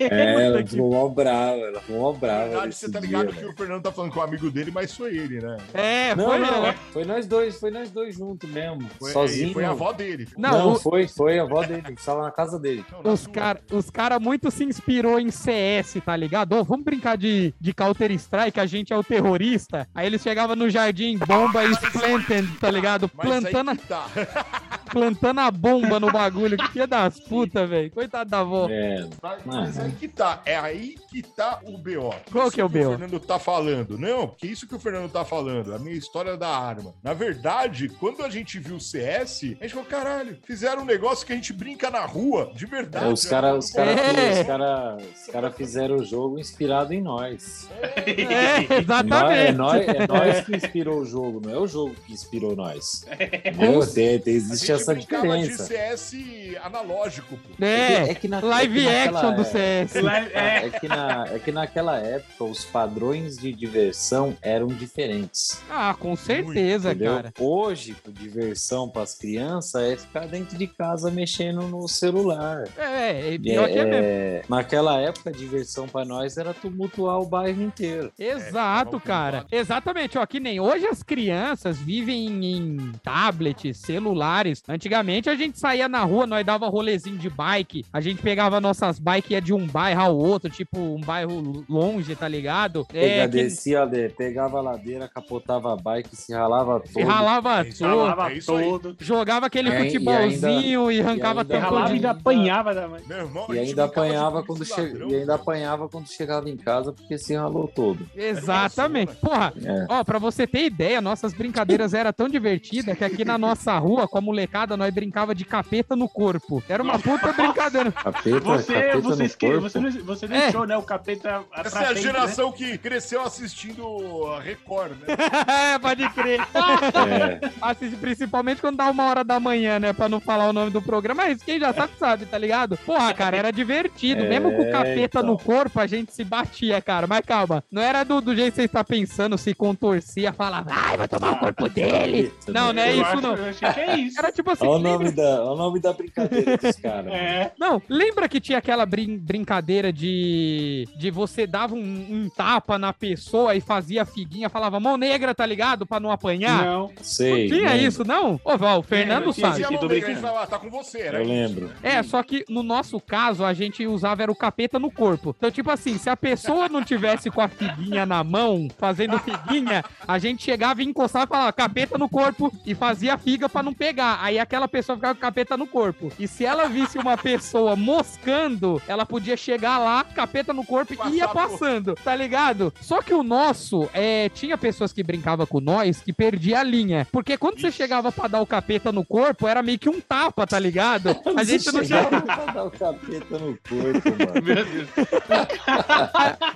É, 0.00 0.44
ela 0.46 0.66
ficou 0.66 0.90
mó 0.90 1.08
brava, 1.08 1.56
ela 1.58 1.80
ficou 1.80 1.98
mó 2.00 2.12
Na 2.12 2.18
brava. 2.18 2.48
verdade, 2.48 2.74
você 2.74 2.90
tá 2.90 3.00
dia, 3.00 3.08
ligado 3.08 3.28
que 3.28 3.40
velho. 3.40 3.50
o 3.50 3.56
Fernando 3.56 3.82
tá 3.82 3.92
falando 3.92 4.12
com 4.12 4.20
o 4.20 4.22
amigo 4.22 4.50
dele, 4.50 4.70
mas 4.72 4.94
foi 4.94 5.16
ele, 5.16 5.40
né? 5.40 5.56
É, 5.74 6.14
Não, 6.14 6.26
foi 6.26 6.38
não, 6.38 6.72
foi 6.92 7.04
nós 7.04 7.26
dois, 7.26 7.58
foi 7.58 7.70
nós 7.70 7.90
dois 7.90 8.14
juntos 8.16 8.48
mesmo. 8.50 8.88
Foi, 8.98 9.12
sozinho. 9.12 9.52
Foi 9.52 9.64
a 9.64 9.70
avó 9.70 9.92
dele. 9.92 10.28
Não, 10.36 10.50
Não, 10.50 10.72
o- 10.72 10.78
foi, 10.80 11.06
foi 11.08 11.38
a 11.38 11.42
avó 11.42 11.62
dele, 11.64 11.82
que 11.82 11.92
estava 11.92 12.22
na 12.22 12.30
casa 12.30 12.58
dele. 12.58 12.84
Não, 13.04 13.12
Os 13.12 13.26
caras 13.26 13.62
os 13.70 13.90
cara 13.90 14.18
muito 14.18 14.50
se 14.50 14.64
inspirou 14.64 15.18
em 15.18 15.30
CS, 15.30 16.00
tá 16.04 16.16
ligado? 16.16 16.52
Ô, 16.54 16.64
vamos 16.64 16.84
brincar 16.84 17.16
de, 17.16 17.52
de 17.60 17.72
Counter-Strike, 17.74 18.58
a 18.60 18.66
gente 18.66 18.92
é 18.92 18.96
o 18.96 19.02
terrorista. 19.04 19.88
Aí 19.94 20.06
eles 20.06 20.22
chegavam 20.38 20.54
no 20.54 20.70
jardim, 20.70 21.18
bomba 21.18 21.64
e 21.64 21.76
planting, 21.76 22.46
tá 22.60 22.70
ligado? 22.70 23.10
Mas 23.12 23.26
Plantando, 23.26 23.76
tá. 23.88 24.06
plantando 24.88 25.40
a 25.40 25.50
bomba 25.50 26.00
no 26.00 26.10
bagulho. 26.10 26.56
Que 26.56 26.68
filha 26.70 26.86
das 26.86 27.20
putas, 27.20 27.68
velho. 27.68 27.90
Coitado 27.90 28.28
da 28.30 28.40
avó. 28.40 28.66
É, 28.70 29.06
Mas, 29.22 29.42
mas 29.44 29.78
aí 29.78 29.92
que 29.92 30.08
tá. 30.08 30.42
É 30.44 30.56
aí 30.56 30.96
que 31.10 31.22
tá 31.22 31.60
o 31.64 31.78
BO. 31.78 32.14
Qual 32.30 32.46
Isso 32.46 32.54
que 32.54 32.60
é 32.60 32.64
o 32.64 32.68
BO? 32.68 32.78
O 32.78 32.98
Fernando 32.98 33.20
tá 33.20 33.38
falando. 33.38 33.98
Não, 33.98 34.28
porque 34.28 34.46
isso 34.46 34.66
que 34.66 34.74
o 34.74 34.78
Fernando 34.80 35.10
tá 35.10 35.24
falando. 35.24 35.74
A 35.74 35.78
minha 35.78 35.96
história 35.96 36.36
da 36.36 36.48
arma. 36.48 36.94
Na 37.02 37.12
verdade, 37.12 37.88
quando 37.88 38.22
a 38.22 38.30
gente 38.30 38.58
viu 38.58 38.76
o 38.76 38.80
CS, 38.80 39.42
a 39.60 39.64
gente 39.64 39.70
falou: 39.74 39.84
caralho, 39.86 40.38
fizeram 40.44 40.82
um 40.82 40.86
negócio 40.86 41.26
que 41.26 41.32
a 41.32 41.36
gente 41.36 41.52
brinca 41.52 41.90
na 41.90 42.04
rua, 42.04 42.50
de 42.54 42.66
verdade. 42.66 43.06
é, 43.06 43.08
os 43.12 43.24
caras 43.24 43.64
os 43.66 43.70
cara, 43.70 43.90
É. 43.92 44.40
os 44.40 44.46
cara, 44.46 44.96
os 44.96 45.26
cara 45.32 45.50
fizeram 45.50 45.96
o 45.96 46.04
jogo 46.04 46.38
inspirado 46.38 46.92
em 46.92 47.02
nós. 47.02 47.68
É, 47.82 48.74
É 48.74 48.78
exatamente. 48.80 49.52
nós, 49.52 49.86
é 49.86 50.06
nós 50.06 50.40
que 50.44 50.56
inspirou 50.56 51.00
o 51.00 51.04
jogo, 51.04 51.40
não 51.44 51.52
é 51.54 51.58
o 51.58 51.66
jogo 51.66 51.94
que 52.06 52.12
inspirou 52.12 52.54
nós. 52.56 53.04
Entendeu? 53.10 53.86
Tem, 53.86 54.18
tem, 54.18 54.34
A 54.34 54.36
existe 54.36 54.66
gente 54.66 54.77
essa 54.80 54.94
diferença. 54.94 55.62
de 55.62 55.68
CS 55.68 56.56
analógico, 56.62 57.36
pô. 57.36 57.64
É, 57.64 58.14
que 58.14 58.28
na- 58.28 58.40
live 58.40 58.86
é 58.86 59.06
que 59.06 59.12
naquela- 59.12 59.18
action 59.20 59.34
do 59.34 59.40
é- 59.42 59.44
CS. 59.44 59.96
É, 60.34 60.66
É 60.66 60.70
que, 60.70 60.88
na, 60.88 61.26
é 61.32 61.38
que 61.38 61.52
naquela 61.52 61.98
época 61.98 62.44
os 62.44 62.64
padrões 62.64 63.36
de 63.38 63.52
diversão 63.52 64.36
eram 64.42 64.66
diferentes. 64.68 65.60
Ah, 65.70 65.94
com 65.98 66.14
certeza, 66.16 66.90
Entendeu? 66.90 67.14
cara. 67.16 67.32
Hoje, 67.38 67.96
a 68.06 68.10
diversão 68.10 68.88
para 68.88 69.02
as 69.02 69.14
crianças 69.14 69.82
é 69.82 69.96
ficar 69.96 70.26
dentro 70.26 70.56
de 70.56 70.66
casa 70.66 71.10
mexendo 71.10 71.62
no 71.62 71.86
celular. 71.88 72.64
É, 72.76 73.34
é 73.34 73.38
pior 73.38 73.68
que 73.68 73.78
é 73.78 73.84
mesmo. 73.84 74.04
É, 74.04 74.42
naquela 74.48 74.98
época, 75.00 75.30
a 75.30 75.32
diversão 75.32 75.86
para 75.88 76.04
nós 76.04 76.36
era 76.36 76.52
tumultuar 76.54 77.18
o 77.20 77.26
bairro 77.26 77.62
inteiro. 77.62 78.12
Exato, 78.18 78.96
É, 78.96 79.00
cara. 79.00 79.46
Exatamente, 79.50 80.18
ó, 80.18 80.26
que 80.26 80.40
nem 80.40 80.60
hoje 80.60 80.86
as 80.86 81.02
crianças 81.02 81.78
vivem 81.78 82.44
em 82.44 82.92
tablets, 83.02 83.78
celulares. 83.78 84.62
Antigamente 84.68 85.30
a 85.30 85.34
gente 85.34 85.58
saía 85.58 85.88
na 85.88 86.02
rua, 86.04 86.26
nós 86.26 86.44
dava 86.44 86.68
rolezinho 86.68 87.16
de 87.16 87.30
bike, 87.30 87.84
a 87.92 88.00
gente 88.00 88.20
pegava 88.20 88.60
nossas 88.60 88.98
bikes 88.98 89.30
e 89.30 89.34
ia 89.34 89.40
de 89.40 89.54
um 89.54 89.66
bairro 89.66 90.00
ao 90.02 90.16
outro, 90.16 90.50
tipo 90.50 90.78
um 90.78 91.00
bairro 91.00 91.64
longe, 91.68 92.14
tá 92.14 92.28
ligado? 92.28 92.84
Pega, 92.84 93.06
É, 93.24 93.28
que 93.28 93.32
descia, 93.44 93.86
de- 93.86 94.10
pegava 94.10 94.58
a 94.58 94.60
ladeira, 94.60 95.08
capotava 95.08 95.72
a 95.72 95.76
bike, 95.76 96.14
se 96.14 96.34
ralava 96.34 96.80
todo. 96.80 96.92
se 96.92 97.02
ralava 97.02 97.64
todo, 97.64 97.74
Falava 97.78 98.32
É 98.32 98.40
todo. 98.40 98.96
jogava 99.00 99.46
aquele 99.46 99.70
E 99.70 99.72
aí- 99.72 99.90
futebolzinho 99.90 100.92
e, 100.92 101.00
arrancava 101.00 101.40
e 101.40 101.42
ainda- 101.42 101.54
tampa 101.54 101.66
Ralava 101.66 101.86
e 101.86 101.88
de... 101.88 101.94
ainda 101.94 102.10
apanhava 102.10 102.74
da 102.74 102.88
mãe. 102.88 103.00
Meu 103.06 103.18
irmão, 103.18 103.46
E 103.54 103.58
ainda 103.58 103.84
apanhava 103.84 104.42
quando 104.42 104.62
e 104.62 104.66
che... 104.66 104.80
ladrão, 104.80 105.08
e 105.08 105.14
ainda 105.14 105.34
apanhava 105.34 105.88
quando 105.88 106.08
chegava 106.08 106.48
em 106.50 106.56
casa 106.56 106.92
porque 106.92 107.16
se 107.16 107.34
ralou 107.34 107.68
todo. 107.68 108.06
Exatamente. 108.14 109.14
Porra, 109.16 109.52
É. 109.64 109.86
ó, 109.88 110.04
pra 110.04 110.18
você 110.18 110.46
ter 110.46 110.64
ideia, 110.66 111.00
nossas 111.00 111.32
brincadeiras 111.32 111.94
eram 111.94 112.12
tão 112.12 112.28
divertidas 112.28 112.96
que 112.98 113.04
aqui 113.04 113.24
na 113.24 113.38
nossa 113.38 113.76
rua, 113.78 114.06
com 114.06 114.18
a 114.18 114.20
molecada, 114.20 114.57
nós 114.66 114.92
brincava 114.92 115.34
de 115.34 115.44
capeta 115.44 115.94
no 115.96 116.08
corpo. 116.08 116.62
Era 116.68 116.82
uma 116.82 116.98
puta 116.98 117.32
brincadeira. 117.32 117.90
Capeta, 118.08 118.40
Você, 118.40 118.72
capeta 118.74 119.00
você, 119.00 119.16
no 119.22 119.26
esque... 119.26 119.46
corpo. 119.46 119.60
você, 119.62 119.80
não, 119.80 119.90
você 119.90 120.24
É. 120.26 120.28
deixou, 120.28 120.66
né? 120.66 120.76
O 120.76 120.82
capeta 120.82 121.42
Essa 121.54 121.84
é 121.84 121.86
a 121.88 121.94
né? 121.94 122.00
geração 122.00 122.52
que 122.52 122.78
cresceu 122.78 123.22
assistindo 123.22 124.26
a 124.34 124.40
Record, 124.40 124.92
né? 124.92 125.74
é, 125.74 125.78
pode 125.80 126.08
crer. 126.10 126.40
É. 126.40 127.50
Assiste 127.60 127.96
principalmente 127.96 128.60
quando 128.60 128.76
dá 128.76 128.90
uma 128.90 129.04
hora 129.04 129.24
da 129.24 129.38
manhã, 129.40 129.78
né? 129.78 129.92
Pra 129.92 130.08
não 130.08 130.20
falar 130.20 130.48
o 130.48 130.52
nome 130.52 130.70
do 130.70 130.80
programa. 130.82 131.22
Mas 131.24 131.42
quem 131.42 131.58
já 131.58 131.72
sabe, 131.72 131.92
sabe, 131.98 132.26
tá 132.26 132.38
ligado? 132.38 132.76
Porra, 132.78 133.12
cara, 133.14 133.36
era 133.36 133.50
divertido. 133.52 134.24
É, 134.24 134.28
Mesmo 134.28 134.52
com 134.52 134.62
o 134.62 134.70
capeta 134.72 135.18
então. 135.20 135.22
no 135.24 135.38
corpo, 135.38 135.80
a 135.80 135.86
gente 135.86 136.12
se 136.12 136.24
batia, 136.24 136.80
cara. 136.80 137.06
Mas 137.06 137.20
calma, 137.26 137.62
não 137.70 137.82
era 137.82 138.04
do, 138.04 138.20
do 138.20 138.34
jeito 138.34 138.50
que 138.54 138.56
você 138.56 138.64
está 138.64 138.84
pensando, 138.84 139.36
se 139.36 139.54
contorcia, 139.54 140.32
falar, 140.32 140.64
ai, 140.68 140.96
vai 140.96 141.08
tomar 141.08 141.32
o 141.32 141.38
corpo 141.38 141.68
dele. 141.68 142.32
Não, 142.46 142.72
não 142.72 142.82
é 142.82 142.92
isso, 142.92 143.20
não. 143.20 143.34
Eu 143.34 143.50
achei 143.50 143.72
que 143.72 143.80
é 143.80 143.96
isso. 143.98 144.18
Era 144.18 144.30
tipo 144.32 144.47
tipo 144.56 144.64
assim. 144.64 144.66
Olha 144.66 144.70
o 144.72 144.82
lembra- 144.82 144.98
nome 145.04 145.10
da, 145.12 145.42
olha 145.42 145.52
o 145.52 145.56
nome 145.56 145.80
da 145.80 145.92
brincadeira 145.92 146.56
dos 146.56 146.76
caras. 146.76 147.12
É. 147.18 147.52
Não, 147.58 147.80
lembra 147.88 148.28
que 148.28 148.40
tinha 148.40 148.58
aquela 148.58 148.84
brin- 148.86 149.18
brincadeira 149.18 149.92
de, 149.92 150.86
de 150.96 151.10
você 151.10 151.46
dava 151.46 151.74
um, 151.74 151.78
um 151.78 152.28
tapa 152.34 152.78
na 152.78 152.92
pessoa 152.92 153.54
e 153.54 153.60
fazia 153.60 154.04
figuinha, 154.04 154.48
falava 154.48 154.78
mão 154.80 154.96
negra, 154.96 155.34
tá 155.34 155.44
ligado? 155.46 155.86
Pra 155.86 155.98
não 156.00 156.10
apanhar? 156.10 156.64
Não. 156.64 156.78
Não 156.88 156.92
Sei. 157.02 157.48
tinha 157.48 157.70
lembro. 157.72 157.86
isso, 157.86 158.04
não? 158.04 158.40
Ô, 158.44 158.56
Val, 158.56 158.80
o 158.80 158.82
Fernando 158.82 159.32
tinha, 159.32 159.46
sabe. 159.48 159.62
Fazia 159.62 159.64
a 159.64 159.68
Aqui 159.68 159.74
mão 159.78 159.88
do 159.88 159.94
negra, 159.94 160.06
a 160.08 160.10
gente 160.10 160.20
brincando. 160.20 160.34
falava, 160.34 160.46
tá 160.50 160.58
com 160.58 160.70
você, 160.70 161.00
era 161.00 161.18
Eu 161.18 161.22
isso, 161.22 161.30
lembro. 161.32 161.66
né? 161.66 161.74
É, 161.82 162.02
só 162.02 162.22
que 162.22 162.44
no 162.48 162.62
nosso 162.62 163.00
caso 163.00 163.44
a 163.44 163.52
gente 163.52 163.86
usava 163.86 164.22
era 164.22 164.32
o 164.32 164.36
capeta 164.36 164.78
no 164.78 164.90
corpo. 164.90 165.34
Então, 165.36 165.50
tipo 165.50 165.70
assim, 165.70 165.98
se 165.98 166.08
a 166.10 166.16
pessoa 166.16 166.68
não 166.68 166.84
tivesse 166.84 167.30
com 167.30 167.40
a 167.40 167.48
figuinha 167.48 168.04
na 168.06 168.22
mão, 168.22 168.68
fazendo 168.78 169.18
figuinha, 169.18 169.84
a 170.06 170.18
gente 170.18 170.42
chegava 170.42 170.82
e 170.82 170.86
encostava 170.86 171.24
e 171.24 171.28
falava 171.28 171.52
capeta 171.52 171.96
no 171.98 172.08
corpo 172.08 172.52
e 172.66 172.74
fazia 172.74 173.14
a 173.14 173.18
figa 173.18 173.48
pra 173.48 173.62
não 173.62 173.72
pegar. 173.74 174.18
Aí 174.22 174.37
aquela 174.38 174.68
pessoa 174.68 174.96
ficava 174.96 175.14
com 175.14 175.18
o 175.18 175.22
capeta 175.22 175.56
no 175.56 175.66
corpo. 175.66 176.10
E 176.18 176.26
se 176.28 176.44
ela 176.44 176.68
visse 176.68 176.98
uma 176.98 177.16
pessoa 177.16 177.74
moscando, 177.76 178.80
ela 178.88 179.04
podia 179.06 179.36
chegar 179.36 179.78
lá, 179.78 180.04
capeta 180.04 180.52
no 180.52 180.64
corpo 180.64 180.94
e 181.10 181.16
ia 181.16 181.28
passando, 181.28 181.94
tá 181.96 182.14
ligado? 182.14 182.72
Só 182.80 183.02
que 183.02 183.12
o 183.14 183.22
nosso, 183.22 183.88
é, 183.92 184.28
tinha 184.30 184.56
pessoas 184.58 184.92
que 184.92 185.02
brincavam 185.02 185.46
com 185.46 185.60
nós 185.60 186.00
que 186.00 186.12
perdia 186.12 186.60
a 186.60 186.62
linha. 186.62 187.06
Porque 187.12 187.36
quando 187.36 187.60
você 187.60 187.70
chegava 187.70 188.10
pra 188.12 188.28
dar 188.28 188.40
o 188.40 188.46
capeta 188.46 188.90
no 188.92 189.04
corpo, 189.04 189.46
era 189.46 189.62
meio 189.62 189.78
que 189.78 189.88
um 189.88 190.00
tapa, 190.00 190.46
tá 190.46 190.58
ligado? 190.58 191.08
A 191.36 191.44
gente 191.44 191.70
não 191.72 191.82
chegava. 191.82 192.04
chegava 192.20 192.42
pra 192.44 192.52
dar 192.52 192.64
o 192.64 192.70
capeta 192.70 193.38
no 193.38 193.58
corpo, 193.68 194.10
mano. 194.10 194.42
Meu 194.44 194.64
Deus. 194.64 194.88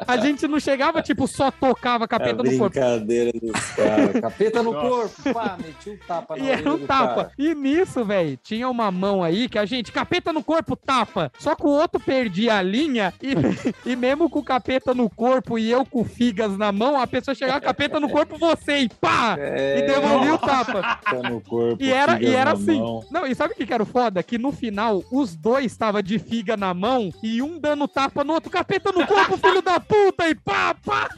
A 0.07 0.16
gente 0.18 0.47
não 0.49 0.59
chegava, 0.61 1.03
tipo, 1.03 1.27
só 1.27 1.51
tocava 1.51 2.05
A 2.05 2.09
capeta 2.09 2.42
no 2.42 2.59
corpo. 2.59 2.71
brincadeira 2.71 3.33
dos 3.33 3.61
caras. 3.73 4.21
Capeta 4.21 4.62
no 4.62 4.73
Nossa. 4.73 4.88
corpo, 4.88 5.35
pá, 5.35 5.57
meti 5.64 5.90
um 5.90 5.97
tapa 6.07 6.37
na 6.37 6.42
E 6.45 6.49
era 6.51 6.73
um 6.73 6.79
do 6.79 6.87
tapa. 6.87 7.14
cara. 7.14 7.33
E 7.38 7.55
nisso, 7.55 7.71
velho, 8.04 8.37
tinha 8.42 8.68
uma 8.68 8.90
mão 8.90 9.22
aí 9.22 9.48
que 9.48 9.58
a 9.58 9.64
gente, 9.64 9.90
capeta 9.92 10.32
no 10.32 10.42
corpo, 10.42 10.76
tapa. 10.76 11.30
Só 11.38 11.54
que 11.54 11.64
o 11.64 11.70
outro 11.70 12.00
perdia 12.00 12.56
a 12.56 12.62
linha 12.62 13.12
e, 13.22 13.35
e 13.90 13.96
mesmo 13.96 14.28
com 14.28 14.38
o 14.40 14.44
capeta 14.44 14.94
no 14.94 15.08
corpo 15.08 15.58
e 15.58 15.70
eu 15.70 15.85
com 15.85 16.04
figas 16.04 16.56
na 16.56 16.70
mão, 16.72 17.00
a 17.00 17.06
pessoa 17.06 17.35
chegava 17.35 17.61
capeta 17.61 17.98
no 18.00 18.08
corpo, 18.08 18.37
você 18.38 18.78
e 18.78 18.88
pá! 18.88 19.37
É, 19.38 19.78
E 19.78 19.82
devolvia 19.87 20.35
o 20.35 20.38
tapa. 20.38 21.00
Corpo, 21.48 21.76
E 21.80 21.90
era, 21.90 22.22
e 22.22 22.35
era 22.35 22.52
assim. 22.52 22.78
mão. 22.80 23.04
Não, 23.11 23.26
e 23.26 23.35
sabe 23.35 23.52
o 23.54 23.56
que, 23.56 23.66
que 23.66 23.72
era 23.72 23.82
o 23.82 23.87
foda? 23.87 24.22
Que 24.22 24.38
no 24.38 24.52
final, 24.52 25.02
os 25.11 25.35
dois 25.37 25.66
estavam 25.66 26.02
de 26.02 26.18
figa 26.18 26.56
na 26.56 26.72
mão 26.74 27.11
e 27.22 27.42
um 27.42 27.58
dando 27.58 27.87
tapa 27.88 28.24
no 28.24 28.32
outro, 28.35 28.50
capeta 28.50 28.92
no 28.92 29.06
corpo, 29.06 29.37
filho 29.37 29.62
da 29.62 29.78
puta, 29.80 30.28
e 30.28 30.35
pá, 30.35 30.74
pá! 30.85 31.08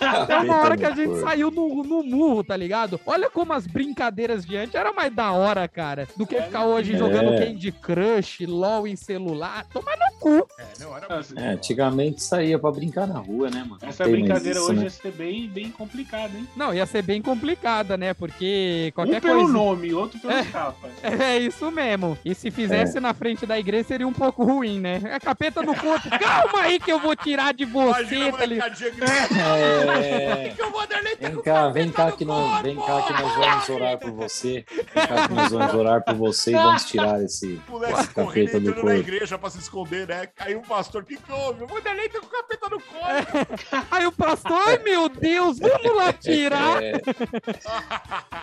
Até 0.00 0.38
uma 0.40 0.56
hora 0.56 0.76
que 0.76 0.84
a 0.84 0.90
gente 0.94 1.08
corpo. 1.08 1.22
saiu 1.26 1.50
no, 1.50 1.82
no 1.82 2.02
murro, 2.02 2.44
tá 2.44 2.56
ligado? 2.56 3.00
Olha 3.06 3.30
como 3.30 3.52
as 3.52 3.66
brincadeiras 3.66 4.44
de 4.44 4.56
antes 4.56 4.74
era 4.74 4.92
mais 4.92 5.12
da 5.14 5.32
hora, 5.32 5.67
cara. 5.68 6.08
Do 6.16 6.26
que 6.26 6.40
ficar 6.40 6.64
hoje 6.66 6.94
É. 6.94 6.98
jogando 6.98 7.38
Candy 7.38 7.72
Crush, 7.72 8.46
LOL 8.46 8.86
em 8.86 8.96
celular. 8.96 9.64
Toma 9.72 9.92
no 9.96 10.18
cu. 10.18 10.48
É, 10.58 10.64
não, 10.80 10.96
era 10.96 11.08
Nossa, 11.08 11.34
muito 11.34 11.46
É, 11.46 11.52
antigamente 11.52 12.22
saía 12.22 12.58
pra 12.58 12.70
brincar 12.70 13.06
na 13.06 13.18
rua, 13.18 13.50
né, 13.50 13.60
mano? 13.68 13.78
Essa 13.82 14.04
brincadeira 14.08 14.58
isso, 14.58 14.68
hoje 14.70 14.78
né? 14.78 14.84
ia 14.84 14.90
ser 14.90 15.12
bem, 15.12 15.48
bem 15.48 15.70
complicada, 15.70 16.36
hein? 16.36 16.48
Não, 16.56 16.72
ia 16.74 16.86
ser 16.86 17.02
bem 17.02 17.20
complicada, 17.22 17.96
né? 17.96 18.14
Porque 18.14 18.92
qualquer 18.94 19.18
um 19.18 19.20
pelo 19.20 19.34
coisa. 19.40 19.52
nome, 19.52 19.94
outro 19.94 20.18
pelo 20.18 20.32
É. 20.32 20.44
capa. 20.44 20.88
É 21.28 21.38
isso 21.38 21.70
mesmo. 21.70 22.16
E 22.24 22.34
se 22.34 22.50
fizesse 22.50 22.98
na 23.00 23.12
frente 23.14 23.44
da 23.46 23.58
igreja 23.58 23.88
seria 23.88 24.06
um 24.08 24.12
pouco 24.12 24.44
ruim, 24.44 24.80
né? 24.80 25.00
É 25.04 25.18
capeta 25.20 25.62
no 25.62 25.74
corpo. 25.74 26.08
Calma 26.18 26.60
aí 26.62 26.78
que 26.78 26.90
eu 26.92 26.98
vou 26.98 27.14
tirar 27.14 27.52
de 27.54 27.64
você, 27.64 28.00
Imagina 28.00 28.28
a 28.28 28.32
tá 28.32 28.46
gritando, 28.46 29.90
É. 29.92 30.48
que 30.56 30.62
o 30.62 30.70
Vanderlei 30.70 31.16
tá 31.16 31.26
Vem 31.28 31.36
com 31.36 31.42
cá, 31.42 31.68
vem 31.68 31.90
cá 31.90 32.12
que 32.12 32.24
nós, 32.24 32.62
vem 32.62 32.76
cá 32.76 33.02
que 33.02 33.12
nós 33.12 33.34
vamos 33.36 33.68
orar 33.68 33.98
por 33.98 34.10
você. 34.12 34.64
Vem 34.70 34.84
cá 35.06 35.28
que 35.28 35.34
nós 35.34 35.50
vamos 35.50 35.57
orar 35.74 36.04
por 36.04 36.14
você 36.14 36.50
e 36.50 36.54
vamos 36.54 36.84
tirar 36.84 37.22
esse, 37.22 37.60
O 37.68 37.72
moleque 37.72 38.00
esse 38.00 38.08
capeta 38.14 38.60
do 38.60 38.68
entrando 38.70 38.76
na 38.76 38.80
corpo. 38.82 38.90
igreja 38.98 39.38
pra 39.38 39.50
se 39.50 39.58
esconder, 39.58 40.06
né? 40.08 40.26
Caiu 40.34 40.58
um 40.58 40.62
pastor, 40.62 41.04
que 41.04 41.16
que 41.16 41.32
houve? 41.32 41.64
O 41.64 41.66
Vanderlei 41.66 42.08
tá 42.08 42.20
com 42.20 42.26
capeta 42.26 42.68
no 42.68 42.80
corpo. 42.80 43.86
Aí 43.90 44.06
o 44.06 44.12
pastor, 44.12 44.58
ai 44.66 44.78
meu 44.82 45.08
Deus, 45.08 45.58
vamos 45.58 45.96
lá 45.96 46.12
tirar. 46.12 46.78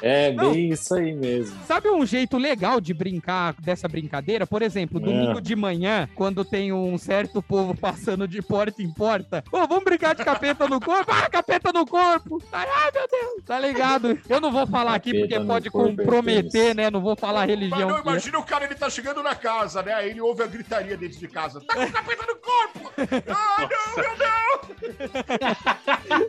É, 0.01 0.29
é 0.29 0.33
Não. 0.33 0.51
bem 0.51 0.69
isso 0.69 0.93
aí 0.93 1.13
mesmo. 1.13 1.57
Sabe 1.65 1.89
um 1.89 2.05
jeito 2.05 2.37
legal 2.37 2.81
de 2.81 2.93
brincar 2.93 3.53
dessa 3.59 3.87
brincadeira? 3.87 4.45
Por 4.45 4.61
exemplo, 4.61 4.99
domingo 4.99 5.37
É. 5.39 5.41
de 5.41 5.55
manhã, 5.55 6.09
quando 6.15 6.43
tem 6.43 6.73
um 6.73 6.97
certo 6.97 7.41
povo 7.41 7.73
passando 7.75 8.27
de 8.27 8.41
porta 8.41 8.81
em 8.83 8.91
porta, 8.91 9.43
ô, 9.51 9.65
vamos 9.67 9.83
brincar 9.83 10.13
de 10.13 10.23
capeta 10.23 10.67
no 10.67 10.79
corpo? 10.81 11.11
Ah, 11.11 11.29
capeta 11.29 11.71
no 11.71 11.85
corpo! 11.85 12.41
Ai, 12.51 12.67
ai, 12.69 12.91
meu 12.93 13.07
Deus! 13.07 13.43
Tá 13.45 13.59
ligado? 13.59 14.19
Eu 14.29 14.41
não 14.41 14.51
vou 14.51 14.67
falar 14.67 14.95
aqui 14.95 15.11
Capeta 15.13 15.27
porque 15.35 15.47
pode 15.47 15.69
corpo 15.69 15.89
é 15.89 15.95
comprometer, 16.05 16.75
né? 16.75 16.89
Não 16.91 17.01
vou 17.05 17.15
falar 17.15 17.43
a 17.43 17.47
Mas 17.47 17.49
religião. 17.51 17.89
não, 17.89 17.97
é. 17.97 18.01
imagina 18.01 18.39
o 18.39 18.43
cara, 18.43 18.65
ele 18.65 18.75
tá 18.75 18.89
chegando 18.89 19.23
na 19.23 19.35
casa, 19.35 19.81
né? 19.81 19.93
Aí 19.93 20.09
ele 20.09 20.21
ouve 20.21 20.43
a 20.43 20.47
gritaria 20.47 20.97
dentro 20.97 21.17
de 21.17 21.27
casa. 21.27 21.61
Tá 21.61 21.75
com 21.75 21.91
capeta 21.91 22.25
no 22.25 22.35
corpo! 22.35 22.91
Ah, 23.29 23.67
não, 23.69 24.03
meu 24.03 24.15
Deus! 24.17 24.35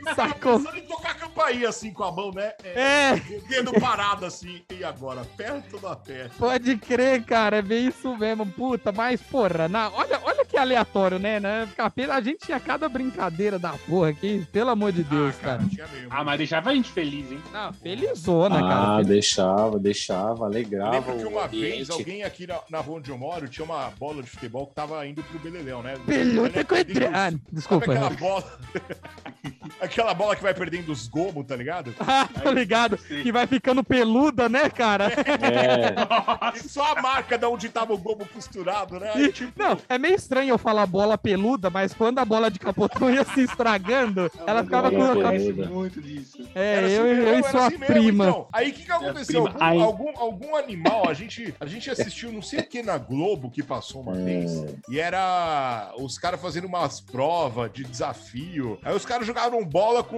Sacou? 0.14 0.58
Pensando 0.60 0.76
em 0.78 0.82
tocar 0.86 1.10
a 1.12 1.14
campainha 1.14 1.68
assim 1.68 1.92
com 1.92 2.04
a 2.04 2.12
mão, 2.12 2.30
né? 2.32 2.52
É, 2.64 3.14
O 3.14 3.48
dedo 3.48 3.72
parado 3.80 4.24
assim. 4.26 4.64
E 4.70 4.84
agora? 4.84 5.24
Perto 5.36 5.78
da 5.78 5.96
perto. 5.96 6.36
pode 6.38 6.76
crer, 6.76 7.24
cara. 7.24 7.56
É 7.58 7.62
bem 7.62 7.88
isso 7.88 8.16
mesmo. 8.16 8.46
Puta, 8.46 8.92
mas, 8.92 9.20
porra, 9.22 9.68
na... 9.68 9.90
olha, 9.90 10.20
olha 10.24 10.44
que 10.56 10.60
aleatório, 10.60 11.18
né? 11.18 11.38
né? 11.38 11.68
Capeta, 11.76 12.14
a 12.14 12.20
gente 12.22 12.38
tinha 12.46 12.58
cada 12.58 12.88
brincadeira 12.88 13.58
da 13.58 13.72
porra 13.86 14.08
aqui, 14.08 14.46
pelo 14.50 14.70
amor 14.70 14.90
de 14.90 15.02
Deus, 15.04 15.34
ah, 15.40 15.42
cara. 15.44 15.62
cara. 15.76 15.90
Ah, 16.08 16.24
mas 16.24 16.38
deixava 16.38 16.70
a 16.70 16.74
gente 16.74 16.90
feliz, 16.90 17.30
hein? 17.30 17.38
Não, 17.52 17.72
felizona, 17.74 18.60
cara. 18.60 18.96
Ah, 18.96 19.02
deixava, 19.02 19.78
deixava, 19.78 20.40
Eu 20.40 20.44
alegrava 20.46 20.92
lembro 20.92 21.18
que 21.18 21.24
uma 21.26 21.46
vez 21.46 21.90
alguém 21.90 22.22
aqui 22.22 22.46
na, 22.46 22.58
na 22.70 22.80
rua 22.80 22.96
onde 22.98 23.10
eu 23.10 23.18
moro 23.18 23.46
tinha 23.48 23.64
uma 23.66 23.90
bola 23.98 24.22
de 24.22 24.30
futebol 24.30 24.66
que 24.66 24.74
tava 24.74 25.06
indo 25.06 25.22
pro 25.24 25.38
Beleléu, 25.38 25.82
né? 25.82 25.94
Pelota 26.06 26.64
com 26.64 26.74
Perdendo 26.74 27.02
os- 27.06 27.14
Ah, 27.14 27.24
Sabe 27.30 27.40
desculpa. 27.52 27.92
aquela 27.92 28.10
bola? 28.10 28.58
aquela 29.80 30.14
bola 30.14 30.36
que 30.36 30.42
vai 30.42 30.54
perdendo 30.54 30.90
os 30.90 31.06
gomos, 31.06 31.46
tá 31.46 31.54
ligado? 31.54 31.94
Ah, 32.08 32.26
tô 32.42 32.50
ligado. 32.50 32.96
Que 32.96 33.30
vai 33.30 33.46
ficando 33.46 33.84
peluda, 33.84 34.48
né, 34.48 34.70
cara? 34.70 35.08
É, 35.26 36.56
E 36.56 36.60
só 36.68 36.96
a 36.96 37.02
marca 37.02 37.36
de 37.36 37.44
onde 37.44 37.68
tava 37.68 37.92
o 37.92 37.98
gomo 37.98 38.24
costurado, 38.32 38.98
né? 38.98 39.10
Aí, 39.14 39.24
E- 39.26 39.32
tipo, 39.32 39.52
Não, 39.56 39.76
é 39.88 39.98
meio 39.98 40.14
estranho 40.14 40.45
eu 40.48 40.58
falar 40.58 40.86
bola 40.86 41.16
peluda, 41.18 41.70
mas 41.70 41.92
quando 41.94 42.18
a 42.18 42.24
bola 42.24 42.50
de 42.50 42.58
capotão 42.58 43.10
ia 43.10 43.24
se 43.24 43.42
estragando, 43.42 44.30
ela 44.46 44.62
ficava 44.64 44.90
com 44.90 45.02
a 45.02 45.08
cabeça. 45.22 45.52
Parece 45.54 45.72
muito 45.72 46.00
disso. 46.00 46.48
É, 46.54 46.74
era 46.74 46.88
eu, 46.88 47.02
assim 47.04 47.14
mesmo, 47.14 47.28
eu 47.28 47.38
e 47.38 47.42
sua 47.44 47.66
assim 47.66 47.78
prima. 47.78 48.24
então. 48.28 48.48
Aí 48.52 48.70
o 48.70 48.72
que, 48.74 48.82
que 48.84 48.92
aconteceu? 48.92 49.46
Algum, 49.46 49.82
algum, 49.82 50.18
algum 50.18 50.56
animal, 50.56 51.08
a 51.08 51.14
gente, 51.14 51.54
a 51.60 51.66
gente 51.66 51.90
assistiu, 51.90 52.32
não 52.32 52.42
sei 52.42 52.60
o 52.60 52.66
que 52.66 52.82
na 52.82 52.98
Globo 52.98 53.50
que 53.50 53.62
passou 53.62 54.00
uma 54.02 54.16
É. 54.16 54.24
vez, 54.24 54.64
e 54.88 54.98
era 54.98 55.92
os 55.98 56.18
caras 56.18 56.40
fazendo 56.40 56.66
umas 56.66 57.00
provas 57.00 57.70
de 57.72 57.84
desafio. 57.84 58.78
Aí 58.82 58.94
os 58.94 59.04
caras 59.04 59.26
jogavam 59.26 59.64
bola 59.64 60.02
com. 60.02 60.16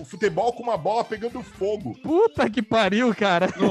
o 0.00 0.04
futebol 0.04 0.52
com 0.52 0.62
uma 0.62 0.76
bola 0.76 1.04
pegando 1.04 1.42
fogo. 1.42 1.94
Puta 2.02 2.48
que 2.50 2.62
pariu, 2.62 3.14
cara. 3.14 3.46
Aí, 3.46 3.62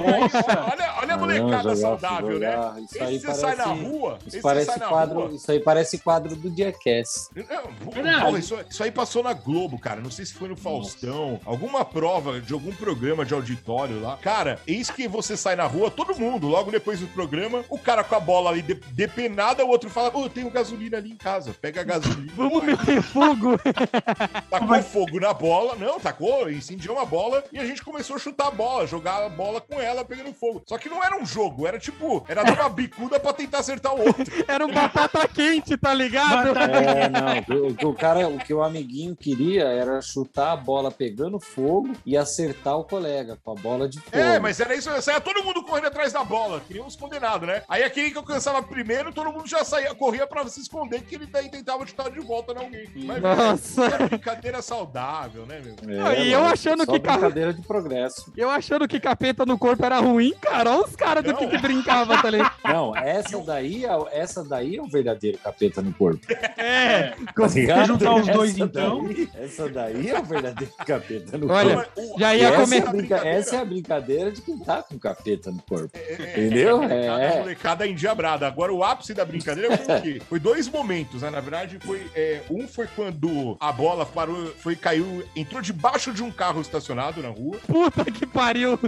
olha, 0.72 0.94
olha 1.02 1.14
a 1.14 1.18
Não, 1.18 1.20
molecada 1.20 1.76
jogar, 1.76 1.76
saudável, 1.76 2.40
né? 2.40 2.52
jogar, 2.52 2.82
Isso 2.82 3.04
aí 3.04 3.16
Esse 3.16 3.26
você 3.26 3.34
sai 3.34 3.56
na 3.56 3.64
parece, 3.66 3.84
rua, 3.86 4.18
isso 4.20 4.28
esse 4.38 4.42
parece 4.42 4.66
sai 4.66 4.78
na 4.78 4.88
quadro, 4.88 5.20
rua. 5.22 5.36
isso 5.36 5.52
aí 5.52 5.55
parece 5.60 5.98
quadro 6.00 6.36
do 6.36 6.56
Jackass. 6.56 7.30
Não, 7.36 7.92
Verdade. 7.92 8.26
porra, 8.26 8.40
isso, 8.40 8.58
isso 8.70 8.84
aí 8.84 8.92
passou 8.92 9.24
na 9.24 9.34
Globo, 9.34 9.78
cara. 9.80 10.02
Não 10.02 10.12
sei 10.12 10.26
se 10.26 10.34
foi 10.34 10.48
no 10.50 10.56
Faustão, 10.56 11.40
alguma 11.46 11.84
prova 11.86 12.40
de 12.42 12.54
algum 12.54 12.74
programa 12.74 13.26
de 13.26 13.34
auditório 13.34 14.00
lá. 14.02 14.18
Cara, 14.18 14.60
eis 14.68 14.90
que 14.90 15.08
você 15.08 15.36
sai 15.38 15.56
na 15.56 15.66
rua, 15.66 15.90
todo 15.92 16.16
mundo, 16.20 16.48
logo 16.48 16.72
depois 16.72 17.00
do 17.00 17.08
programa, 17.08 17.64
o 17.70 17.78
cara 17.78 18.04
com 18.04 18.16
a 18.16 18.20
bola 18.20 18.50
ali 18.52 18.62
de- 18.62 18.74
depenada, 18.92 19.64
o 19.66 19.70
outro 19.70 19.90
fala: 19.90 20.16
Ô, 20.16 20.24
eu 20.24 20.30
tenho 20.30 20.50
gasolina 20.50 20.98
ali 20.98 21.12
em 21.12 21.16
casa, 21.18 21.56
pega 21.60 21.82
a 21.82 21.84
gasolina. 21.84 22.32
Vamos 22.36 22.64
meter 22.64 23.02
fogo. 23.02 23.58
Tacou 24.50 24.82
fogo 24.84 25.20
na 25.20 25.34
bola, 25.34 25.76
não, 25.76 26.00
tacou, 26.00 26.50
incendiou 26.50 26.96
uma 26.96 27.06
bola 27.06 27.44
e 27.52 27.60
a 27.60 27.66
gente 27.66 27.84
começou 27.84 28.16
a 28.16 28.20
chutar 28.20 28.48
a 28.48 28.52
bola, 28.52 28.88
jogar 28.88 29.24
a 29.26 29.30
bola 29.30 29.60
com 29.62 29.80
ela 29.80 30.04
pegando 30.06 30.34
fogo. 30.34 30.64
Só 30.68 30.78
que 30.78 30.90
não 30.90 31.04
era 31.04 31.18
um 31.18 31.26
jogo, 31.26 31.68
era 31.68 31.78
tipo, 31.80 32.24
era 32.28 32.44
dar 32.44 32.60
uma 32.62 32.70
bicuda 32.70 33.20
pra 33.20 33.34
tentar 33.34 33.60
acertar 33.60 33.94
o 33.94 34.00
outro. 34.06 34.26
Era 34.48 34.66
um 34.66 34.72
batata 34.72 35.28
quente, 35.28 35.45
tá 35.82 35.94
ligado? 35.94 36.50
É, 36.58 37.10
não, 37.10 37.88
o 37.88 37.90
o 37.90 37.94
cara, 37.94 38.28
o 38.28 38.38
que 38.38 38.54
o 38.54 38.64
amiguinho 38.64 39.16
queria 39.16 39.64
era 39.66 40.02
chutar 40.02 40.52
a 40.52 40.56
bola 40.56 40.92
pegando 40.92 41.40
fogo 41.40 41.92
e 42.06 42.18
acertar 42.18 42.78
o 42.78 42.84
colega 42.84 43.38
com 43.44 43.52
a 43.52 43.56
bola 43.56 43.88
de 43.88 44.00
fogo. 44.00 44.18
É, 44.18 44.40
mas 44.40 44.60
era 44.60 44.76
isso, 44.76 44.90
saia 45.02 45.22
todo 45.22 45.44
mundo 45.44 45.64
correndo 45.64 45.88
atrás 45.88 46.12
da 46.12 46.24
bola, 46.24 46.60
que 46.68 46.74
nem 46.74 46.84
uns 46.84 46.96
condenados, 46.96 47.48
né? 47.48 47.64
Aí 47.70 47.84
aquele 47.84 48.12
que 48.12 48.18
alcançava 48.18 48.62
primeiro, 48.64 49.14
todo 49.14 49.32
mundo 49.32 49.48
já 49.48 49.64
saía, 49.64 49.94
corria 49.96 50.26
pra 50.28 50.46
se 50.48 50.60
esconder, 50.62 51.02
que 51.04 51.16
ele 51.16 51.26
daí 51.28 51.50
tentava 51.50 51.86
chutar 51.86 52.10
de 52.12 52.20
volta 52.20 52.54
em 52.54 52.58
alguém. 52.58 52.90
Mas, 53.06 53.22
Nossa. 53.22 53.90
velho, 53.90 53.98
que 54.04 54.16
brincadeira 54.16 54.62
saudável, 54.62 55.46
né, 55.46 55.62
meu? 55.84 56.06
Ah, 56.06 56.16
e 56.16 56.32
eu 56.32 56.44
achando 56.44 56.86
só 56.86 56.92
que 56.92 57.00
ca- 57.00 57.14
brincadeira 57.14 57.54
de 57.54 57.62
progresso. 57.62 58.32
Eu 58.36 58.50
achando 58.50 58.88
que 58.88 59.00
capeta 59.00 59.46
no 59.46 59.58
corpo 59.58 59.86
era 59.86 60.00
ruim, 60.00 60.34
cara. 60.42 60.72
Olha 60.72 60.86
os 60.86 60.96
caras 60.96 61.24
do 61.24 61.36
que, 61.36 61.48
que 61.48 61.58
brincava, 61.58 62.22
tá 62.22 62.30
ligado? 62.30 62.54
Não, 62.64 62.96
essa 62.96 63.38
daí, 63.44 63.86
é- 63.86 63.90
essa 64.12 64.44
daí 64.44 64.78
é 64.78 64.82
o 64.82 64.88
verdadeiro 64.88 65.35
capeta 65.38 65.82
no 65.82 65.94
corpo. 65.94 66.26
É. 66.58 67.10
Tá 67.36 67.48
ligado? 67.48 67.86
juntar 67.88 68.16
os 68.16 68.28
dois, 68.28 68.52
Essa 68.52 68.64
então. 68.64 69.04
daí- 69.04 69.30
essa 69.36 69.70
daí 69.70 70.10
é 70.10 70.20
o 70.20 70.24
verdadeiro 70.24 70.74
capeta 70.86 71.38
no 71.38 71.52
Olha, 71.52 71.76
corpo. 71.76 71.92
Mas 71.98 72.06
o- 72.10 72.20
já 72.20 72.36
ia 72.36 72.48
essa, 72.48 72.58
comer- 72.82 73.12
é 73.12 73.36
essa 73.38 73.56
é 73.56 73.60
a 73.60 73.66
brincadeira 73.66 74.32
de 74.32 74.42
quem 74.42 74.58
tá 74.60 74.82
com 74.82 74.98
capeta 74.98 75.52
no 75.52 75.62
corpo. 75.62 75.92
Entendeu? 75.96 76.80
Cada 76.82 76.94
É. 76.96 77.40
molecada 77.40 77.88
endiabrada. 77.88 78.48
Agora, 78.48 78.74
o 78.74 78.84
ápice 78.84 79.14
da 79.14 79.24
brincadeira 79.26 79.78
foi 79.78 79.96
o 79.98 80.02
quê? 80.02 80.22
Foi 80.28 80.40
dois 80.40 80.68
momentos, 80.68 81.22
né? 81.22 81.30
Na 81.30 81.40
verdade, 81.40 81.78
foi. 81.86 82.10
é, 82.16 82.42
um 82.50 82.68
foi 82.68 82.88
quando 82.88 83.58
a 83.60 83.72
bola 83.72 84.06
parou, 84.06 84.48
foi, 84.58 84.76
caiu, 84.76 85.24
entrou 85.36 85.62
debaixo 85.62 86.12
de 86.14 86.24
um 86.24 86.32
carro 86.32 86.62
estacionado 86.62 87.22
na 87.22 87.30
rua. 87.30 87.58
Puta 87.68 88.06
que 88.06 88.26
pariu. 88.26 88.80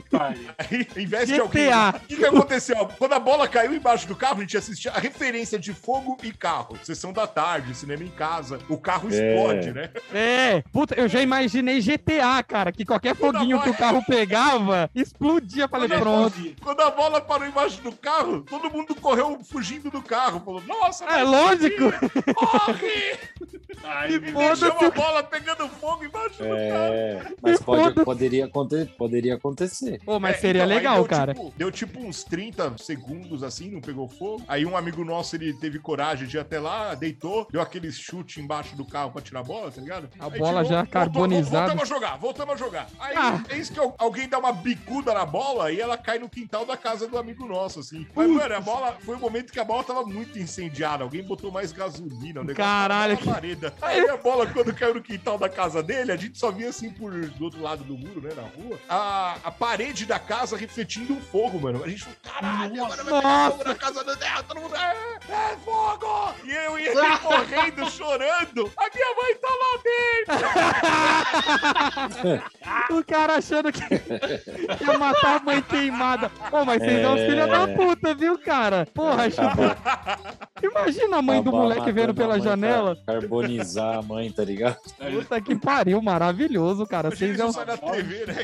Aí, 0.58 0.88
em 0.96 1.06
vez 1.06 1.28
de 1.28 1.40
alguém. 1.40 1.68
O 1.68 2.00
que, 2.08 2.16
que 2.16 2.26
aconteceu? 2.26 2.88
Quando 2.98 3.14
a 3.14 3.20
bola 3.20 3.48
caiu 3.48 3.74
embaixo 3.74 4.08
do 4.08 4.16
carro, 4.16 4.38
a 4.38 4.42
gente 4.42 4.58
assistia 4.58 4.92
a 4.92 5.00
referência 5.00 5.60
de 5.60 5.74
fogo 5.74 6.18
e 6.24 6.32
carro. 6.38 6.78
Sessão 6.84 7.12
da 7.12 7.26
tarde, 7.28 7.74
cinema 7.76 8.04
em 8.04 8.10
casa. 8.10 8.60
O 8.70 8.78
carro 8.78 9.10
explode, 9.10 9.72
né? 9.72 9.90
É. 10.14 10.62
Puta, 10.72 10.96
eu 10.96 11.08
já 11.08 11.22
imaginei 11.22 11.82
GTA, 11.82 12.42
cara, 12.44 12.72
que 12.72 12.86
qualquer 12.86 13.16
foguinho 13.16 13.62
que 13.62 13.70
o 13.70 13.74
carro 13.78 14.04
pegava, 14.06 14.90
explodia. 14.96 15.68
Falei, 15.68 15.88
Quando 15.90 15.98
a- 15.98 16.02
pronto. 16.02 16.56
Quando 16.64 16.82
a 16.82 16.92
bola 16.92 17.22
parou 17.22 17.48
embaixo 17.48 17.82
do 17.82 17.92
carro, 17.92 18.42
todo 18.44 18.70
mundo 18.72 18.96
correu 18.96 19.40
fugindo 19.44 19.90
do 19.90 20.02
carro. 20.02 20.42
Falou, 20.46 20.62
nossa, 20.66 21.06
É 21.06 21.24
lógico. 21.24 21.92
corre! 22.36 23.18
Ai, 23.84 24.08
E 24.18 24.32
foda-se. 24.32 24.62
deixou 24.62 24.88
a 24.88 24.92
bola 24.92 25.24
pegando 25.24 25.68
fogo 25.70 26.04
embaixo 26.04 26.38
do 26.38 26.44
carro. 26.50 26.54
É, 26.94 27.22
mas 27.42 27.60
Me 27.60 27.66
pode, 27.66 28.04
poderia, 28.04 28.46
aconte- 28.46 28.86
poderia 28.98 29.36
acontecer. 29.36 30.00
Pô, 30.06 30.20
mas 30.20 30.36
É, 30.38 30.40
seria 30.40 30.64
então, 30.64 30.76
legal, 30.76 30.96
deu, 30.96 31.06
cara. 31.06 31.34
tipo- 31.34 31.54
deu 31.58 31.72
tipo 31.72 32.00
uns 32.00 32.24
30 32.24 32.76
segundos 32.78 33.44
assim, 33.44 33.70
não 33.72 33.82
pegou 33.82 34.08
fogo. 34.08 34.44
Aí 34.48 34.66
um 34.66 34.76
amigo 34.76 35.04
nosso, 35.04 35.36
ele 35.36 35.54
teve 35.54 35.80
coragem 35.80 36.27
ir 36.36 36.40
até 36.40 36.60
lá, 36.60 36.94
deitou, 36.96 37.48
deu 37.52 37.62
aquele 37.62 37.92
chute 37.92 38.42
embaixo 38.42 38.76
do 38.76 38.84
carro 38.86 39.12
pra 39.12 39.22
tirar 39.22 39.40
a 39.40 39.44
bola, 39.44 39.72
tá 39.72 39.80
ligado? 39.82 40.10
A 40.20 40.26
Aí 40.26 40.40
bola 40.40 40.64
já 40.64 40.78
voltou- 40.78 40.92
carbonizada. 40.92 41.58
Voltamos 41.68 41.84
a 41.84 41.86
jogar, 41.86 42.18
voltamos 42.18 42.54
a 42.54 42.58
jogar. 42.58 42.88
Aí, 43.00 43.16
Ah. 43.16 43.44
eis 43.50 43.70
que 43.70 43.80
al- 43.80 43.96
alguém 43.98 44.28
dá 44.28 44.38
uma 44.40 44.52
bicuda 44.52 45.14
na 45.14 45.26
bola 45.26 45.72
e 45.72 45.80
ela 45.80 45.98
cai 45.98 46.20
no 46.20 46.30
quintal 46.30 46.66
da 46.66 46.76
casa 46.76 47.08
do 47.08 47.18
amigo 47.18 47.46
nosso, 47.48 47.80
assim. 47.80 48.06
Mas, 48.16 48.28
mano, 48.30 48.56
a 48.56 48.60
bola, 48.60 48.98
foi 49.02 49.16
o 49.16 49.20
momento 49.20 49.52
que 49.54 49.60
a 49.60 49.64
bola 49.64 49.84
tava 49.84 50.04
muito 50.04 50.38
incendiada. 50.40 51.04
Alguém 51.04 51.24
botou 51.24 51.52
mais 51.52 51.72
gasolina, 51.72 52.42
o 52.42 52.44
negócio 52.44 52.56
Caralho, 52.56 53.18
na 53.26 53.34
parede. 53.34 53.72
Aí 53.82 54.10
a 54.10 54.18
bola, 54.18 54.48
quando 54.48 54.74
caiu 54.74 54.96
no 54.96 55.02
quintal 55.02 55.38
da 55.38 55.48
casa 55.50 55.82
dele, 55.84 56.12
a 56.12 56.18
gente 56.18 56.38
só 56.38 56.52
via 56.52 56.70
assim 56.70 56.90
por 56.90 57.12
do 57.12 57.44
outro 57.46 57.62
lado 57.62 57.84
do 57.84 57.98
muro, 57.98 58.22
né, 58.22 58.30
na 58.36 58.42
rua, 58.44 58.80
a, 58.90 59.38
a 59.44 59.52
parede 59.52 60.06
da 60.06 60.20
casa 60.20 60.58
refletindo 60.58 61.14
um 61.14 61.22
fogo, 61.22 61.60
mano. 61.60 61.84
A 61.84 61.88
gente 61.90 62.04
falou, 62.04 62.18
caralho, 62.24 62.84
agora 62.86 63.04
vai 63.04 63.22
pegar 63.22 63.52
fogo 63.52 63.64
na 63.64 63.76
casa 63.76 64.04
do 64.04 64.16
dela, 64.16 64.44
todo 64.44 64.62
mundo, 64.62 64.76
é, 64.76 64.96
é 65.30 65.58
fogo! 65.64 66.07
E 66.44 66.52
eu 66.52 66.80
ia 66.80 67.18
correndo, 67.20 67.90
chorando, 67.92 68.72
a 68.78 68.90
minha 68.94 69.16
mãe 69.16 69.36
tá 69.42 69.50
lá 69.62 69.72
dentro! 69.84 70.48
O 72.90 73.04
cara 73.04 73.36
achando 73.36 73.72
que 73.72 73.82
ia 73.84 74.98
matar 74.98 75.38
a 75.38 75.40
mãe 75.44 75.62
queimada. 75.62 76.30
Pô, 76.50 76.64
mas 76.66 76.82
vocês 76.82 77.00
é 77.04 77.10
uns 77.10 77.20
É. 77.20 77.28
filhos 77.30 77.48
da 77.50 77.68
puta, 77.68 78.14
viu, 78.16 78.38
cara? 78.40 78.88
Porra, 78.94 79.26
Acabar- 79.26 79.78
imagina 80.62 81.18
a 81.18 81.22
mãe 81.22 81.42
do 81.44 81.52
moleque 81.52 81.92
vendo 81.92 82.14
pela 82.14 82.40
janela. 82.40 82.96
car- 83.06 83.18
Carbonizar 83.20 83.98
a 83.98 84.02
mãe, 84.02 84.32
tá 84.32 84.44
ligado? 84.44 84.78
Puta 85.12 85.42
que 85.42 85.56
pariu, 85.56 86.02
maravilhoso, 86.02 86.86
cara. 86.86 87.10
Vocês 87.10 87.40
é 87.40 87.46
isso 87.46 87.60
um... 87.62 87.66
na 87.66 87.78
TV, 87.78 88.26
né. 88.26 88.36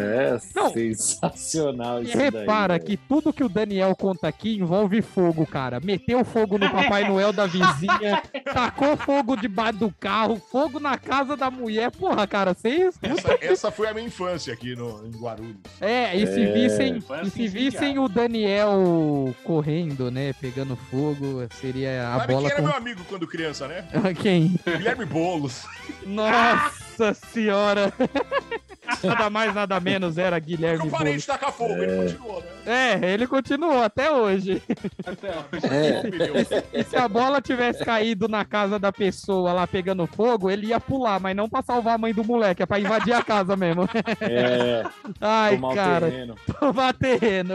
É 0.00 0.38
Não. 0.54 0.70
sensacional 0.72 2.00
E 2.02 2.06
isso 2.06 2.16
daí. 2.16 2.30
repara 2.30 2.74
velho. 2.74 2.84
que 2.84 2.96
tudo 2.96 3.32
que 3.32 3.44
o 3.44 3.48
Daniel 3.48 3.94
conta 3.96 4.28
aqui 4.28 4.56
envolve 4.58 5.00
fogo, 5.02 5.46
cara. 5.46 5.80
Meteu 5.80 6.24
fogo 6.24 6.58
no 6.58 6.68
Papai 6.88 7.08
Noel 7.08 7.32
da 7.32 7.46
vizinha, 7.46 8.22
tacou 8.52 8.96
fogo 8.96 9.36
debaixo 9.36 9.78
do 9.78 9.92
carro, 9.92 10.36
fogo 10.50 10.80
na 10.80 10.96
casa 10.96 11.36
da 11.36 11.50
mulher. 11.50 11.90
Porra, 11.90 12.26
cara, 12.26 12.54
vocês. 12.54 12.98
Essa, 13.02 13.38
essa 13.40 13.70
foi 13.70 13.88
a 13.88 13.94
minha 13.94 14.06
infância 14.06 14.52
aqui 14.52 14.74
no, 14.74 15.06
em 15.06 15.10
Guarulhos. 15.10 15.56
É, 15.80 16.16
e 16.16 16.26
se 16.26 16.42
É. 16.42 16.52
vissem, 16.52 17.00
Foi 17.00 17.22
e 17.22 17.30
se 17.30 17.46
vissem 17.48 17.98
o 17.98 18.08
Daniel 18.08 19.34
correndo, 19.44 20.10
né, 20.10 20.32
pegando 20.40 20.76
fogo, 20.76 21.46
seria 21.60 22.08
a 22.14 22.20
Sabe 22.20 22.32
bola 22.32 22.48
quem 22.48 22.52
era 22.52 22.62
com 22.62 22.68
meu 22.68 22.76
amigo 22.76 23.04
quando 23.08 23.26
criança, 23.26 23.68
né? 23.68 23.84
quem? 24.20 24.58
Guilherme 24.66 25.04
Boulos. 25.04 25.64
Nossa 26.06 26.87
senhora. 27.14 27.92
Nada 29.04 29.28
mais, 29.28 29.54
nada 29.54 29.78
menos 29.80 30.16
era 30.16 30.38
Eu 30.38 30.40
Guilherme 30.40 30.88
parei 30.90 31.08
Boulos. 31.08 31.20
de 31.20 31.26
tacar 31.26 31.52
fogo, 31.52 31.74
ele 31.74 31.94
continuou, 32.08 32.40
né? 32.40 32.48
É, 33.02 33.12
ele 33.12 33.26
continuou 33.26 33.82
até 33.82 34.10
hoje. 34.10 34.62
Até 35.04 35.28
hoje. 35.28 35.66
É. 36.72 36.80
E 36.80 36.82
se 36.84 36.96
a 36.96 37.06
bola 37.06 37.42
tivesse 37.42 37.84
caído 37.84 38.28
na 38.28 38.46
casa 38.46 38.78
da 38.78 38.90
pessoa 38.90 39.52
lá 39.52 39.66
pegando 39.66 40.06
fogo, 40.06 40.50
ele 40.50 40.68
ia 40.68 40.80
pular, 40.80 41.20
mas 41.20 41.36
não 41.36 41.50
pra 41.50 41.60
salvar 41.60 41.96
a 41.96 41.98
mãe 41.98 42.14
do 42.14 42.24
moleque, 42.24 42.62
é 42.62 42.66
pra 42.66 42.80
invadir 42.80 43.12
a 43.12 43.22
casa 43.22 43.54
mesmo. 43.56 43.86
é, 44.22 44.82
Ai, 45.20 45.56
tomar 45.56 45.68
o 45.68 45.74
cara, 45.74 46.10
terreno. 46.10 46.34
tomar 46.58 46.94
terreno. 46.94 47.54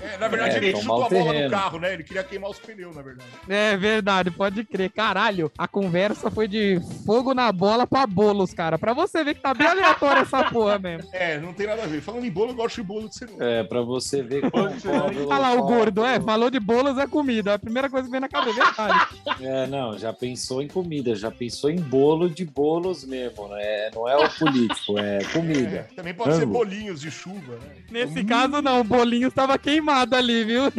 É, 0.00 0.16
na 0.18 0.28
verdade, 0.28 0.54
É, 0.54 0.58
ele 0.58 0.76
chutou 0.76 1.00
o 1.00 1.04
a 1.04 1.08
bola 1.08 1.32
no 1.32 1.50
carro, 1.50 1.78
né? 1.80 1.92
Ele 1.92 2.04
queria 2.04 2.22
queimar 2.22 2.50
os 2.50 2.58
pneus, 2.60 2.94
na 2.94 3.02
verdade. 3.02 3.28
É 3.48 3.76
verdade, 3.76 4.30
pode 4.30 4.62
crer. 4.62 4.90
Caralho, 4.90 5.50
a 5.58 5.66
conversa 5.66 6.30
foi 6.30 6.46
de 6.46 6.80
fogo 7.04 7.34
na 7.34 7.50
bola 7.50 7.84
pra 7.84 8.06
bolos, 8.06 8.54
cara. 8.54 8.77
Pra 8.78 8.92
você 8.92 9.24
ver 9.24 9.34
que 9.34 9.40
tá 9.40 9.54
bem 9.54 9.66
aleatório 9.66 10.22
essa 10.22 10.44
porra 10.44 10.78
mesmo. 10.78 11.08
É, 11.12 11.38
não 11.38 11.52
tem 11.52 11.66
nada 11.66 11.82
a 11.82 11.86
ver. 11.86 12.00
Falando 12.00 12.24
em 12.24 12.30
bolo, 12.30 12.52
eu 12.52 12.54
gosto 12.54 12.76
de 12.76 12.82
bolo 12.82 13.08
de 13.08 13.16
cenoura. 13.16 13.44
É, 13.44 13.62
pra 13.64 13.82
você 13.82 14.22
ver 14.22 14.48
como 14.50 14.70
pobre 14.80 15.18
Olha 15.26 15.38
lá 15.38 15.52
o 15.52 15.62
gordo, 15.62 16.04
é, 16.04 16.20
falou 16.20 16.50
de 16.50 16.60
bolos 16.60 16.96
é 16.98 17.06
comida. 17.06 17.54
A 17.54 17.58
primeira 17.58 17.90
coisa 17.90 18.06
que 18.06 18.12
vem 18.12 18.20
na 18.20 18.28
cabeça, 18.28 18.64
verdade. 18.64 19.08
É, 19.40 19.66
não, 19.66 19.98
já 19.98 20.12
pensou 20.12 20.62
em 20.62 20.68
comida, 20.68 21.14
já 21.14 21.30
pensou 21.30 21.70
em 21.70 21.80
bolo 21.80 22.28
de 22.30 22.44
bolos 22.44 23.04
mesmo, 23.04 23.48
né? 23.48 23.90
Não 23.94 24.08
é 24.08 24.16
o 24.16 24.28
político, 24.30 24.98
é 24.98 25.18
É, 25.18 25.24
comida. 25.32 25.88
também 25.96 26.14
pode 26.14 26.36
ser 26.36 26.46
bolinhos 26.46 27.00
de 27.00 27.10
chuva, 27.10 27.54
né? 27.56 27.72
Nesse 27.90 28.22
caso, 28.24 28.62
não, 28.62 28.80
o 28.80 28.84
bolinho 28.84 29.28
estava 29.28 29.58
queimado 29.58 30.14
ali, 30.14 30.44
viu? 30.44 30.66
É, 30.66 30.70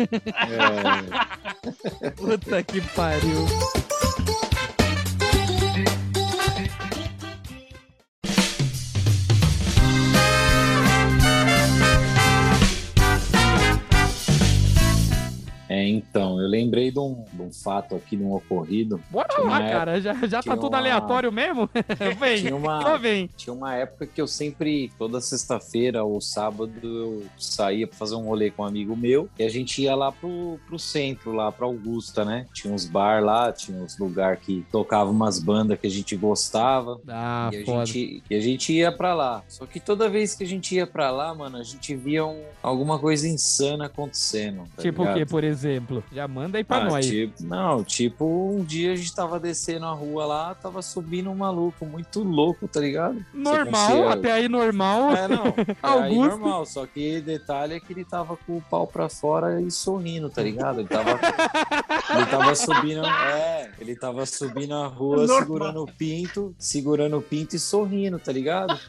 Puta 2.16 2.64
que 2.64 2.80
pariu. 2.82 3.46
Então, 15.90 16.42
eu 16.42 16.48
lembrei 16.48 16.92
de 16.92 17.00
um, 17.00 17.24
de 17.32 17.42
um 17.42 17.52
fato 17.52 17.96
aqui, 17.96 18.16
de 18.18 18.24
um 18.24 18.34
ocorrido. 18.34 19.02
Bora 19.10 19.28
lá, 19.42 19.60
cara. 19.60 20.02
Já, 20.02 20.14
já 20.28 20.42
tá 20.44 20.56
tudo 20.56 20.70
uma- 20.74 20.78
aleatório 20.78 21.32
mesmo? 21.32 21.70
vem, 22.20 22.38
Tinha 22.42 22.56
uma, 22.58 22.82
só 22.82 22.98
vem. 22.98 23.30
Tinha 23.36 23.54
uma 23.54 23.76
época 23.76 24.06
que 24.08 24.22
eu 24.22 24.28
sempre, 24.28 24.92
toda 24.98 25.20
sexta-feira 25.22 26.04
ou 26.04 26.20
sábado, 26.22 26.72
eu 26.84 27.24
saía 27.38 27.88
pra 27.88 27.98
fazer 27.98 28.16
um 28.16 28.24
rolê 28.26 28.52
com 28.52 28.64
um 28.64 28.66
amigo 28.66 28.96
meu 28.96 29.30
e 29.38 29.44
a 29.44 29.50
gente 29.50 29.82
ia 29.82 29.96
lá 29.96 30.12
pro, 30.12 30.60
pro 30.68 30.78
centro, 30.80 31.32
lá 31.32 31.52
pra 31.52 31.66
Augusta, 31.66 32.24
né? 32.26 32.46
Tinha 32.54 32.74
uns 32.74 32.86
bar 32.86 33.24
lá, 33.24 33.52
tinha 33.52 33.78
uns 33.82 33.98
lugar 33.98 34.38
que 34.38 34.66
tocava 34.72 35.10
umas 35.10 35.40
bandas 35.40 35.80
que 35.80 35.88
a 35.88 35.90
gente 35.90 36.16
gostava. 36.16 37.00
Ah, 37.08 37.50
e, 37.54 37.62
a 37.62 37.66
foda. 37.66 37.86
gente, 37.86 38.24
e 38.30 38.36
a 38.36 38.40
gente 38.40 38.74
ia 38.74 38.92
pra 38.92 39.14
lá. 39.14 39.44
Só 39.48 39.66
que 39.66 39.80
toda 39.80 40.10
vez 40.10 40.36
que 40.36 40.44
a 40.44 40.48
gente 40.48 40.76
ia 40.76 40.86
pra 40.88 41.10
lá, 41.12 41.34
mano, 41.34 41.58
a 41.58 41.64
gente 41.64 41.96
via 41.96 42.26
um- 42.26 42.44
alguma 42.62 43.00
coisa 43.00 43.28
insana 43.28 43.86
acontecendo. 43.86 44.64
tá 44.76 44.82
Tipo 44.82 45.02
o 45.02 45.06
ligado? 45.06 45.18
que, 45.20 45.26
por 45.26 45.44
exemplo? 45.44 45.79
Já 46.12 46.28
manda 46.28 46.58
aí 46.58 46.64
pra 46.64 46.78
Ah, 46.78 46.84
nós. 46.86 47.06
tipo- 47.06 47.44
não, 47.44 47.84
tipo, 47.84 48.26
um 48.58 48.64
dia 48.64 48.94
a 48.94 48.96
gente 48.96 49.14
tava 49.14 49.40
descendo 49.40 49.86
a 49.86 49.92
rua 49.92 50.26
lá, 50.26 50.56
tava 50.56 50.82
subindo 50.82 51.30
um 51.30 51.36
maluco 51.36 51.86
muito 51.86 52.22
louco, 52.24 52.68
tá 52.68 52.80
ligado? 52.80 53.24
Normal, 53.34 54.10
até 54.10 54.32
aí 54.32 54.48
normal. 54.50 55.12
É, 55.14 55.28
não. 55.28 55.44
É 55.70 55.88
aí 55.88 56.04
Augusto. 56.04 56.30
normal, 56.38 56.66
só 56.66 56.86
que 56.86 57.22
detalhe 57.22 57.74
é 57.76 57.80
que 57.80 57.94
ele 57.94 58.04
tava 58.06 58.38
com 58.46 58.58
o 58.58 58.62
pau 58.62 58.86
pra 58.88 59.10
fora 59.10 59.62
e 59.62 59.70
sorrindo, 59.72 60.30
tá 60.30 60.42
ligado? 60.42 60.80
Ele 60.82 60.88
tava, 60.88 61.20
ele 62.20 62.30
tava 62.30 62.56
subindo, 62.56 63.06
é, 63.06 63.72
ele 63.80 63.96
tava 63.96 64.26
subindo 64.26 64.74
a 64.74 64.88
rua 64.88 65.18
Normal. 65.18 65.40
segurando 65.40 65.84
o 65.84 65.92
pinto, 65.92 66.56
segurando 66.58 67.18
o 67.18 67.22
pinto 67.22 67.56
e 67.56 67.60
sorrindo, 67.60 68.20
tá 68.20 68.32
ligado? 68.32 68.80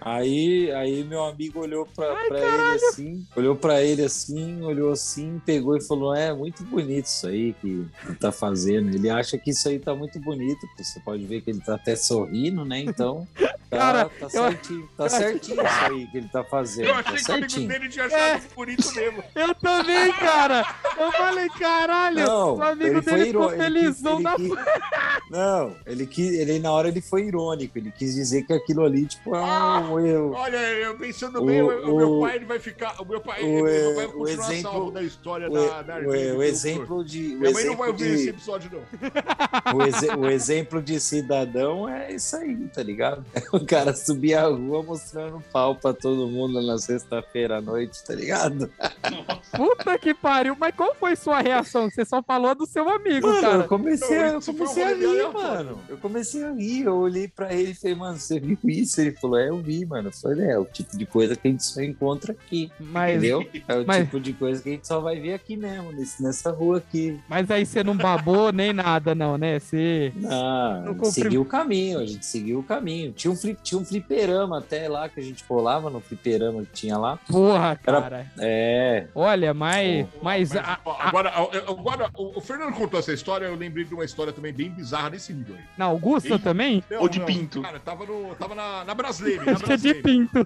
Aí, 0.00 0.70
aí 0.72 1.02
meu 1.04 1.24
amigo 1.24 1.60
olhou 1.60 1.86
pra, 1.86 2.14
pra 2.28 2.38
ele 2.38 2.84
assim, 2.86 3.26
olhou 3.34 3.56
pra 3.56 3.82
ele 3.82 4.02
assim, 4.02 4.62
olhou 4.62 4.92
assim, 4.92 5.40
pegou 5.46 5.76
e 5.76 5.80
falou: 5.82 6.14
É 6.14 6.32
muito 6.34 6.62
bonito 6.64 7.06
isso 7.06 7.26
aí 7.26 7.54
que 7.60 7.86
ele 8.04 8.16
tá 8.20 8.30
fazendo. 8.30 8.94
Ele 8.94 9.08
acha 9.08 9.38
que 9.38 9.50
isso 9.50 9.68
aí 9.68 9.78
tá 9.78 9.94
muito 9.94 10.20
bonito, 10.20 10.60
porque 10.68 10.84
você 10.84 11.00
pode 11.00 11.24
ver 11.24 11.40
que 11.40 11.50
ele 11.50 11.60
tá 11.60 11.74
até 11.76 11.96
sorrindo, 11.96 12.64
né? 12.64 12.80
Então, 12.80 13.26
Cara, 13.78 14.04
tá 14.06 14.26
eu- 14.26 14.28
certinho, 14.30 14.88
tá 14.96 15.08
certinho 15.08 15.62
isso 15.64 15.84
aí 15.84 16.06
que 16.08 16.16
ele 16.18 16.28
tá 16.28 16.44
fazendo. 16.44 16.86
Eu 16.88 16.94
Tá 16.94 17.00
achei 17.10 17.16
que 17.24 17.30
o 17.30 17.34
amigo 17.34 17.50
certinho. 17.50 17.68
dele 17.68 17.88
tinha 17.88 18.04
achado 18.06 18.42
bonito 18.54 18.94
mesmo. 18.94 19.24
Eu 19.34 19.54
também, 19.54 20.12
cara. 20.12 20.64
Eu 20.98 21.12
falei, 21.12 21.48
caralho. 21.50 22.24
Não, 22.26 22.56
o 22.56 22.62
amigo 22.62 22.84
ele 22.84 23.00
dele 23.00 23.18
foi 23.18 23.26
ficou. 23.26 23.52
Ele, 23.52 23.62
felizão 23.62 24.22
da 24.22 24.34
ele, 24.34 24.48
quis- 24.48 24.58
Não, 25.30 25.76
ele 25.86 26.06
quis, 26.06 26.32
ele 26.38 26.58
na 26.58 26.70
hora 26.72 26.88
ele 26.88 27.00
foi 27.00 27.24
irônico, 27.24 27.76
ele 27.78 27.90
quis 27.90 28.14
dizer 28.14 28.42
que 28.44 28.52
aquilo 28.52 28.84
ali, 28.84 29.06
tipo, 29.06 29.34
ah, 29.34 29.80
um 29.90 29.98
erro. 30.00 30.32
Olha, 30.34 30.56
eu 30.56 30.96
pensando 30.98 31.42
O- 31.42 31.46
bem, 31.46 31.62
o, 31.62 31.92
o 31.92 31.96
meu 31.96 32.20
pai 32.20 32.36
ele 32.36 32.44
vai 32.44 32.58
ficar. 32.58 33.00
O 33.00 33.04
meu 33.04 33.20
pai 33.20 33.42
o, 33.42 33.66
ele 33.68 33.90
é, 33.90 33.94
vai 33.94 34.06
o 34.06 34.12
continuar 34.12 34.52
exemplo- 34.52 34.70
salvo 34.72 34.90
da 34.90 35.02
história 35.02 35.48
O, 35.50 35.52
da, 35.52 35.82
da 35.82 35.96
o- 35.98 36.36
o 36.38 36.42
exemplo 36.42 37.04
de. 37.04 37.34
O 37.34 37.38
Minha 37.40 37.52
mãe 37.52 37.64
não 37.64 37.76
vai 37.76 37.88
ouvir 37.88 38.14
esse 38.14 38.22
de, 38.24 38.28
episódio, 38.30 38.70
não. 38.72 38.82
o, 39.78 39.82
exe- 39.82 40.10
o 40.14 40.26
exemplo 40.30 40.82
de 40.82 41.00
cidadão 41.00 41.88
é 41.88 42.12
isso 42.14 42.36
aí, 42.36 42.56
tá 42.72 42.82
ligado? 42.82 43.24
O 43.64 43.66
cara 43.66 43.94
subir 43.94 44.34
a 44.34 44.46
rua 44.46 44.82
mostrando 44.82 45.42
pau 45.50 45.74
pra 45.74 45.94
todo 45.94 46.28
mundo 46.28 46.60
na 46.60 46.76
sexta-feira 46.76 47.56
à 47.56 47.60
noite, 47.62 48.04
tá 48.04 48.14
ligado? 48.14 48.70
Puta 49.56 49.98
que 49.98 50.12
pariu. 50.12 50.54
Mas 50.58 50.74
qual 50.74 50.94
foi 50.94 51.16
sua 51.16 51.40
reação? 51.40 51.88
Você 51.88 52.04
só 52.04 52.22
falou 52.22 52.54
do 52.54 52.66
seu 52.66 52.86
amigo, 52.88 53.26
Mano, 53.26 53.38
eu 53.38 53.42
cara. 53.50 53.62
comecei, 53.64 54.18
a, 54.18 54.26
eu 54.32 54.40
comecei 54.42 54.82
a 54.82 54.88
rir, 54.94 55.32
mano. 55.32 55.78
Eu 55.88 55.96
comecei 55.96 56.44
a 56.44 56.52
rir. 56.52 56.82
Eu 56.84 56.96
olhei 56.96 57.26
pra 57.28 57.52
ele 57.54 57.70
e 57.70 57.74
falei, 57.74 57.94
mano, 57.96 58.18
você 58.18 58.38
viu 58.38 58.58
isso? 58.64 59.00
Ele 59.00 59.12
falou, 59.12 59.38
é, 59.38 59.48
eu 59.48 59.58
vi, 59.58 59.86
mano. 59.86 60.08
Eu 60.08 60.12
falei, 60.12 60.50
é, 60.50 60.58
o 60.58 60.64
tipo 60.64 60.96
de 60.98 61.06
coisa 61.06 61.34
que 61.36 61.48
a 61.48 61.50
gente 61.50 61.64
só 61.64 61.80
encontra 61.80 62.32
aqui. 62.32 62.70
Mas, 62.78 63.12
Entendeu? 63.16 63.46
É 63.68 63.74
o 63.78 63.86
mas- 63.86 64.04
tipo 64.04 64.20
de 64.20 64.32
coisa 64.34 64.62
que 64.62 64.68
a 64.68 64.72
gente 64.72 64.86
só 64.86 65.00
vai 65.00 65.18
ver 65.20 65.34
aqui 65.34 65.56
mesmo, 65.56 65.90
nesse- 65.92 66.22
nessa 66.22 66.50
rua 66.50 66.78
aqui. 66.78 67.18
mas 67.28 67.50
aí 67.50 67.64
você 67.64 67.82
não 67.82 67.96
babou 67.96 68.52
nem 68.52 68.72
nada, 68.72 69.14
não, 69.14 69.38
né? 69.38 69.58
Você. 69.58 70.12
Não, 70.16 70.30
Não 70.30 70.36
a 70.36 70.86
gente 70.88 70.96
compre- 70.98 71.10
seguiu 71.22 71.40
o 71.42 71.44
caminho, 71.46 71.98
a 72.00 72.06
gente 72.06 72.26
seguiu 72.26 72.58
o 72.58 72.62
caminho. 72.62 73.12
Tinha 73.12 73.30
um, 73.32 73.36
flip, 73.44 73.58
tinha 73.62 73.80
um 73.80 73.84
fliperama 73.84 74.58
até 74.58 74.88
lá 74.88 75.08
que 75.08 75.20
a 75.20 75.22
gente 75.22 75.44
colava 75.44 75.90
no 75.90 76.00
fliperama 76.00 76.62
que 76.62 76.72
tinha 76.72 76.96
lá. 76.96 77.18
Porra, 77.28 77.78
Era- 77.86 78.00
cara. 78.02 78.26
É, 78.38 79.06
Olha, 79.14 79.52
mas. 79.52 80.06
Mas. 80.22 80.34
Mas, 80.52 80.56
a- 80.56 80.78
a- 80.84 81.08
agora, 81.08 81.30
agora, 81.68 82.10
o 82.16 82.38
o 82.38 82.40
Fernando 82.40 82.72
contou 82.74 82.98
essa 82.98 83.12
história, 83.12 83.46
eu 83.46 83.54
lembrei 83.54 83.84
de 83.84 83.94
uma 83.94 84.04
história 84.04 84.32
também 84.32 84.52
bem 84.52 84.68
bizarra 84.70 85.10
nesse 85.10 85.32
nível 85.32 85.54
aí. 85.56 85.62
na 85.78 85.84
Augusta 85.86 86.34
Ih. 86.34 86.38
também? 86.38 86.82
Não, 86.90 87.02
Ou 87.02 87.08
de 87.08 87.18
não, 87.20 87.26
pinto. 87.26 87.62
Cara, 87.62 87.78
tava, 87.78 88.04
no, 88.06 88.34
tava 88.34 88.54
na, 88.54 88.84
na 88.84 88.94
Brasileira. 88.94 89.44
Na 89.44 89.52
Acho 89.52 89.64
que 89.64 89.72
é 89.72 89.76
de 89.76 89.94
pinto. 89.94 90.38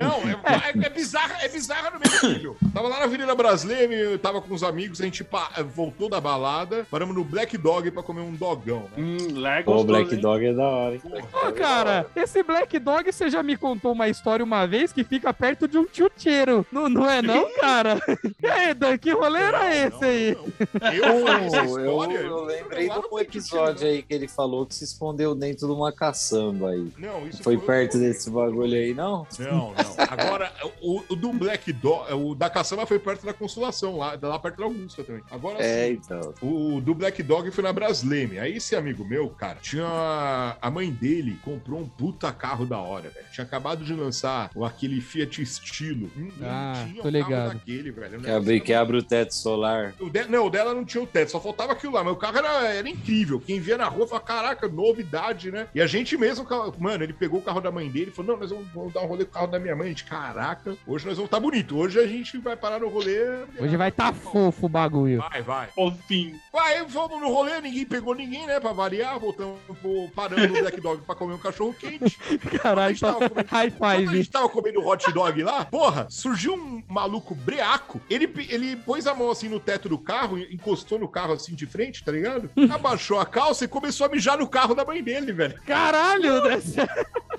Não, 0.00 0.16
é, 0.28 0.82
é, 0.82 0.86
é 0.86 0.90
bizarra, 0.90 1.36
é 1.42 1.48
bizarra 1.48 1.90
no 1.90 1.98
mesmo 2.00 2.28
nível. 2.28 2.56
Tava 2.72 2.88
lá 2.88 2.98
na 2.98 3.04
Avenida 3.04 3.34
Brasileira, 3.34 3.92
eu 3.94 4.18
tava 4.18 4.40
com 4.40 4.54
os 4.54 4.62
amigos, 4.62 5.00
a 5.00 5.04
gente 5.04 5.24
pa- 5.24 5.50
voltou 5.74 6.08
da 6.08 6.20
balada, 6.20 6.86
paramos 6.90 7.14
no 7.14 7.24
Black 7.24 7.56
Dog 7.58 7.90
pra 7.90 8.02
comer 8.02 8.20
um 8.20 8.32
dogão, 8.34 8.82
né? 8.96 8.98
Hum, 8.98 9.16
pô, 9.64 9.76
o 9.80 9.84
Black? 9.84 10.14
Dog 10.16 10.44
é 10.46 10.52
da 10.52 10.68
hora, 10.68 10.94
hein? 10.94 11.00
Pô, 11.32 11.52
cara, 11.52 12.06
esse 12.18 12.42
Black 12.42 12.78
Dog, 12.78 13.10
você 13.12 13.30
já 13.30 13.42
me 13.42 13.56
contou 13.56 13.92
uma 13.92 14.08
história 14.08 14.44
uma 14.44 14.66
vez 14.66 14.92
que 14.92 15.04
fica 15.04 15.32
perto 15.32 15.66
de 15.68 15.78
um 15.78 15.84
tchutcheiro. 15.84 16.66
Não, 16.70 16.88
não 16.88 17.08
é 17.08 17.22
não, 17.22 17.48
cara? 17.60 18.00
E 18.42 18.46
aí, 18.46 18.74
Dan, 18.74 18.96
que 18.98 19.10
rolê 19.12 19.40
era 19.40 19.58
Não, 19.60 19.68
esse 19.72 20.00
não, 20.00 20.08
aí? 20.08 20.36
não. 20.36 20.92
Eu 20.92 22.10
eu, 22.10 22.12
eu 22.12 22.44
lembrei 22.44 22.88
de 22.88 22.98
um 22.98 23.02
foi 23.02 23.22
episódio 23.22 23.86
aí 23.86 24.02
que 24.02 24.14
ele 24.14 24.28
falou 24.28 24.66
que 24.66 24.74
se 24.74 24.84
escondeu 24.84 25.34
dentro 25.34 25.66
de 25.66 25.72
uma 25.72 25.92
caçamba 25.92 26.70
aí. 26.70 26.90
Não, 26.98 27.26
isso 27.26 27.42
Foi 27.42 27.56
perto 27.58 27.98
desse 27.98 28.30
bagulho 28.30 28.74
aí, 28.74 28.94
não? 28.94 29.26
Não, 29.38 29.72
não. 29.72 29.74
Agora, 30.08 30.52
o, 30.80 31.02
o 31.08 31.16
do 31.16 31.32
Black 31.32 31.72
Dog, 31.72 32.12
o 32.12 32.34
da 32.34 32.48
caçamba 32.50 32.86
foi 32.86 32.98
perto 32.98 33.24
da 33.26 33.32
Consolação, 33.32 33.96
lá, 33.98 34.18
lá 34.20 34.38
perto 34.38 34.58
da 34.58 34.64
Augusta 34.64 35.02
também. 35.04 35.22
Agora 35.30 35.62
É, 35.62 35.86
sim. 35.88 35.92
então. 36.04 36.34
O 36.42 36.80
do 36.80 36.94
Black 36.94 37.22
Dog 37.22 37.50
foi 37.50 37.64
na 37.64 37.72
Brasleme. 37.72 38.38
Aí 38.38 38.56
esse 38.56 38.74
amigo 38.76 39.04
meu, 39.04 39.28
cara, 39.30 39.58
tinha. 39.60 40.56
A 40.60 40.70
mãe 40.70 40.90
dele 40.90 41.38
comprou 41.44 41.80
um 41.80 41.88
puta 42.12 42.32
carro 42.32 42.64
da 42.64 42.78
hora, 42.78 43.10
velho. 43.10 43.26
Tinha 43.32 43.44
acabado 43.44 43.84
de 43.84 43.92
lançar 43.92 44.50
o- 44.54 44.64
aquele 44.64 45.00
Fiat 45.00 45.42
Estilo. 45.42 46.10
Hum, 46.16 46.30
Não 46.38 46.48
Ah, 46.48 46.72
tinha 46.88 47.02
tô 47.02 47.08
um 47.08 47.10
ligado. 47.10 47.30
carro 47.30 47.48
daquele, 47.54 47.90
velho. 47.90 48.18
O 48.18 48.22
Que 48.22 48.30
abre, 48.30 48.60
que 48.60 48.72
abre 48.74 48.96
o 48.96 49.02
teto 49.02 49.34
solar. 49.34 49.94
o 50.00 50.08
de- 50.08 50.24
não, 50.24 50.46
o 50.46 50.50
dela 50.50 50.72
não 50.74 50.84
tinha 50.84 51.02
o 51.02 51.06
teto, 51.06 51.30
só 51.32 51.40
faltava 51.40 51.72
aquilo 51.72 51.92
lá. 51.92 52.02
Mas 52.02 52.12
o 52.14 52.16
carro 52.16 52.38
era, 52.38 52.66
era 52.68 52.88
incrível. 52.88 53.40
Quem 53.40 53.60
via 53.60 53.76
na 53.76 53.86
rua 53.88 54.06
falava, 54.06 54.26
caraca, 54.26 54.68
novidade, 54.68 55.50
né? 55.50 55.68
E 55.74 55.80
a 55.80 55.86
gente 55.86 56.16
mesmo, 56.16 56.46
mano, 56.78 57.04
ele 57.04 57.12
pegou 57.12 57.40
o 57.40 57.42
carro 57.42 57.60
da 57.60 57.70
mãe 57.70 57.90
dele 57.90 58.10
e 58.10 58.14
falou: 58.14 58.32
não, 58.32 58.40
nós 58.40 58.50
vamos, 58.50 58.66
vamos 58.74 58.92
dar 58.92 59.02
um 59.02 59.06
rolê 59.06 59.24
com 59.24 59.30
o 59.30 59.34
carro 59.34 59.46
da 59.48 59.58
minha 59.58 59.76
mãe. 59.76 59.86
A 59.86 59.90
gente, 59.90 60.04
caraca, 60.04 60.76
hoje 60.86 61.06
nós 61.06 61.16
vamos 61.16 61.28
estar 61.28 61.40
bonito. 61.40 61.76
Hoje 61.76 61.98
a 62.00 62.06
gente 62.06 62.38
vai 62.38 62.56
parar 62.56 62.80
no 62.80 62.88
rolê. 62.88 63.18
Hoje 63.58 63.76
vai 63.76 63.90
tá 63.92 64.12
fofo 64.12 64.66
o 64.66 64.68
bagulho. 64.68 65.18
Vai, 65.18 65.42
vai. 65.42 65.66
Fofinho. 65.68 66.38
Vai, 66.52 66.84
vamos 66.86 67.20
no 67.20 67.28
rolê, 67.32 67.60
ninguém 67.60 67.84
pegou 67.84 68.14
ninguém, 68.14 68.46
né? 68.46 68.58
Pra 68.60 68.72
variar, 68.72 69.18
voltamos 69.18 69.58
pro, 69.80 70.08
parando 70.14 70.48
no 70.48 70.54
Black 70.60 70.80
Dog 70.80 71.02
pra 71.02 71.14
comer 71.14 71.34
um 71.34 71.38
cachorro 71.38 71.74
quente. 71.78 71.97
Caralho, 72.62 72.96
comendo- 72.98 73.34
high 73.48 73.70
Quando 73.70 73.84
a 73.92 73.96
five. 73.98 74.16
gente 74.16 74.30
tava 74.30 74.48
comendo 74.48 74.86
hot 74.86 75.12
dog 75.12 75.42
lá, 75.42 75.64
porra, 75.64 76.06
surgiu 76.08 76.54
um 76.54 76.82
maluco 76.88 77.34
breaco. 77.34 78.00
Ele, 78.08 78.30
ele 78.48 78.76
pôs 78.76 79.06
a 79.06 79.14
mão 79.14 79.30
assim 79.30 79.48
no 79.48 79.60
teto 79.60 79.88
do 79.88 79.98
carro, 79.98 80.38
encostou 80.38 80.98
no 80.98 81.08
carro 81.08 81.32
assim 81.34 81.54
de 81.54 81.66
frente, 81.66 82.04
tá 82.04 82.12
ligado? 82.12 82.50
Abaixou 82.72 83.18
a 83.18 83.26
calça 83.26 83.64
e 83.64 83.68
começou 83.68 84.06
a 84.06 84.10
mijar 84.10 84.38
no 84.38 84.48
carro 84.48 84.74
da 84.74 84.84
mãe 84.84 85.02
dele, 85.02 85.32
velho. 85.32 85.60
Caralho, 85.66 86.42
né? 86.44 86.58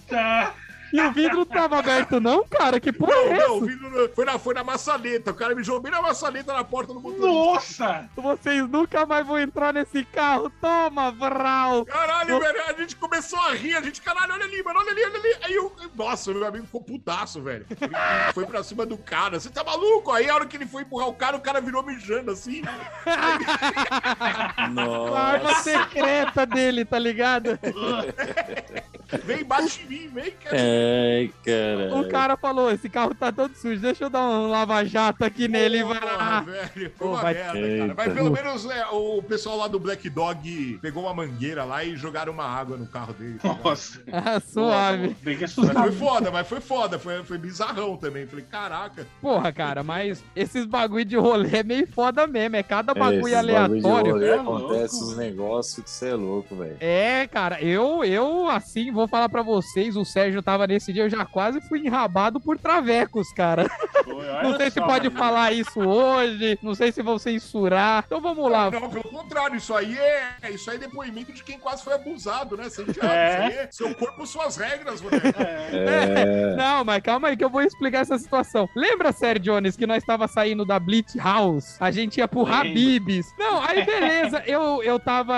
Tá. 0.07 0.53
E 0.91 1.01
o 1.01 1.11
vidro 1.11 1.37
não 1.39 1.45
tava 1.45 1.77
aberto, 1.79 2.19
não, 2.19 2.45
cara? 2.47 2.79
Que 2.79 2.91
porra 2.91 3.13
Não, 3.13 3.23
é 3.33 3.37
não, 3.47 3.57
o 3.57 3.61
vidro 3.65 3.89
não- 3.89 4.09
foi 4.09 4.25
na, 4.25 4.39
foi 4.39 4.53
na 4.53 4.63
maçaneta. 4.63 5.31
O 5.31 5.33
cara 5.35 5.53
mijou 5.55 5.79
bem 5.79 5.91
na 5.91 6.01
maçaneta 6.01 6.53
na 6.53 6.63
porta 6.63 6.93
do 6.93 6.99
motorista. 6.99 7.27
Nossa! 7.27 8.09
Vocês 8.15 8.67
nunca 8.69 9.05
mais 9.05 9.25
vão 9.25 9.37
entrar 9.39 9.73
nesse 9.73 10.03
carro. 10.05 10.49
Toma, 10.61 11.11
Vral. 11.11 11.85
Caralho, 11.85 12.31
Eu- 12.31 12.39
velho, 12.39 12.63
a 12.67 12.73
gente 12.73 12.95
começou 12.95 13.39
a 13.39 13.53
rir, 13.53 13.75
a 13.75 13.81
gente, 13.81 14.01
caralho, 14.01 14.33
olha 14.33 14.45
ali, 14.45 14.63
mano, 14.63 14.79
olha 14.79 14.91
ali, 14.91 15.03
olha 15.05 15.19
ali. 15.19 15.35
Aí 15.43 15.53
eu, 15.53 15.71
nossa, 15.95 16.33
meu 16.33 16.45
amigo 16.45 16.65
ficou 16.65 16.81
putaço, 16.81 17.41
velho. 17.41 17.65
Ele 17.69 18.33
foi 18.33 18.45
pra 18.45 18.63
cima 18.63 18.85
do 18.85 18.97
cara, 18.97 19.39
você 19.39 19.49
tá 19.49 19.63
maluco? 19.63 20.11
Aí 20.11 20.29
a 20.29 20.35
hora 20.35 20.45
que 20.45 20.57
ele 20.57 20.65
foi 20.65 20.81
empurrar 20.83 21.07
o 21.09 21.13
cara, 21.13 21.37
o 21.37 21.41
cara 21.41 21.61
virou 21.61 21.83
mijando 21.83 22.31
assim. 22.31 22.61
A 23.05 24.63
arma 24.63 25.37
Nossa. 25.49 25.63
secreta 25.63 26.45
dele, 26.45 26.85
tá 26.85 26.97
ligado? 26.99 27.59
Vem, 29.23 29.43
bate 29.43 29.81
em 29.81 29.87
mim, 29.87 30.07
vem, 30.13 30.31
cara. 30.31 30.55
Ai, 30.79 31.31
cara. 31.45 31.95
O 31.99 32.07
cara 32.07 32.37
falou: 32.37 32.71
esse 32.71 32.89
carro 32.89 33.13
tá 33.13 33.31
todo 33.31 33.53
sujo, 33.55 33.79
deixa 33.81 34.05
eu 34.05 34.09
dar 34.09 34.21
um 34.27 34.49
lava-jato 34.49 35.23
aqui 35.25 35.47
nele 35.47 35.83
vai 35.83 35.99
Porra, 35.99 36.15
lá. 36.15 36.41
velho, 36.41 36.69
foi 36.73 36.89
Pô, 36.97 37.07
uma 37.09 37.21
vai- 37.21 37.33
merda, 37.33 37.77
cara. 37.79 37.93
Mas 37.97 38.13
pelo 38.13 38.31
menos 38.31 38.65
é, 38.69 38.85
o 38.91 39.21
pessoal 39.21 39.57
lá 39.57 39.67
do 39.67 39.79
Black 39.79 40.09
Dog 40.09 40.79
pegou 40.81 41.03
uma 41.03 41.13
mangueira 41.13 41.63
lá 41.63 41.83
e 41.83 41.95
jogaram 41.95 42.31
uma 42.33 42.45
água 42.45 42.77
no 42.77 42.85
carro 42.87 43.13
dele. 43.13 43.39
Nossa. 43.43 44.01
Ah, 44.11 44.39
suave. 44.39 45.15
Que 45.15 45.37
Mas 45.37 45.53
foi 45.53 45.63
assustado. 45.65 45.91
foda, 45.93 46.31
mas 46.31 46.47
foi 46.47 46.61
foda, 46.61 46.99
foi, 46.99 47.23
foi 47.23 47.37
bizarrão 47.37 47.97
também. 47.97 48.25
Falei, 48.27 48.45
caraca. 48.49 49.05
Porra, 49.21 49.51
cara, 49.51 49.83
mas 49.83 50.23
esses 50.35 50.65
bagulho 50.65 51.05
de 51.05 51.15
rolê 51.17 51.57
é 51.57 51.63
meio 51.63 51.87
foda 51.87 52.25
mesmo. 52.27 52.55
É 52.55 52.63
cada 52.63 52.93
bagulho 52.93 53.27
Esses 53.27 53.31
bagulho 53.47 53.81
de 53.81 53.85
aleatório. 53.87 54.11
rolê 54.13 54.27
É 54.29 54.33
acontece 54.35 54.95
louco. 54.95 55.11
uns 55.11 55.17
negócios 55.17 55.83
que 55.83 55.89
você 55.89 56.09
é 56.09 56.13
louco, 56.15 56.55
velho. 56.55 56.77
É, 56.79 57.27
cara, 57.27 57.61
eu, 57.61 58.03
eu, 58.03 58.49
assim, 58.49 58.91
vou 58.91 59.07
falar 59.07 59.29
pra 59.29 59.41
vocês, 59.41 59.95
o 59.95 60.05
Sérgio 60.05 60.41
tava 60.41 60.67
nesse 60.69 60.93
dia, 60.93 61.03
eu 61.03 61.09
já 61.09 61.25
quase 61.25 61.59
fui 61.61 61.79
enrabado 61.79 62.39
por 62.39 62.57
travecos, 62.57 63.31
cara. 63.33 63.65
Foi, 64.03 64.25
Não 64.43 64.55
sei 64.55 64.71
se 64.71 64.79
pode 64.79 65.09
mano. 65.09 65.19
falar 65.19 65.51
isso 65.51 65.79
hoje, 65.81 66.57
não 66.63 66.73
sei 66.73 66.91
se 66.91 67.01
vou 67.01 67.19
censurar. 67.19 68.03
Então 68.05 68.21
vamos 68.21 68.49
lá. 68.49 68.71
Não, 68.71 68.89
pelo 68.89 69.03
contrário, 69.03 69.57
isso 69.57 69.73
aí 69.75 69.97
é. 69.97 70.51
Isso 70.51 70.69
aí 70.69 70.77
é 70.77 70.79
depoimento 70.79 71.33
de 71.33 71.43
quem 71.43 71.59
quase 71.59 71.83
foi 71.83 71.93
abusado, 71.93 72.55
né? 72.55 72.69
Sem 72.69 72.85
diabo, 72.85 73.07
É. 73.11 73.33
isso 73.33 73.41
aí 73.41 73.57
é 73.57 73.69
seu 73.71 73.95
corpo, 73.95 74.25
suas 74.25 74.55
regras, 74.57 75.01
moleque. 75.01 75.27
É. 75.37 76.19
É. 76.21 76.55
Não, 76.55 76.83
mas 76.85 77.01
calma 77.01 77.27
aí 77.29 77.37
que 77.37 77.43
eu 77.43 77.49
vou 77.49 77.61
explicar 77.61 77.99
essa 78.01 78.17
situação. 78.17 78.67
Lembra, 78.75 79.11
Sérgio 79.11 79.53
Jones, 79.53 79.75
que 79.75 79.87
nós 79.87 80.03
tava 80.03 80.27
saindo 80.27 80.65
da 80.65 80.79
Blitz 80.79 81.15
House? 81.15 81.77
A 81.79 81.91
gente 81.91 82.17
ia 82.17 82.27
pro. 82.27 82.45
Habibs. 82.45 83.33
Não, 83.37 83.61
aí 83.63 83.85
beleza, 83.85 84.43
eu, 84.47 84.81
eu 84.83 84.99
tava 84.99 85.35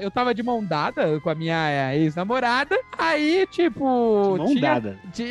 eu 0.00 0.10
tava 0.10 0.34
de 0.34 0.42
mão 0.42 0.64
dada 0.64 1.20
com 1.20 1.30
a 1.30 1.34
minha 1.34 1.94
ex-namorada. 1.94 2.78
Aí, 2.98 3.46
tipo, 3.50 4.36
Mão 4.36 4.46
tinha, 4.46 4.60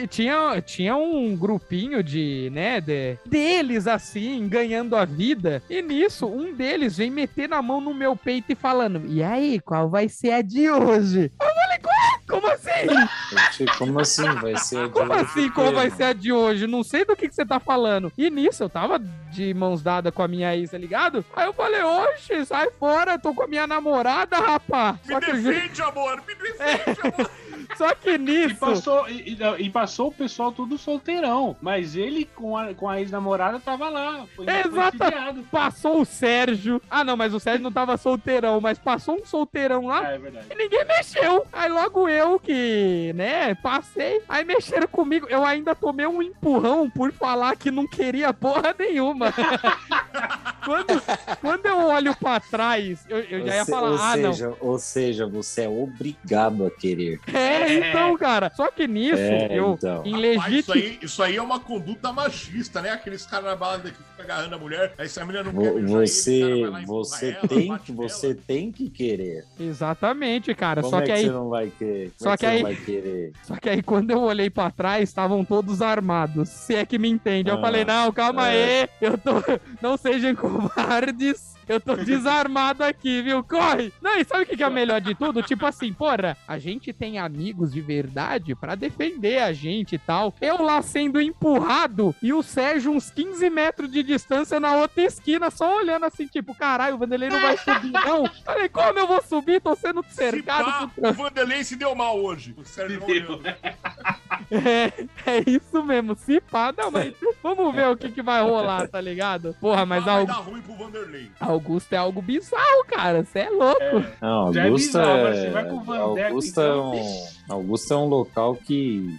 tinha, 0.07 0.61
tinha 0.61 0.95
um 0.95 1.35
grupinho 1.35 2.03
de, 2.03 2.49
né, 2.53 2.79
de- 2.81 3.17
deles 3.25 3.87
assim, 3.87 4.47
ganhando 4.47 4.95
a 4.95 5.05
vida. 5.05 5.61
E 5.69 5.81
nisso, 5.81 6.25
um 6.27 6.53
deles 6.53 6.97
vem 6.97 7.09
meter 7.11 7.47
na 7.49 7.61
mão 7.61 7.79
no 7.81 7.93
meu 7.93 8.15
peito 8.15 8.51
e 8.51 8.55
falando: 8.55 9.03
"E 9.07 9.23
aí, 9.23 9.59
qual 9.59 9.89
vai 9.89 10.07
ser 10.09 10.31
a 10.31 10.41
de 10.41 10.69
hoje?" 10.69 11.31
Eu 11.39 11.47
falei: 11.47 11.79
"Ué, 11.85 12.19
como 12.27 12.47
assim?" 12.47 13.65
Como 13.77 13.99
assim? 13.99 14.23
Vai 14.23 14.57
ser. 14.57 14.85
de 14.87 14.89
Como 14.93 15.11
hoje 15.13 15.21
assim, 15.21 15.49
qual 15.49 15.71
vai 15.73 15.89
ser 15.89 16.03
a 16.03 16.13
de 16.13 16.31
hoje? 16.31 16.67
Não 16.67 16.83
sei 16.83 17.05
do 17.05 17.15
que, 17.15 17.27
que 17.27 17.35
você 17.35 17.45
tá 17.45 17.59
falando. 17.59 18.11
E 18.17 18.29
nisso, 18.29 18.63
eu 18.63 18.69
tava 18.69 18.99
de 18.99 19.53
mãos 19.53 19.81
dadas 19.81 20.13
com 20.13 20.21
a 20.21 20.27
minha 20.27 20.55
ex, 20.55 20.71
tá 20.71 20.77
ligado? 20.77 21.23
Aí 21.35 21.45
eu 21.45 21.53
falei, 21.53 21.81
oxe, 21.81 22.45
sai 22.45 22.69
fora, 22.79 23.19
tô 23.19 23.33
com 23.33 23.43
a 23.43 23.47
minha 23.47 23.67
namorada, 23.67 24.37
rapá. 24.37 24.97
Me 25.05 25.13
Só 25.13 25.19
defende, 25.19 25.81
amor, 25.81 26.23
me 26.27 26.35
defende, 26.35 26.99
amor. 27.03 27.31
Só 27.77 27.93
que 27.95 28.11
E 28.11 28.17
nisso... 28.17 28.55
passou, 28.57 29.07
e, 29.09 29.33
e- 29.59 29.63
e 29.65 29.69
passou 29.69 30.07
o 30.07 30.11
pessoal 30.11 30.51
tudo 30.51 30.77
solteirão. 30.77 31.55
Mas 31.61 31.95
ele 31.95 32.25
com 32.35 32.57
a, 32.57 32.73
com 32.73 32.89
a 32.89 32.99
ex-namorada 32.99 33.59
tava 33.59 33.89
lá. 33.89 34.25
Foi, 34.35 34.45
sediado. 34.45 35.43
Passou 35.51 36.01
o 36.01 36.05
Sérgio. 36.05 36.81
Ah, 36.89 37.03
não, 37.03 37.15
mas 37.17 37.33
o 37.33 37.39
Sérgio 37.39 37.63
não 37.63 37.71
tava 37.71 37.97
solteirão, 37.97 38.59
mas 38.61 38.77
passou 38.79 39.15
um 39.21 39.25
solteirão 39.25 39.85
lá 39.87 40.01
Ah, 40.07 40.11
é 40.13 40.17
verdade. 40.17 40.47
e 40.51 40.55
ninguém 40.55 40.85
mexeu. 40.85 41.45
Aí 41.51 41.69
logo 41.69 42.07
eu 42.09 42.39
que, 42.39 43.11
né, 43.15 43.55
passei. 43.55 44.21
Aí 44.27 44.43
mexeram 44.43 44.87
comigo. 44.87 45.27
Eu 45.29 45.43
ainda 45.45 45.73
tomei 45.75 46.05
um 46.05 46.21
empurrão 46.21 46.89
por 46.89 47.11
falar 47.11 47.55
que 47.55 47.71
não 47.71 47.87
queria 47.87 48.33
porra 48.33 48.75
nenhuma. 48.77 49.33
quando, 50.65 51.01
quando 51.41 51.65
eu 51.65 51.77
olho 51.87 52.15
pra 52.15 52.39
trás, 52.39 53.05
eu, 53.09 53.19
eu 53.19 53.45
já 53.45 53.55
ia 53.55 53.65
falar, 53.65 53.89
ou, 53.91 53.95
ah, 54.01 54.13
seja, 54.13 54.53
ou 54.59 54.79
seja, 54.79 55.27
você 55.27 55.63
é 55.63 55.69
obrigado 55.69 56.65
a 56.65 56.71
querer. 56.71 57.19
não. 57.27 57.33
É, 57.63 57.89
então, 57.89 58.17
cara. 58.17 58.51
Só 58.55 58.69
que 58.71 58.87
nisso, 58.87 59.21
É, 59.21 59.47
eu, 59.51 59.73
então. 59.73 60.03
em 60.05 60.09
isso, 60.11 60.17
legítimo. 60.19 60.73
aí, 60.73 60.99
isso 61.01 61.23
aí 61.23 61.35
é 61.37 61.41
uma 61.41 61.59
conduta 61.59 62.11
machista, 62.11 62.81
né? 62.81 62.91
Aqueles 62.91 63.25
caras 63.25 63.45
na 63.45 63.55
balada 63.55 63.89
que 63.89 63.97
agarrando 64.21 64.55
a 64.55 64.57
mulher, 64.57 64.93
aí 64.97 65.07
se 65.09 65.19
a 65.19 65.25
mulher 65.25 65.43
não 65.43 65.51
quer 65.51 65.71
Vo- 65.71 65.77
ele, 65.79 65.87
cara 65.87 66.05
Você, 66.07 66.39
e 66.41 66.61
empurra 66.61 66.81
você, 66.85 67.29
ela, 67.31 67.47
tem, 67.47 67.77
que- 67.77 67.91
você 67.91 68.35
tem 68.35 68.71
que 68.71 68.89
querer. 68.89 69.43
Exatamente, 69.59 70.53
cara. 70.55 70.81
Como 70.81 70.91
só 70.91 70.99
é 70.99 71.01
que 71.01 71.07
que 71.07 71.11
aí. 71.13 71.25
você 71.25 71.31
não 71.31 71.49
vai 71.49 71.71
querer? 71.77 72.11
Como 72.11 72.13
Só 72.17 72.33
é 72.33 72.37
que 72.37 72.39
você 72.41 72.45
aí- 72.47 72.63
não 72.63 72.69
vai 72.69 72.75
querer? 72.75 73.31
Só 73.43 73.55
que 73.55 73.69
aí, 73.69 73.83
quando 73.83 74.11
eu 74.11 74.21
olhei 74.21 74.49
pra 74.49 74.71
trás, 74.71 75.03
estavam 75.09 75.43
todos 75.45 75.81
armados. 75.81 76.49
Se 76.49 76.75
é 76.75 76.85
que 76.85 76.97
me 76.97 77.09
entende. 77.09 77.49
Eu 77.49 77.57
Ah, 77.57 77.61
falei, 77.61 77.85
não, 77.85 78.11
calma 78.11 78.49
é. 78.49 78.81
aí. 78.83 78.89
Eu 79.01 79.17
tô. 79.17 79.31
Não 79.81 79.97
sejam 79.97 80.33
covardes. 80.35 81.55
Eu 81.67 81.79
tô 81.81 81.95
desarmado 81.95 82.83
aqui, 82.83 83.23
viu? 83.23 83.43
Corre! 83.43 83.91
Não, 83.99 84.19
e 84.19 84.23
sabe 84.23 84.43
o 84.43 84.45
que 84.45 84.55
que 84.55 84.61
é 84.61 84.67
o 84.67 84.71
melhor 84.71 85.01
de 85.01 85.15
tudo? 85.15 85.41
Tipo 85.41 85.65
assim, 85.65 85.91
porra, 85.91 86.37
a 86.47 86.59
gente 86.59 86.93
tem 86.93 87.17
amigos 87.17 87.73
de 87.73 87.81
verdade 87.81 88.53
pra 88.53 88.75
defender 88.75 89.39
a 89.41 89.51
gente 89.51 89.95
e 89.95 89.97
tal. 89.97 90.31
Eu 90.39 90.61
lá 90.61 90.79
sendo 90.83 91.19
empurrado 91.19 92.15
e 92.21 92.31
o 92.31 92.43
Sérgio 92.43 92.91
uns 92.91 93.09
15 93.09 93.49
metros 93.49 93.91
de 93.91 94.03
distância 94.05 94.59
na 94.59 94.75
outra 94.77 95.03
esquina, 95.03 95.51
só 95.51 95.77
olhando 95.77 96.05
assim, 96.05 96.27
tipo, 96.27 96.55
caralho, 96.55 96.95
o 96.95 96.97
Vanderlei 96.97 97.29
não 97.29 97.41
vai 97.41 97.57
subir, 97.57 97.91
não. 97.91 98.25
Falei, 98.45 98.69
como 98.69 98.97
eu 98.99 99.07
vou 99.07 99.21
subir? 99.23 99.59
Tô 99.61 99.75
sendo 99.75 100.03
Se 100.07 100.15
cercado 100.15 100.65
pá, 100.65 100.87
por 100.95 101.09
o 101.09 101.13
Vanderlei 101.13 101.63
se 101.63 101.75
deu 101.75 101.93
mal 101.95 102.17
hoje. 102.17 102.53
O 102.57 102.63
Sérgio 102.63 102.99
não. 103.01 103.39
É, 104.51 104.91
é 105.25 105.43
isso 105.47 105.83
mesmo. 105.83 106.15
Se 106.15 106.39
pá, 106.39 106.71
não, 106.77 106.91
mas 106.91 107.13
vamos 107.41 107.73
ver 107.73 107.87
o 107.87 107.97
que, 107.97 108.11
que 108.11 108.21
vai 108.21 108.43
rolar, 108.43 108.87
tá 108.87 109.01
ligado? 109.01 109.55
Porra, 109.59 109.85
mas 109.87 110.03
Ah, 110.07 110.17
vai 110.17 110.25
dar 110.27 110.33
ruim 110.35 110.61
pro 110.61 110.75
Vanderlei. 110.75 111.31
Augusto 111.39 111.93
é 111.93 111.97
algo 111.97 112.21
bizarro, 112.21 112.85
cara. 112.87 113.23
Você 113.23 113.39
é 113.39 113.49
louco. 113.49 114.05
Não, 114.21 114.53
Já 114.53 114.61
é 114.61 114.65
Augusta 114.65 114.99
bizarro, 114.99 115.17
é, 115.17 115.23
mas 115.23 115.39
você 115.39 115.49
vai 115.49 115.65
com 115.65 115.77
o 115.77 116.13
Deck, 116.13 116.27
Augusta, 116.27 116.61
então. 116.61 116.93
é 116.93 116.97
um, 116.97 117.53
Augusta 117.55 117.93
é 117.93 117.97
um 117.97 118.05
local 118.05 118.55
que 118.55 119.17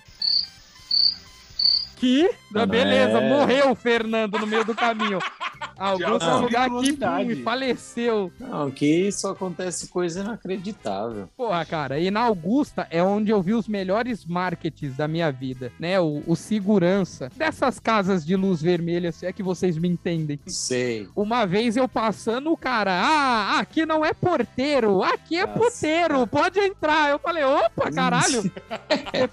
Que. 1.96 2.30
Mano, 2.50 2.66
beleza, 2.66 3.18
é. 3.18 3.28
morreu 3.28 3.70
o 3.70 3.74
Fernando 3.74 4.38
no 4.38 4.46
meio 4.46 4.64
do 4.64 4.74
caminho. 4.74 5.18
Augusto 5.78 6.24
é 6.24 6.28
um 6.28 6.36
Não. 6.36 6.42
lugar 6.42 6.70
pum, 6.70 7.42
faleceu. 7.44 8.32
não, 8.40 8.70
que 8.70 8.86
isso 8.86 9.28
acontece 9.28 9.88
coisa 9.88 10.20
inacreditável. 10.20 11.28
Porra, 11.36 11.64
cara, 11.66 11.98
e 11.98 12.10
na 12.10 12.20
Augusta 12.20 12.86
é 12.90 13.02
onde 13.02 13.30
eu 13.30 13.42
vi 13.42 13.52
os 13.52 13.68
melhores 13.68 14.24
marketings 14.24 14.96
da 14.96 15.06
minha 15.06 15.30
vida, 15.30 15.70
né? 15.78 16.00
O, 16.00 16.22
o 16.26 16.34
segurança 16.34 17.30
dessas 17.36 17.78
casas 17.78 18.24
de 18.24 18.34
luz 18.36 18.62
vermelha, 18.62 19.12
se 19.12 19.26
é 19.26 19.32
que 19.32 19.42
vocês 19.42 19.76
me 19.76 19.88
entendem. 19.88 20.40
Sei. 20.46 21.08
Uma 21.14 21.44
vez 21.44 21.76
eu 21.76 21.86
passando, 21.86 22.50
o 22.50 22.56
cara, 22.56 22.92
ah, 22.92 23.58
aqui 23.58 23.84
não 23.84 24.02
é 24.02 24.14
porteiro, 24.14 25.02
aqui 25.02 25.36
é 25.36 25.46
puteiro, 25.46 26.26
pode 26.26 26.58
entrar. 26.58 27.10
Eu 27.10 27.18
falei, 27.18 27.44
opa, 27.44 27.90
caralho. 27.90 28.50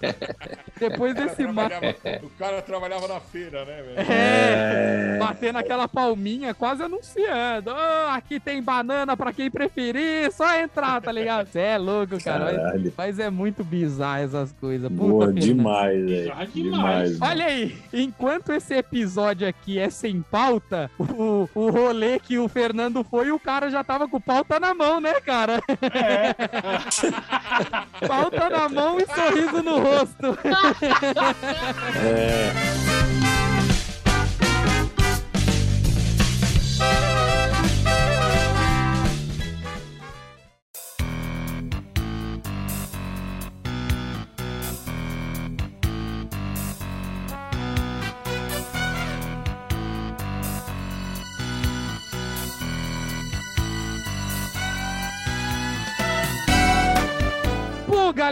Depois 0.77 1.13
cara, 1.13 1.25
desse 1.25 1.47
mar. 1.47 1.71
O 2.23 2.29
cara 2.39 2.61
trabalhava 2.61 3.07
na 3.07 3.19
feira, 3.19 3.65
né, 3.65 3.81
velho? 3.83 4.09
É, 4.11 5.17
batendo 5.19 5.57
aquela 5.57 5.87
palminha, 5.87 6.53
quase 6.53 6.81
anunciando. 6.83 7.71
"Ô, 7.71 8.09
aqui 8.11 8.39
tem 8.39 8.61
banana 8.61 9.15
pra 9.17 9.33
quem 9.33 9.51
preferir, 9.51 10.31
só 10.31 10.57
entrar, 10.57 11.01
tá 11.01 11.11
ligado? 11.11 11.47
Você 11.47 11.59
é 11.59 11.77
louco, 11.77 12.21
cara. 12.23 12.45
Mas, 12.45 12.55
Caralho. 12.55 12.93
mas 12.97 13.19
é 13.19 13.29
muito 13.29 13.63
bizarro 13.63 14.23
essas 14.23 14.51
coisas. 14.53 14.89
Puta, 14.89 15.03
Boa, 15.03 15.33
demais, 15.33 15.93
velho. 16.05 16.21
Bizarro 16.23 16.47
demais. 16.47 17.11
Demais. 17.13 17.21
Olha 17.21 17.45
aí, 17.45 17.77
enquanto 17.93 18.51
esse 18.53 18.73
episódio 18.75 19.47
aqui 19.47 19.77
é 19.79 19.89
sem 19.89 20.21
pauta, 20.21 20.89
o, 20.97 21.47
o 21.53 21.69
rolê 21.69 22.19
que 22.19 22.37
o 22.37 22.47
Fernando 22.47 23.03
foi, 23.03 23.31
o 23.31 23.39
cara 23.39 23.69
já 23.69 23.83
tava 23.83 24.07
com 24.07 24.19
pauta 24.19 24.59
na 24.59 24.73
mão, 24.73 24.99
né, 25.01 25.13
cara? 25.21 25.61
É. 25.93 26.33
Pauta 28.07 28.49
na 28.49 28.69
mão 28.69 28.97
e 28.99 29.05
sorriso 29.05 29.63
no 29.63 29.79
rosto. 29.79 30.37
É, 31.95 32.12
Pô, 32.13 33.22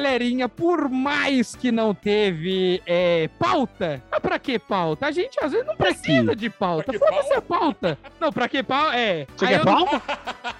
galerinha, 0.01 0.49
por 0.49 0.89
mais 0.89 1.55
que 1.55 1.71
não 1.71 1.93
teve 1.93 2.81
é, 2.87 3.29
pauta, 3.37 4.01
mas 4.09 4.19
pra 4.19 4.39
que 4.39 4.57
pauta? 4.57 5.05
A 5.05 5.11
gente 5.11 5.37
às 5.41 5.51
vezes 5.51 5.67
não 5.67 5.75
precisa 5.75 6.35
de 6.35 6.49
pauta. 6.49 6.91
Foda-se 6.91 7.33
a 7.33 7.41
pauta. 7.41 7.97
Não, 8.19 8.31
pra 8.31 8.49
que 8.49 8.63
pauta? 8.63 8.97
É. 8.97 9.27
Você 9.37 9.45
Aí 9.45 9.57
quer 9.59 9.65
não- 9.65 9.85
pauta? 9.85 10.01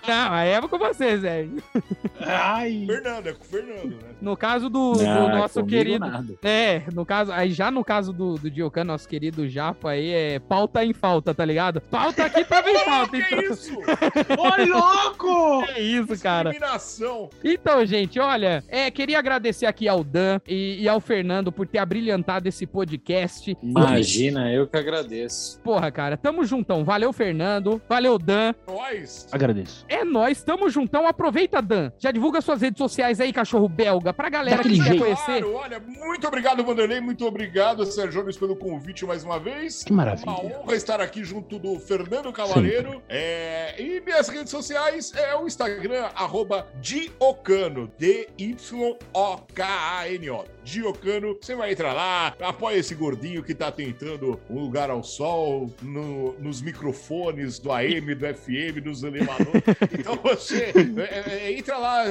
Não, 0.08 0.34
aí 0.34 0.50
é 0.50 0.62
com 0.62 0.78
vocês, 0.78 1.22
velho. 1.22 1.64
Ai. 2.20 2.84
Fernando, 2.86 3.28
é 3.28 3.34
com 3.34 3.44
o 3.44 3.48
Fernando, 3.48 3.90
né? 3.90 4.10
No 4.22 4.38
caso 4.38 4.70
do, 4.70 4.94
do 4.94 5.04
não, 5.04 5.30
nosso 5.30 5.66
querido. 5.66 6.06
nada. 6.06 6.36
É, 6.44 6.84
no 6.94 7.06
caso, 7.06 7.32
aí 7.32 7.52
já 7.52 7.72
no 7.72 7.84
caso 7.84 8.14
do, 8.14 8.36
do 8.36 8.50
Diocan, 8.50 8.84
nosso 8.84 9.08
querido 9.08 9.48
Japa 9.50 9.92
aí, 9.92 10.12
é 10.12 10.40
pauta 10.40 10.86
em 10.86 10.94
falta, 10.94 11.34
tá 11.34 11.44
ligado? 11.44 11.82
Pauta 11.82 12.26
aqui 12.26 12.44
tava 12.46 12.70
em 12.70 12.78
falta, 12.80 13.18
que 13.18 13.24
então. 13.24 13.42
isso? 13.42 13.74
Ô, 14.38 14.78
louco! 14.78 15.42
Que 15.72 15.80
isso, 15.80 16.22
cara. 16.22 16.52
Então, 17.44 17.86
gente, 17.86 18.20
olha, 18.20 18.64
é, 18.68 18.92
queria 18.92 19.20
agradecer 19.20 19.31
aqui 19.68 19.88
ao 19.88 20.04
Dan 20.04 20.40
e, 20.48 20.82
e 20.82 20.90
ao 20.90 21.00
Fernando 21.00 21.52
por 21.52 21.68
ter 21.68 21.78
abrilhantado 21.80 22.48
esse 22.48 22.66
podcast. 22.66 23.56
Imagina, 23.62 24.52
eu 24.52 24.68
que 24.68 24.78
agradeço. 24.78 25.60
Porra, 25.62 25.92
cara, 25.92 26.18
tamo 26.18 26.44
juntão. 26.44 26.84
Valeu, 26.84 27.14
Fernando. 27.14 27.82
Valeu, 27.88 28.18
Dan. 28.18 28.54
Nós. 28.68 29.28
Agradeço. 29.32 29.86
É 29.88 30.04
nóis, 30.04 30.44
tamo 30.44 30.70
juntão. 30.70 31.08
Aproveita, 31.08 31.62
Dan. 31.62 31.92
Já 32.00 32.12
divulga 32.12 32.42
suas 32.42 32.62
redes 32.62 32.78
sociais 32.78 33.20
aí, 33.20 33.32
cachorro 33.32 33.68
belga, 33.68 34.14
pra 34.14 34.30
galera 34.30 34.58
Daquele 34.58 34.76
que 34.76 34.84
quer 34.84 34.90
jeito. 34.90 35.04
conhecer. 35.04 35.42
Claro, 35.44 35.54
olha, 35.56 35.80
muito 35.80 36.28
obrigado, 36.28 36.64
Vanderlei, 36.64 37.00
muito 37.00 37.26
obrigado, 37.26 37.86
Sérgio 37.86 38.22
Nunes, 38.22 38.38
pelo 38.38 38.56
convite 38.56 39.06
mais 39.06 39.24
uma 39.24 39.40
vez. 39.40 39.84
Que 39.84 39.94
maravilha. 39.94 40.30
Uma 40.32 40.46
honra 40.46 40.76
estar 40.76 41.02
aqui 41.02 41.24
junto 41.24 41.58
do 41.60 41.80
Fernando 41.80 42.32
Cavaleiro. 42.32 43.02
É, 43.10 43.76
e 43.82 44.02
minhas 44.02 44.28
redes 44.30 44.50
sociais 44.50 45.14
é 45.16 45.36
o 45.36 45.46
Instagram, 45.48 46.10
arroba 46.16 46.68
Diocano, 46.82 47.92
D-Y-O-K-A-N-O. 49.22 50.46
Diocano, 50.64 51.38
você 51.42 51.56
vai 51.56 51.72
entrar 51.72 51.94
lá, 51.94 52.36
apoia 52.42 52.78
esse 52.78 52.94
gordinho 52.96 53.44
que 53.44 53.54
tá 53.56 53.72
tentando 53.72 54.40
um 54.50 54.60
lugar 54.60 54.90
ao 54.90 55.04
sol, 55.04 55.70
no- 55.82 56.34
nos 56.40 56.62
microfones 56.62 57.58
do 57.60 57.72
AM, 57.72 58.14
do 58.16 58.26
FM, 58.28 58.80
dos 58.84 59.04
elevadores. 59.04 59.62
Então 60.00 60.16
você 60.24 60.72
é, 60.98 61.48
é, 61.48 61.58
entra 61.58 61.78
lá, 61.78 62.04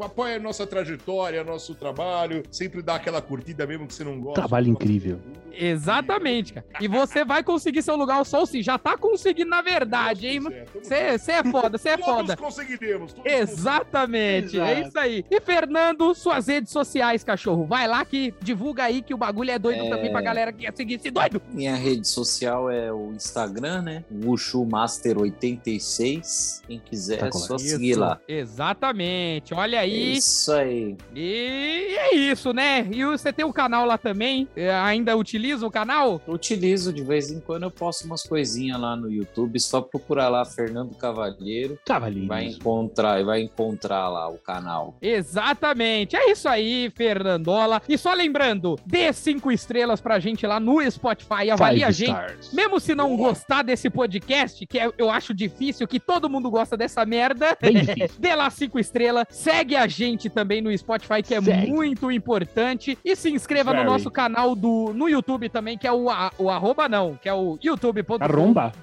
apoia 0.00 0.36
a 0.36 0.40
nossa 0.40 0.66
trajetória, 0.66 1.42
nosso 1.44 1.74
trabalho, 1.74 2.42
sempre 2.50 2.82
dá 2.82 2.96
aquela 2.96 3.20
curtida 3.22 3.66
mesmo 3.66 3.86
que 3.86 3.94
você 3.94 4.04
não 4.04 4.18
gosta. 4.20 4.40
Trabalho 4.40 4.68
incrível. 4.68 5.18
Exatamente, 5.52 6.52
cara. 6.52 6.66
E 6.80 6.86
você 6.88 7.24
vai 7.24 7.42
conseguir 7.42 7.82
seu 7.82 7.96
lugar 7.96 8.16
ao 8.18 8.24
sol 8.24 8.46
sim. 8.46 8.62
Já 8.62 8.78
tá 8.78 8.96
conseguindo, 8.96 9.50
na 9.50 9.60
verdade, 9.62 10.26
hein? 10.26 10.40
Você 10.82 10.94
é 11.32 11.42
foda, 11.50 11.76
você 11.78 11.90
é 11.90 11.96
Todos 11.96 12.14
foda. 12.14 12.36
conseguiremos. 12.36 13.12
todos 13.12 13.30
Exatamente, 13.32 14.58
é 14.58 14.72
Exato. 14.72 14.88
isso 14.88 14.98
aí. 14.98 15.24
E 15.30 15.40
Fernando, 15.40 16.14
suas 16.14 16.46
redes 16.46 16.70
sociais, 16.72 17.24
cachorro. 17.24 17.66
Vai 17.66 17.86
lá 17.88 17.97
que 18.04 18.34
divulga 18.42 18.84
aí 18.84 19.02
que 19.02 19.14
o 19.14 19.16
bagulho 19.18 19.50
é 19.50 19.58
doido 19.58 19.84
É. 19.84 19.88
também 19.90 20.10
pra 20.10 20.20
galera 20.20 20.52
que 20.52 20.60
quer 20.64 20.74
seguir 20.76 20.94
esse 20.94 21.10
doido. 21.10 21.40
Minha 21.52 21.74
rede 21.76 22.06
social 22.06 22.70
é 22.70 22.92
o 22.92 23.12
Instagram, 23.12 23.82
né? 23.82 24.04
Wushu 24.10 24.64
Master 24.64 25.18
86. 25.18 26.62
Quem 26.66 26.78
quiser, 26.78 27.18
Tá 27.18 27.26
é 27.28 27.32
só 27.32 27.58
seguir 27.58 27.94
lá. 27.94 28.18
Exatamente. 28.28 29.54
Olha 29.54 29.76
É 29.76 29.80
aí. 29.80 30.16
Isso 30.16 30.52
aí. 30.52 30.96
E 31.14 31.96
é 31.98 32.14
isso, 32.14 32.52
né? 32.52 32.86
E 32.90 33.04
você 33.04 33.32
tem 33.32 33.44
um 33.44 33.52
canal 33.52 33.84
lá 33.86 33.96
também? 33.98 34.48
É, 34.56 34.70
Ainda 34.74 35.16
utiliza 35.16 35.66
o 35.66 35.70
canal? 35.70 36.20
Utilizo 36.26 36.92
de 36.92 37.02
vez 37.02 37.30
em 37.30 37.40
quando, 37.40 37.64
eu 37.64 37.70
posto 37.70 38.04
umas 38.04 38.22
coisinhas 38.22 38.80
lá 38.80 38.96
no 38.96 39.10
YouTube. 39.10 39.58
Só 39.60 39.80
procurar 39.80 40.28
lá 40.28 40.44
Fernando 40.44 40.94
Cavalheiro. 40.94 41.78
Cavalinho. 41.84 42.28
Vai 42.28 42.46
encontrar, 42.46 43.22
vai 43.24 43.42
encontrar 43.42 44.08
lá 44.08 44.28
o 44.28 44.38
canal. 44.38 44.96
Exatamente. 45.00 46.16
É 46.16 46.30
isso 46.30 46.48
aí, 46.48 46.90
Fernandola. 46.94 47.80
E 47.88 47.96
só 47.96 48.12
lembrando, 48.12 48.76
dê 48.84 49.12
cinco 49.12 49.50
estrelas 49.50 50.00
pra 50.00 50.18
gente 50.18 50.46
lá 50.46 50.60
no 50.60 50.78
Spotify, 50.90 51.50
avalie 51.50 51.82
a 51.84 51.90
gente. 51.90 52.10
stars. 52.10 52.52
Mesmo 52.52 52.78
se 52.78 52.94
não 52.94 53.16
gostar 53.16 53.62
desse 53.62 53.88
podcast, 53.88 54.66
que 54.66 54.78
é- 54.78 54.90
eu 54.98 55.10
acho 55.10 55.32
difícil, 55.32 55.86
que 55.88 55.98
todo 55.98 56.28
mundo 56.28 56.50
gosta 56.50 56.76
dessa 56.76 57.04
merda, 57.06 57.56
dê 58.18 58.34
lá 58.34 58.50
cinco 58.50 58.78
estrelas, 58.78 59.26
segue 59.30 59.74
a 59.76 59.86
gente 59.86 60.28
também 60.28 60.60
no 60.60 60.76
Spotify, 60.76 61.22
que 61.22 61.34
é 61.34 61.40
Segue. 61.40 61.70
muito 61.70 62.10
importante, 62.12 62.98
e 63.04 63.16
se 63.16 63.30
inscreva 63.30 63.70
no 63.72 63.78
Very. 63.80 63.90
nosso 63.90 64.10
canal 64.10 64.54
do, 64.54 64.92
no 64.94 65.08
YouTube 65.08 65.48
também, 65.48 65.78
que 65.78 65.86
é 65.86 65.92
o, 65.92 66.10
a- 66.10 66.30
o 66.38 66.50
arroba 66.50 66.88
não, 66.88 67.16
que 67.20 67.28
é 67.28 67.32
o 67.34 67.58
youtube.com 67.62 68.18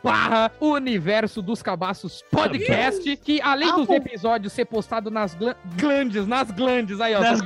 barra 0.03 0.51
Universo 0.59 1.41
dos 1.41 1.61
Cabaços 1.61 2.23
Podcast, 2.31 3.15
que 3.17 3.41
além 3.41 3.71
dos 3.75 3.89
episódios 3.89 4.53
ser 4.53 4.65
postado 4.65 5.11
nas 5.11 5.35
glan- 5.35 5.55
glandes, 5.77 6.25
nas 6.27 6.49
glandes, 6.51 6.99
aí 6.99 7.13
ó, 7.13 7.19
Nas 7.21 7.41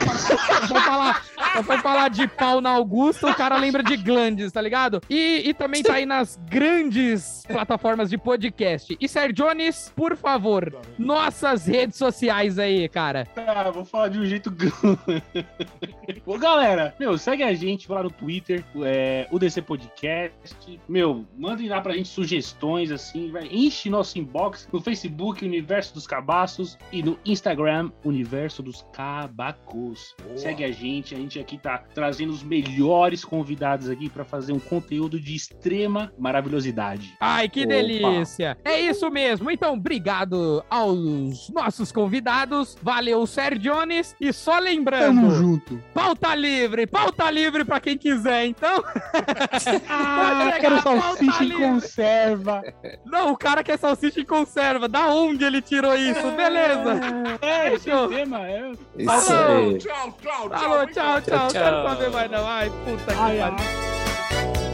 foi 0.68 0.80
falar, 0.82 1.24
só 1.54 1.64
foi 1.64 1.78
falar 1.80 2.10
de 2.10 2.28
pau 2.28 2.62
na 2.62 2.72
Augusta, 2.72 3.28
o 3.28 3.36
cara 3.36 3.58
lembra 3.58 3.84
de 3.84 3.98
glandes, 3.98 4.52
tá 4.52 4.62
ligado? 4.62 5.02
E, 5.10 5.50
e 5.50 5.54
também 5.54 5.84
tá 5.84 5.94
aí 5.96 6.06
nas 6.06 6.40
grandes 6.50 7.44
plataformas 7.48 8.10
de 8.10 8.18
podcast. 8.18 8.98
E 9.00 9.08
Sérgio 9.08 9.30
Jones, 9.34 9.92
por 9.96 10.16
favor, 10.16 10.76
nossas 10.98 11.66
redes 11.66 11.98
sociais 11.98 12.60
aí, 12.60 12.88
cara. 12.90 13.26
Tá, 13.26 13.70
vou 13.72 13.86
falar 13.86 14.10
de 14.10 14.20
um 14.20 14.26
jeito. 14.26 14.54
Ô, 16.26 16.38
galera, 16.38 16.94
meu, 17.00 17.18
segue 17.18 17.44
a 17.44 17.54
gente 17.54 17.92
lá 17.92 18.04
no 18.04 18.12
Twitter, 18.12 18.64
é, 18.84 19.28
o 19.32 19.40
DC 19.40 19.62
Podcast. 19.62 20.80
Meu, 20.88 21.26
mandem 21.38 21.68
lá 21.68 21.82
pra 21.82 21.94
gente 21.94 22.10
sugestões, 22.10 22.92
assim, 22.92 23.32
vai, 23.32 23.48
enche 23.52 23.90
nosso 23.90 24.20
inbox 24.20 24.68
no 24.72 24.82
Facebook, 24.82 25.44
Universo 25.46 25.94
dos 25.94 26.06
Cabaços, 26.06 26.78
e 26.92 27.02
no 27.02 27.18
Instagram, 27.26 27.92
Universo 28.04 28.62
dos 28.62 28.86
Cabacos. 28.94 30.16
Boa. 30.24 30.38
Segue 30.38 30.64
a 30.64 30.72
gente, 30.72 31.16
a 31.16 31.18
gente 31.18 31.39
aqui 31.40 31.58
tá 31.58 31.84
trazendo 31.94 32.32
os 32.32 32.44
melhores 32.44 33.24
convidados 33.24 33.90
aqui 33.90 34.10
pra 34.10 34.24
fazer 34.24 34.54
um 34.54 34.60
conteúdo 34.60 35.20
de 35.20 35.36
extrema 35.36 36.12
maravilhosidade. 36.18 37.14
Ai, 37.20 37.48
que 37.50 37.62
Opa. 37.62 37.70
delícia! 37.70 38.58
É 38.64 38.80
isso 38.80 39.10
mesmo. 39.10 39.50
Então, 39.52 39.74
obrigado 39.74 40.64
aos 40.70 41.50
nossos 41.50 41.92
convidados. 41.92 42.78
Valeu, 42.82 43.26
Sérgio 43.26 43.60
Jones. 43.60 44.16
E 44.20 44.32
só 44.32 44.60
lembrando, 44.60 45.30
junto. 45.32 45.82
pauta 45.94 46.34
livre, 46.36 46.88
pauta 46.88 47.30
livre 47.30 47.66
pra 47.66 47.80
quem 47.80 47.98
quiser, 47.98 48.46
então. 48.46 48.84
Ah, 49.90 50.54
quero 50.60 50.82
salsicha 50.82 51.44
em 51.44 51.52
conserva. 51.52 52.62
Não, 53.06 53.32
o 53.32 53.38
cara 53.38 53.64
quer 53.64 53.78
salsicha 53.78 54.20
em 54.22 54.26
conserva. 54.26 54.88
Da 54.88 55.08
onde 55.08 55.44
ele 55.44 55.62
tirou 55.62 55.96
isso? 55.96 56.32
Beleza. 56.32 57.00
É, 57.42 57.74
esse 57.74 57.90
é 57.90 57.96
o 57.96 58.08
tema. 58.08 58.48
É. 58.48 58.72
Isso 58.98 59.06
Falou. 59.10 59.58
aí. 59.70 59.78
Tchau, 59.78 60.18
tchau, 60.22 60.50
tchau. 60.50 60.60
Falou, 60.60 60.88
tchau, 60.88 61.22
tchau. 61.22 61.29
chao, 61.30 61.52
chao. 61.52 61.98
Tal, 61.98 62.12
bueno, 62.12 62.44
bye, 62.44 62.70
puta 62.86 63.26
Ay, 63.26 63.38
que 63.38 64.69